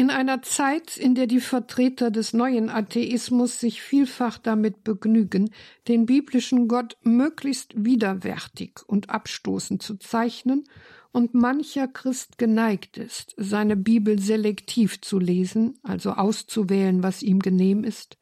In 0.00 0.10
einer 0.10 0.42
Zeit, 0.42 0.96
in 0.96 1.16
der 1.16 1.26
die 1.26 1.40
Vertreter 1.40 2.12
des 2.12 2.32
neuen 2.32 2.70
Atheismus 2.70 3.58
sich 3.58 3.82
vielfach 3.82 4.38
damit 4.38 4.84
begnügen, 4.84 5.50
den 5.88 6.06
biblischen 6.06 6.68
Gott 6.68 6.96
möglichst 7.02 7.72
widerwärtig 7.74 8.78
und 8.86 9.10
abstoßend 9.10 9.82
zu 9.82 9.96
zeichnen 9.96 10.62
und 11.10 11.34
mancher 11.34 11.88
Christ 11.88 12.38
geneigt 12.38 12.96
ist, 12.96 13.34
seine 13.38 13.76
Bibel 13.76 14.20
selektiv 14.20 15.00
zu 15.00 15.18
lesen, 15.18 15.80
also 15.82 16.12
auszuwählen, 16.12 17.02
was 17.02 17.24
ihm 17.24 17.40
genehm 17.40 17.82
ist, 17.82 18.18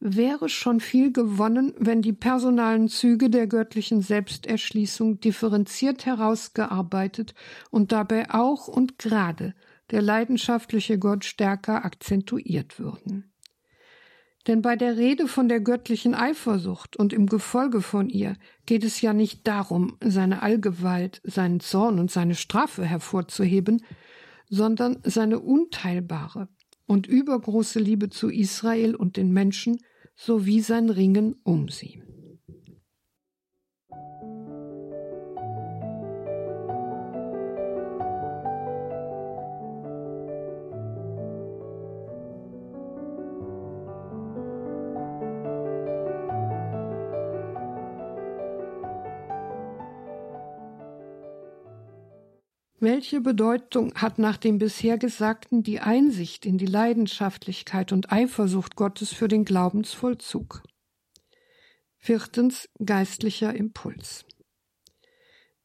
wäre 0.00 0.48
schon 0.48 0.80
viel 0.80 1.12
gewonnen, 1.12 1.74
wenn 1.76 2.00
die 2.00 2.14
personalen 2.14 2.88
Züge 2.88 3.28
der 3.28 3.46
göttlichen 3.46 4.00
Selbsterschließung 4.00 5.20
differenziert 5.20 6.06
herausgearbeitet 6.06 7.34
und 7.70 7.92
dabei 7.92 8.30
auch 8.30 8.68
und 8.68 8.98
gerade 8.98 9.54
der 9.94 10.02
leidenschaftliche 10.02 10.98
Gott 10.98 11.24
stärker 11.24 11.84
akzentuiert 11.84 12.80
würden. 12.80 13.32
Denn 14.48 14.60
bei 14.60 14.74
der 14.74 14.96
Rede 14.96 15.28
von 15.28 15.48
der 15.48 15.60
göttlichen 15.60 16.16
Eifersucht 16.16 16.96
und 16.96 17.12
im 17.12 17.26
Gefolge 17.26 17.80
von 17.80 18.08
ihr 18.08 18.34
geht 18.66 18.82
es 18.82 19.00
ja 19.00 19.12
nicht 19.12 19.46
darum, 19.46 19.96
seine 20.02 20.42
Allgewalt, 20.42 21.20
seinen 21.22 21.60
Zorn 21.60 22.00
und 22.00 22.10
seine 22.10 22.34
Strafe 22.34 22.84
hervorzuheben, 22.84 23.84
sondern 24.50 24.98
seine 25.04 25.38
unteilbare 25.38 26.48
und 26.86 27.06
übergroße 27.06 27.78
Liebe 27.78 28.10
zu 28.10 28.30
Israel 28.30 28.96
und 28.96 29.16
den 29.16 29.32
Menschen 29.32 29.78
sowie 30.16 30.60
sein 30.60 30.90
Ringen 30.90 31.36
um 31.44 31.68
sie. 31.68 32.02
Welche 52.84 53.22
Bedeutung 53.22 53.94
hat 53.94 54.18
nach 54.18 54.36
dem 54.36 54.58
bisher 54.58 54.98
Gesagten 54.98 55.62
die 55.62 55.80
Einsicht 55.80 56.44
in 56.44 56.58
die 56.58 56.66
Leidenschaftlichkeit 56.66 57.92
und 57.92 58.12
Eifersucht 58.12 58.76
Gottes 58.76 59.10
für 59.10 59.26
den 59.26 59.46
Glaubensvollzug? 59.46 60.62
Viertens 61.96 62.68
geistlicher 62.84 63.54
Impuls. 63.54 64.26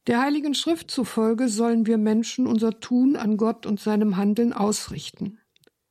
Der 0.06 0.22
Heiligen 0.22 0.54
Schrift 0.54 0.90
zufolge 0.90 1.50
sollen 1.50 1.84
wir 1.84 1.98
Menschen 1.98 2.46
unser 2.46 2.80
Tun 2.80 3.16
an 3.16 3.36
Gott 3.36 3.66
und 3.66 3.78
seinem 3.78 4.16
Handeln 4.16 4.54
ausrichten. 4.54 5.40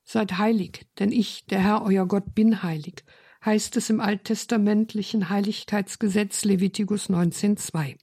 Seid 0.03 0.39
heilig, 0.39 0.87
denn 0.97 1.11
ich, 1.11 1.45
der 1.45 1.59
Herr 1.59 1.83
euer 1.83 2.07
Gott, 2.07 2.33
bin 2.33 2.63
heilig, 2.63 3.03
heißt 3.45 3.77
es 3.77 3.91
im 3.91 4.01
alttestamentlichen 4.01 5.29
Heiligkeitsgesetz 5.29 6.43
Levitikus 6.43 7.07
19.2. 7.07 7.97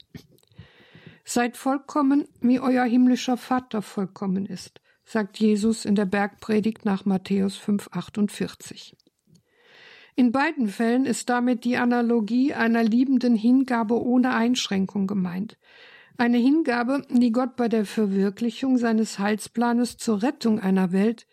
Seid 1.29 1.57
vollkommen, 1.57 2.29
wie 2.41 2.61
euer 2.61 2.85
himmlischer 2.85 3.37
Vater 3.37 3.83
vollkommen 3.83 4.47
ist, 4.47 4.81
sagt 5.05 5.41
Jesus 5.41 5.85
in 5.85 5.97
der 5.97 6.05
Bergpredigt 6.05 6.85
nach 6.85 7.05
Matthäus 7.05 7.59
5,48. 7.59 8.95
In 10.15 10.31
beiden 10.31 10.69
Fällen 10.69 11.05
ist 11.05 11.29
damit 11.29 11.65
die 11.65 11.79
Analogie 11.79 12.55
einer 12.55 12.85
liebenden 12.85 13.35
Hingabe 13.35 14.01
ohne 14.01 14.35
Einschränkung 14.35 15.09
gemeint. 15.09 15.59
Eine 16.17 16.39
Hingabe, 16.39 17.03
die 17.11 17.33
Gott 17.33 17.57
bei 17.57 17.69
der 17.69 17.87
Verwirklichung 17.87 18.79
seines 18.79 19.19
Heilsplanes 19.19 19.97
zur 19.97 20.23
Rettung 20.23 20.61
einer 20.61 20.93
Welt, 20.93 21.27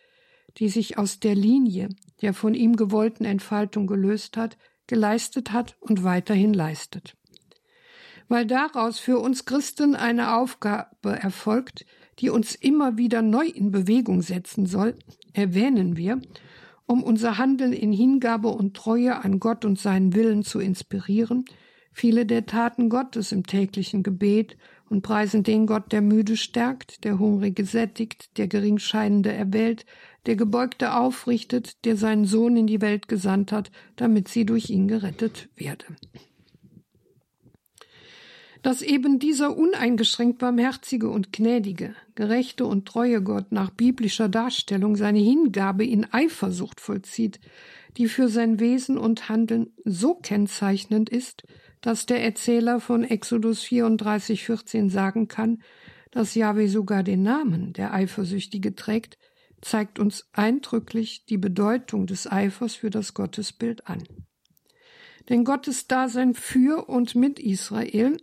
die 0.58 0.70
sich 0.70 0.98
aus 0.98 1.20
der 1.20 1.36
Linie 1.36 1.88
der 2.20 2.34
von 2.34 2.54
ihm 2.54 2.74
gewollten 2.74 3.24
Entfaltung 3.24 3.86
gelöst 3.86 4.36
hat, 4.36 4.56
geleistet 4.86 5.52
hat 5.52 5.76
und 5.80 6.04
weiterhin 6.04 6.52
leistet 6.52 7.16
weil 8.34 8.46
daraus 8.46 8.98
für 8.98 9.20
uns 9.20 9.44
Christen 9.44 9.94
eine 9.94 10.34
Aufgabe 10.34 11.10
erfolgt, 11.10 11.86
die 12.18 12.30
uns 12.30 12.56
immer 12.56 12.98
wieder 12.98 13.22
neu 13.22 13.46
in 13.46 13.70
Bewegung 13.70 14.22
setzen 14.22 14.66
soll, 14.66 14.96
erwähnen 15.32 15.96
wir, 15.96 16.20
um 16.84 17.04
unser 17.04 17.38
Handeln 17.38 17.72
in 17.72 17.92
Hingabe 17.92 18.48
und 18.48 18.74
Treue 18.74 19.22
an 19.22 19.38
Gott 19.38 19.64
und 19.64 19.78
seinen 19.78 20.16
Willen 20.16 20.42
zu 20.42 20.58
inspirieren, 20.58 21.44
viele 21.92 22.26
der 22.26 22.44
Taten 22.44 22.88
Gottes 22.88 23.30
im 23.30 23.46
täglichen 23.46 24.02
Gebet 24.02 24.56
und 24.88 25.02
preisen 25.02 25.44
den 25.44 25.68
Gott, 25.68 25.92
der 25.92 26.02
müde 26.02 26.36
stärkt, 26.36 27.04
der 27.04 27.20
hungrige 27.20 27.64
sättigt, 27.64 28.36
der 28.36 28.48
geringscheinende 28.48 29.32
erwählt, 29.32 29.86
der 30.26 30.34
gebeugte 30.34 30.96
aufrichtet, 30.96 31.84
der 31.84 31.96
seinen 31.96 32.24
Sohn 32.24 32.56
in 32.56 32.66
die 32.66 32.80
Welt 32.80 33.06
gesandt 33.06 33.52
hat, 33.52 33.70
damit 33.94 34.26
sie 34.26 34.44
durch 34.44 34.70
ihn 34.70 34.88
gerettet 34.88 35.48
werde 35.54 35.84
dass 38.64 38.80
eben 38.80 39.18
dieser 39.18 39.58
uneingeschränkt 39.58 40.38
barmherzige 40.38 41.10
und 41.10 41.34
gnädige, 41.34 41.94
gerechte 42.14 42.64
und 42.64 42.86
treue 42.86 43.22
Gott 43.22 43.52
nach 43.52 43.68
biblischer 43.68 44.30
Darstellung 44.30 44.96
seine 44.96 45.18
Hingabe 45.18 45.84
in 45.84 46.10
Eifersucht 46.10 46.80
vollzieht, 46.80 47.40
die 47.98 48.08
für 48.08 48.28
sein 48.28 48.60
Wesen 48.60 48.96
und 48.96 49.28
Handeln 49.28 49.74
so 49.84 50.14
kennzeichnend 50.14 51.10
ist, 51.10 51.42
dass 51.82 52.06
der 52.06 52.24
Erzähler 52.24 52.80
von 52.80 53.04
Exodus 53.04 53.62
34, 53.64 54.44
14 54.44 54.88
sagen 54.88 55.28
kann, 55.28 55.62
dass 56.10 56.34
Yahweh 56.34 56.68
sogar 56.68 57.02
den 57.02 57.22
Namen 57.22 57.74
der 57.74 57.92
Eifersüchtige 57.92 58.74
trägt, 58.74 59.18
zeigt 59.60 59.98
uns 59.98 60.26
eindrücklich 60.32 61.26
die 61.26 61.38
Bedeutung 61.38 62.06
des 62.06 62.32
Eifers 62.32 62.76
für 62.76 62.88
das 62.88 63.12
Gottesbild 63.12 63.86
an. 63.88 64.04
Denn 65.28 65.44
Gottes 65.44 65.86
Dasein 65.86 66.34
für 66.34 66.88
und 66.88 67.14
mit 67.14 67.38
Israel 67.38 68.18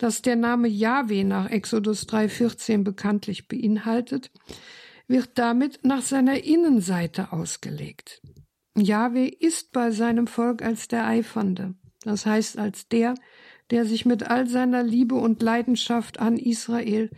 das 0.00 0.22
der 0.22 0.36
Name 0.36 0.66
Yahweh 0.68 1.24
nach 1.24 1.50
Exodus 1.50 2.08
3,14 2.08 2.82
bekanntlich 2.84 3.48
beinhaltet, 3.48 4.30
wird 5.08 5.30
damit 5.34 5.80
nach 5.82 6.02
seiner 6.02 6.42
Innenseite 6.42 7.32
ausgelegt. 7.32 8.22
Yahweh 8.76 9.28
ist 9.28 9.72
bei 9.72 9.90
seinem 9.90 10.26
Volk 10.26 10.62
als 10.62 10.88
der 10.88 11.06
Eifernde, 11.06 11.74
das 12.02 12.24
heißt 12.24 12.58
als 12.58 12.88
der, 12.88 13.14
der 13.70 13.84
sich 13.84 14.06
mit 14.06 14.22
all 14.22 14.46
seiner 14.46 14.82
Liebe 14.82 15.16
und 15.16 15.42
Leidenschaft 15.42 16.18
an 16.18 16.38
Israel 16.38 17.10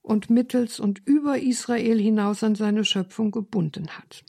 und 0.00 0.30
mittels 0.30 0.78
und 0.78 1.02
über 1.06 1.38
Israel 1.38 1.98
hinaus 2.00 2.44
an 2.44 2.54
seine 2.54 2.84
Schöpfung 2.84 3.30
gebunden 3.30 3.88
hat. 3.88 4.24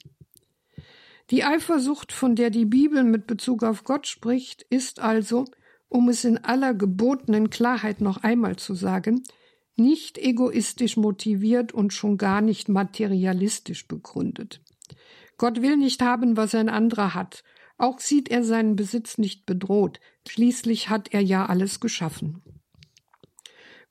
Die 1.30 1.44
Eifersucht, 1.44 2.12
von 2.12 2.34
der 2.34 2.50
die 2.50 2.64
Bibel 2.64 3.04
mit 3.04 3.26
Bezug 3.26 3.62
auf 3.62 3.84
Gott 3.84 4.06
spricht, 4.06 4.62
ist 4.68 5.00
also 5.00 5.44
um 5.90 6.08
es 6.08 6.24
in 6.24 6.38
aller 6.38 6.72
gebotenen 6.72 7.50
Klarheit 7.50 8.00
noch 8.00 8.22
einmal 8.22 8.56
zu 8.56 8.74
sagen, 8.74 9.24
nicht 9.76 10.18
egoistisch 10.18 10.96
motiviert 10.96 11.72
und 11.72 11.92
schon 11.92 12.16
gar 12.16 12.40
nicht 12.40 12.68
materialistisch 12.68 13.86
begründet. 13.88 14.62
Gott 15.36 15.62
will 15.62 15.76
nicht 15.76 16.00
haben, 16.00 16.36
was 16.36 16.54
ein 16.54 16.68
anderer 16.68 17.14
hat, 17.14 17.42
auch 17.76 17.98
sieht 17.98 18.28
er 18.30 18.44
seinen 18.44 18.76
Besitz 18.76 19.18
nicht 19.18 19.46
bedroht, 19.46 20.00
schließlich 20.28 20.90
hat 20.90 21.12
er 21.12 21.22
ja 21.22 21.46
alles 21.46 21.80
geschaffen. 21.80 22.42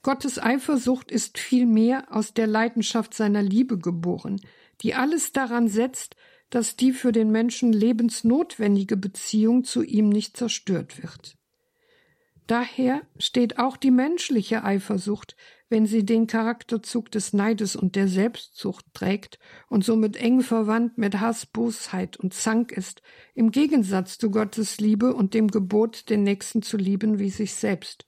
Gottes 0.02 0.42
Eifersucht 0.42 1.12
ist 1.12 1.38
vielmehr 1.38 2.06
aus 2.16 2.34
der 2.34 2.48
Leidenschaft 2.48 3.14
seiner 3.14 3.42
Liebe 3.42 3.78
geboren, 3.78 4.40
die 4.82 4.96
alles 4.96 5.34
daran 5.34 5.68
setzt, 5.68 6.16
dass 6.50 6.76
die 6.76 6.92
für 6.92 7.12
den 7.12 7.32
Menschen 7.32 7.72
lebensnotwendige 7.72 8.98
Beziehung 8.98 9.64
zu 9.64 9.84
ihm 9.84 10.10
nicht 10.10 10.38
zerstört 10.38 11.02
wird. 11.02 11.36
Daher 12.48 13.04
steht 13.20 13.60
auch 13.60 13.78
die 13.78 13.92
menschliche 13.92 14.64
Eifersucht, 14.64 15.36
wenn 15.70 15.86
sie 15.86 16.04
den 16.04 16.26
Charakterzug 16.26 17.12
des 17.12 17.32
Neides 17.32 17.76
und 17.76 17.96
der 17.96 18.08
Selbstzucht 18.08 18.86
trägt 18.96 19.38
und 19.68 19.86
somit 19.86 20.18
eng 20.18 20.42
verwandt 20.42 20.98
mit 20.98 21.20
Hass, 21.20 21.46
Bosheit 21.46 22.18
und 22.18 22.34
Zank 22.34 22.72
ist, 22.72 23.04
im 23.36 23.52
Gegensatz 23.52 24.18
zu 24.18 24.32
Gottes 24.32 24.80
Liebe 24.80 25.14
und 25.14 25.36
dem 25.36 25.50
Gebot, 25.50 26.10
den 26.10 26.24
Nächsten 26.24 26.64
zu 26.64 26.78
lieben 26.78 27.20
wie 27.20 27.30
sich 27.30 27.54
selbst. 27.54 28.08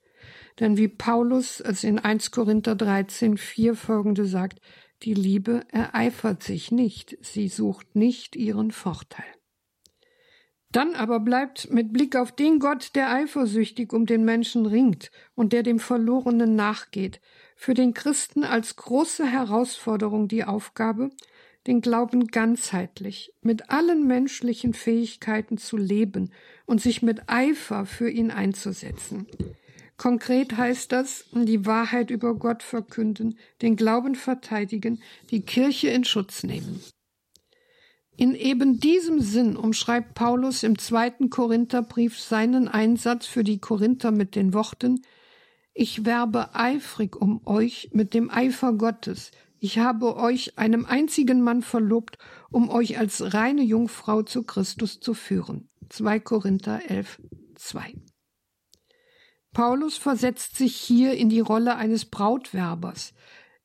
Denn 0.60 0.76
wie 0.76 0.88
Paulus 0.88 1.60
es 1.60 1.84
in 1.84 2.00
1 2.00 2.32
Korinther 2.32 2.76
13, 2.76 3.38
4 3.38 3.76
folgende 3.76 4.26
sagt, 4.26 4.60
die 5.04 5.14
Liebe 5.14 5.64
ereifert 5.70 6.44
sich 6.44 6.72
nicht, 6.72 7.18
sie 7.22 7.48
sucht 7.48 7.96
nicht 7.96 8.36
ihren 8.36 8.72
Vorteil. 8.72 9.26
Dann 10.72 10.96
aber 10.96 11.20
bleibt 11.20 11.70
mit 11.70 11.92
Blick 11.92 12.16
auf 12.16 12.32
den 12.32 12.60
Gott, 12.60 12.96
der 12.96 13.12
eifersüchtig 13.12 13.92
um 13.92 14.06
den 14.06 14.24
Menschen 14.24 14.66
ringt 14.66 15.12
und 15.36 15.52
der 15.52 15.64
dem 15.64 15.80
Verlorenen 15.80 16.56
nachgeht, 16.56 17.20
für 17.58 17.74
den 17.74 17.94
Christen 17.94 18.44
als 18.44 18.78
große 18.78 19.26
Herausforderung 19.26 20.28
die 20.30 20.46
Aufgabe, 20.46 21.10
den 21.68 21.82
Glauben 21.82 22.28
ganzheitlich, 22.28 23.34
mit 23.42 23.70
allen 23.70 24.08
menschlichen 24.08 24.74
Fähigkeiten 24.74 25.58
zu 25.58 25.78
leben 25.78 26.32
und 26.66 26.82
sich 26.82 27.02
mit 27.02 27.30
Eifer 27.30 27.86
für 27.86 28.10
ihn 28.10 28.32
einzusetzen. 28.32 29.28
Konkret 30.02 30.58
heißt 30.58 30.92
das, 30.92 31.26
die 31.32 31.68
Wahrheit 31.68 32.10
über 32.10 32.34
Gott 32.34 32.64
verkünden, 32.64 33.38
den 33.62 33.76
Glauben 33.76 34.16
verteidigen, 34.16 35.00
die 35.30 35.42
Kirche 35.42 35.90
in 35.90 36.06
Schutz 36.06 36.42
nehmen. 36.42 36.82
In 38.18 38.34
eben 38.34 38.80
diesem 38.80 39.20
Sinn 39.20 39.56
umschreibt 39.56 40.16
Paulus 40.16 40.64
im 40.64 40.80
zweiten 40.80 41.30
Korintherbrief 41.30 42.20
seinen 42.20 42.68
Einsatz 42.68 43.28
für 43.28 43.44
die 43.44 43.60
Korinther 43.60 44.10
mit 44.10 44.36
den 44.36 44.56
Worten 44.56 45.04
Ich 45.76 46.04
werbe 46.04 46.56
eifrig 46.56 47.16
um 47.16 47.46
euch 47.46 47.92
mit 47.94 48.16
dem 48.16 48.32
Eifer 48.32 48.74
Gottes. 48.74 49.30
Ich 49.60 49.78
habe 49.78 50.16
euch 50.16 50.58
einem 50.58 50.88
einzigen 50.88 51.44
Mann 51.44 51.62
verlobt, 51.62 52.18
um 52.50 52.72
euch 52.72 52.98
als 52.98 53.36
reine 53.36 53.62
Jungfrau 53.62 54.24
zu 54.24 54.42
Christus 54.42 55.00
zu 55.00 55.14
führen. 55.14 55.70
2 55.90 56.20
Korinther 56.22 56.90
11, 56.90 57.22
2. 57.54 57.94
Paulus 59.54 59.98
versetzt 59.98 60.58
sich 60.58 60.76
hier 60.76 61.14
in 61.14 61.30
die 61.30 61.42
Rolle 61.42 61.76
eines 61.76 62.06
Brautwerbers, 62.06 63.14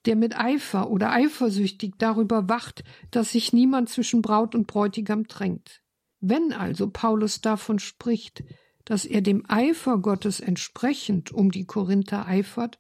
der 0.05 0.17
mit 0.17 0.39
Eifer 0.39 0.91
oder 0.91 1.13
eifersüchtig 1.13 1.95
darüber 1.99 2.49
wacht, 2.49 2.83
dass 3.11 3.33
sich 3.33 3.53
niemand 3.53 3.89
zwischen 3.89 4.23
Braut 4.23 4.55
und 4.55 4.67
Bräutigam 4.67 5.27
drängt. 5.27 5.83
Wenn 6.21 6.53
also 6.53 6.91
Paulus 6.91 7.41
davon 7.41 7.79
spricht, 7.79 8.43
dass 8.85 9.05
er 9.05 9.21
dem 9.21 9.45
Eifer 9.49 9.99
Gottes 9.99 10.41
entsprechend 10.41 11.33
um 11.33 11.51
die 11.51 11.67
Korinther 11.67 12.27
eifert, 12.27 12.79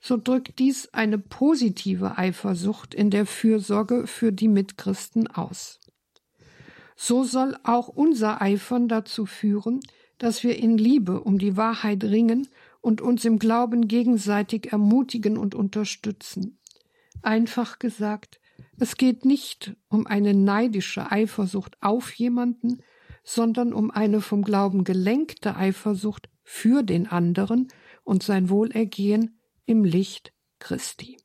so 0.00 0.16
drückt 0.16 0.58
dies 0.58 0.92
eine 0.94 1.18
positive 1.18 2.18
Eifersucht 2.18 2.94
in 2.94 3.10
der 3.10 3.26
Fürsorge 3.26 4.06
für 4.06 4.32
die 4.32 4.48
Mitchristen 4.48 5.26
aus. 5.26 5.80
So 6.96 7.24
soll 7.24 7.56
auch 7.64 7.88
unser 7.88 8.40
Eifern 8.40 8.88
dazu 8.88 9.26
führen, 9.26 9.80
dass 10.18 10.42
wir 10.42 10.58
in 10.58 10.76
Liebe 10.76 11.22
um 11.22 11.38
die 11.38 11.56
Wahrheit 11.56 12.04
ringen 12.04 12.48
und 12.80 13.00
uns 13.00 13.24
im 13.24 13.38
Glauben 13.38 13.88
gegenseitig 13.88 14.72
ermutigen 14.72 15.36
und 15.38 15.54
unterstützen. 15.54 16.58
Einfach 17.22 17.78
gesagt, 17.78 18.40
es 18.78 18.96
geht 18.96 19.24
nicht 19.24 19.76
um 19.88 20.06
eine 20.06 20.34
neidische 20.34 21.10
Eifersucht 21.10 21.76
auf 21.80 22.12
jemanden, 22.14 22.82
sondern 23.24 23.72
um 23.72 23.90
eine 23.90 24.20
vom 24.20 24.42
Glauben 24.42 24.84
gelenkte 24.84 25.56
Eifersucht 25.56 26.28
für 26.42 26.82
den 26.82 27.06
anderen 27.06 27.68
und 28.04 28.22
sein 28.22 28.48
Wohlergehen 28.48 29.40
im 29.66 29.84
Licht 29.84 30.32
Christi. 30.60 31.18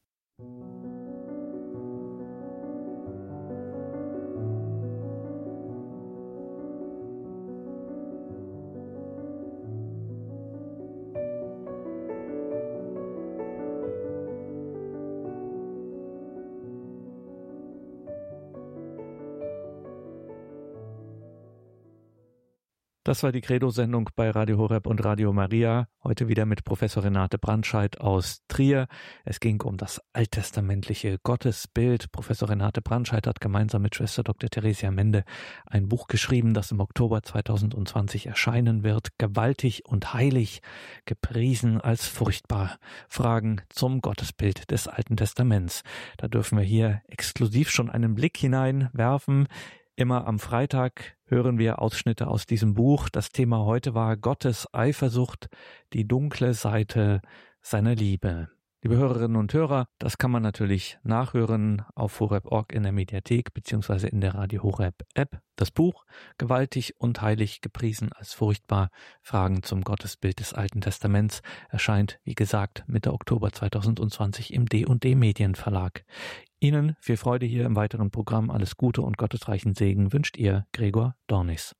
Das 23.06 23.22
war 23.22 23.34
die 23.34 23.42
Credo-Sendung 23.42 24.12
bei 24.16 24.30
Radio 24.30 24.58
Horeb 24.58 24.88
und 24.88 25.04
Radio 25.04 25.34
Maria. 25.34 25.90
Heute 26.06 26.30
wieder 26.30 26.46
mit 26.46 26.64
Professor 26.64 27.04
Renate 27.04 27.38
Brandscheid 27.38 28.00
aus 28.00 28.44
Trier. 28.48 28.88
Es 29.26 29.42
ging 29.42 29.60
um 29.60 29.76
das 29.76 30.02
alttestamentliche 30.14 31.18
Gottesbild. 31.22 32.14
Professor 32.14 32.48
Renate 32.48 32.82
Brandscheid 32.82 33.28
hat 33.28 33.42
gemeinsam 33.42 33.82
mit 33.82 33.94
Schwester 33.94 34.24
Dr. 34.24 34.50
Theresia 34.50 34.90
Mende 34.90 35.26
ein 35.66 35.90
Buch 35.90 36.08
geschrieben, 36.08 36.54
das 36.54 36.72
im 36.72 36.80
Oktober 36.80 37.22
2020 37.22 38.28
erscheinen 38.28 38.84
wird. 38.86 39.10
Gewaltig 39.18 39.84
und 39.86 40.14
heilig, 40.14 40.62
gepriesen 41.04 41.82
als 41.82 42.08
furchtbar. 42.08 42.78
Fragen 43.10 43.62
zum 43.68 44.00
Gottesbild 44.00 44.72
des 44.72 44.88
Alten 44.88 45.18
Testaments. 45.18 45.84
Da 46.16 46.30
dürfen 46.30 46.58
wir 46.58 46.64
hier 46.64 47.02
exklusiv 47.10 47.70
schon 47.70 47.90
einen 47.90 48.16
Blick 48.16 48.38
hineinwerfen. 48.38 49.50
Immer 49.96 50.26
am 50.26 50.40
Freitag 50.40 51.18
hören 51.26 51.60
wir 51.60 51.80
Ausschnitte 51.80 52.28
aus 52.28 52.48
diesem 52.48 52.74
Buch. 52.74 53.10
Das 53.10 53.30
Thema 53.30 53.60
heute 53.60 53.94
war 53.94 54.18
Gottes 54.18 54.68
Eifersucht, 54.74 55.50
die 55.94 56.08
dunkle 56.08 56.56
Seite 56.56 57.22
seiner 57.62 57.94
Liebe. 57.94 58.50
Liebe 58.82 58.98
Hörerinnen 58.98 59.38
und 59.38 59.54
Hörer, 59.54 59.86
das 60.00 60.18
kann 60.18 60.32
man 60.32 60.42
natürlich 60.42 60.98
nachhören 61.04 61.84
auf 61.94 62.20
horeb.org 62.20 62.74
in 62.74 62.84
der 62.84 62.92
Mediathek 62.92 63.54
beziehungsweise 63.54 64.08
in 64.08 64.20
der 64.20 64.34
Radio 64.34 64.64
Horeb 64.64 64.96
App. 65.14 65.40
Das 65.56 65.70
Buch 65.70 66.06
Gewaltig 66.40 66.96
und 66.98 67.22
heilig 67.22 67.62
gepriesen 67.62 68.12
als 68.14 68.34
furchtbar 68.34 68.90
Fragen 69.22 69.62
zum 69.62 69.84
Gottesbild 69.84 70.40
des 70.40 70.54
Alten 70.54 70.82
Testaments 70.82 71.42
erscheint, 71.70 72.20
wie 72.24 72.34
gesagt, 72.36 72.84
Mitte 72.88 73.14
Oktober 73.14 73.52
2020 73.52 74.54
im 74.54 74.68
D&D 74.68 75.16
Medienverlag. 75.16 76.04
Ihnen 76.64 76.96
viel 77.02 77.18
Freude 77.18 77.46
hier 77.46 77.66
im 77.66 77.76
weiteren 77.76 78.10
Programm. 78.10 78.50
Alles 78.50 78.78
Gute 78.78 79.02
und 79.02 79.18
gottesreichen 79.18 79.76
Segen 79.76 80.14
wünscht 80.14 80.38
Ihr 80.38 80.66
Gregor 80.72 81.16
Dornis. 81.28 81.76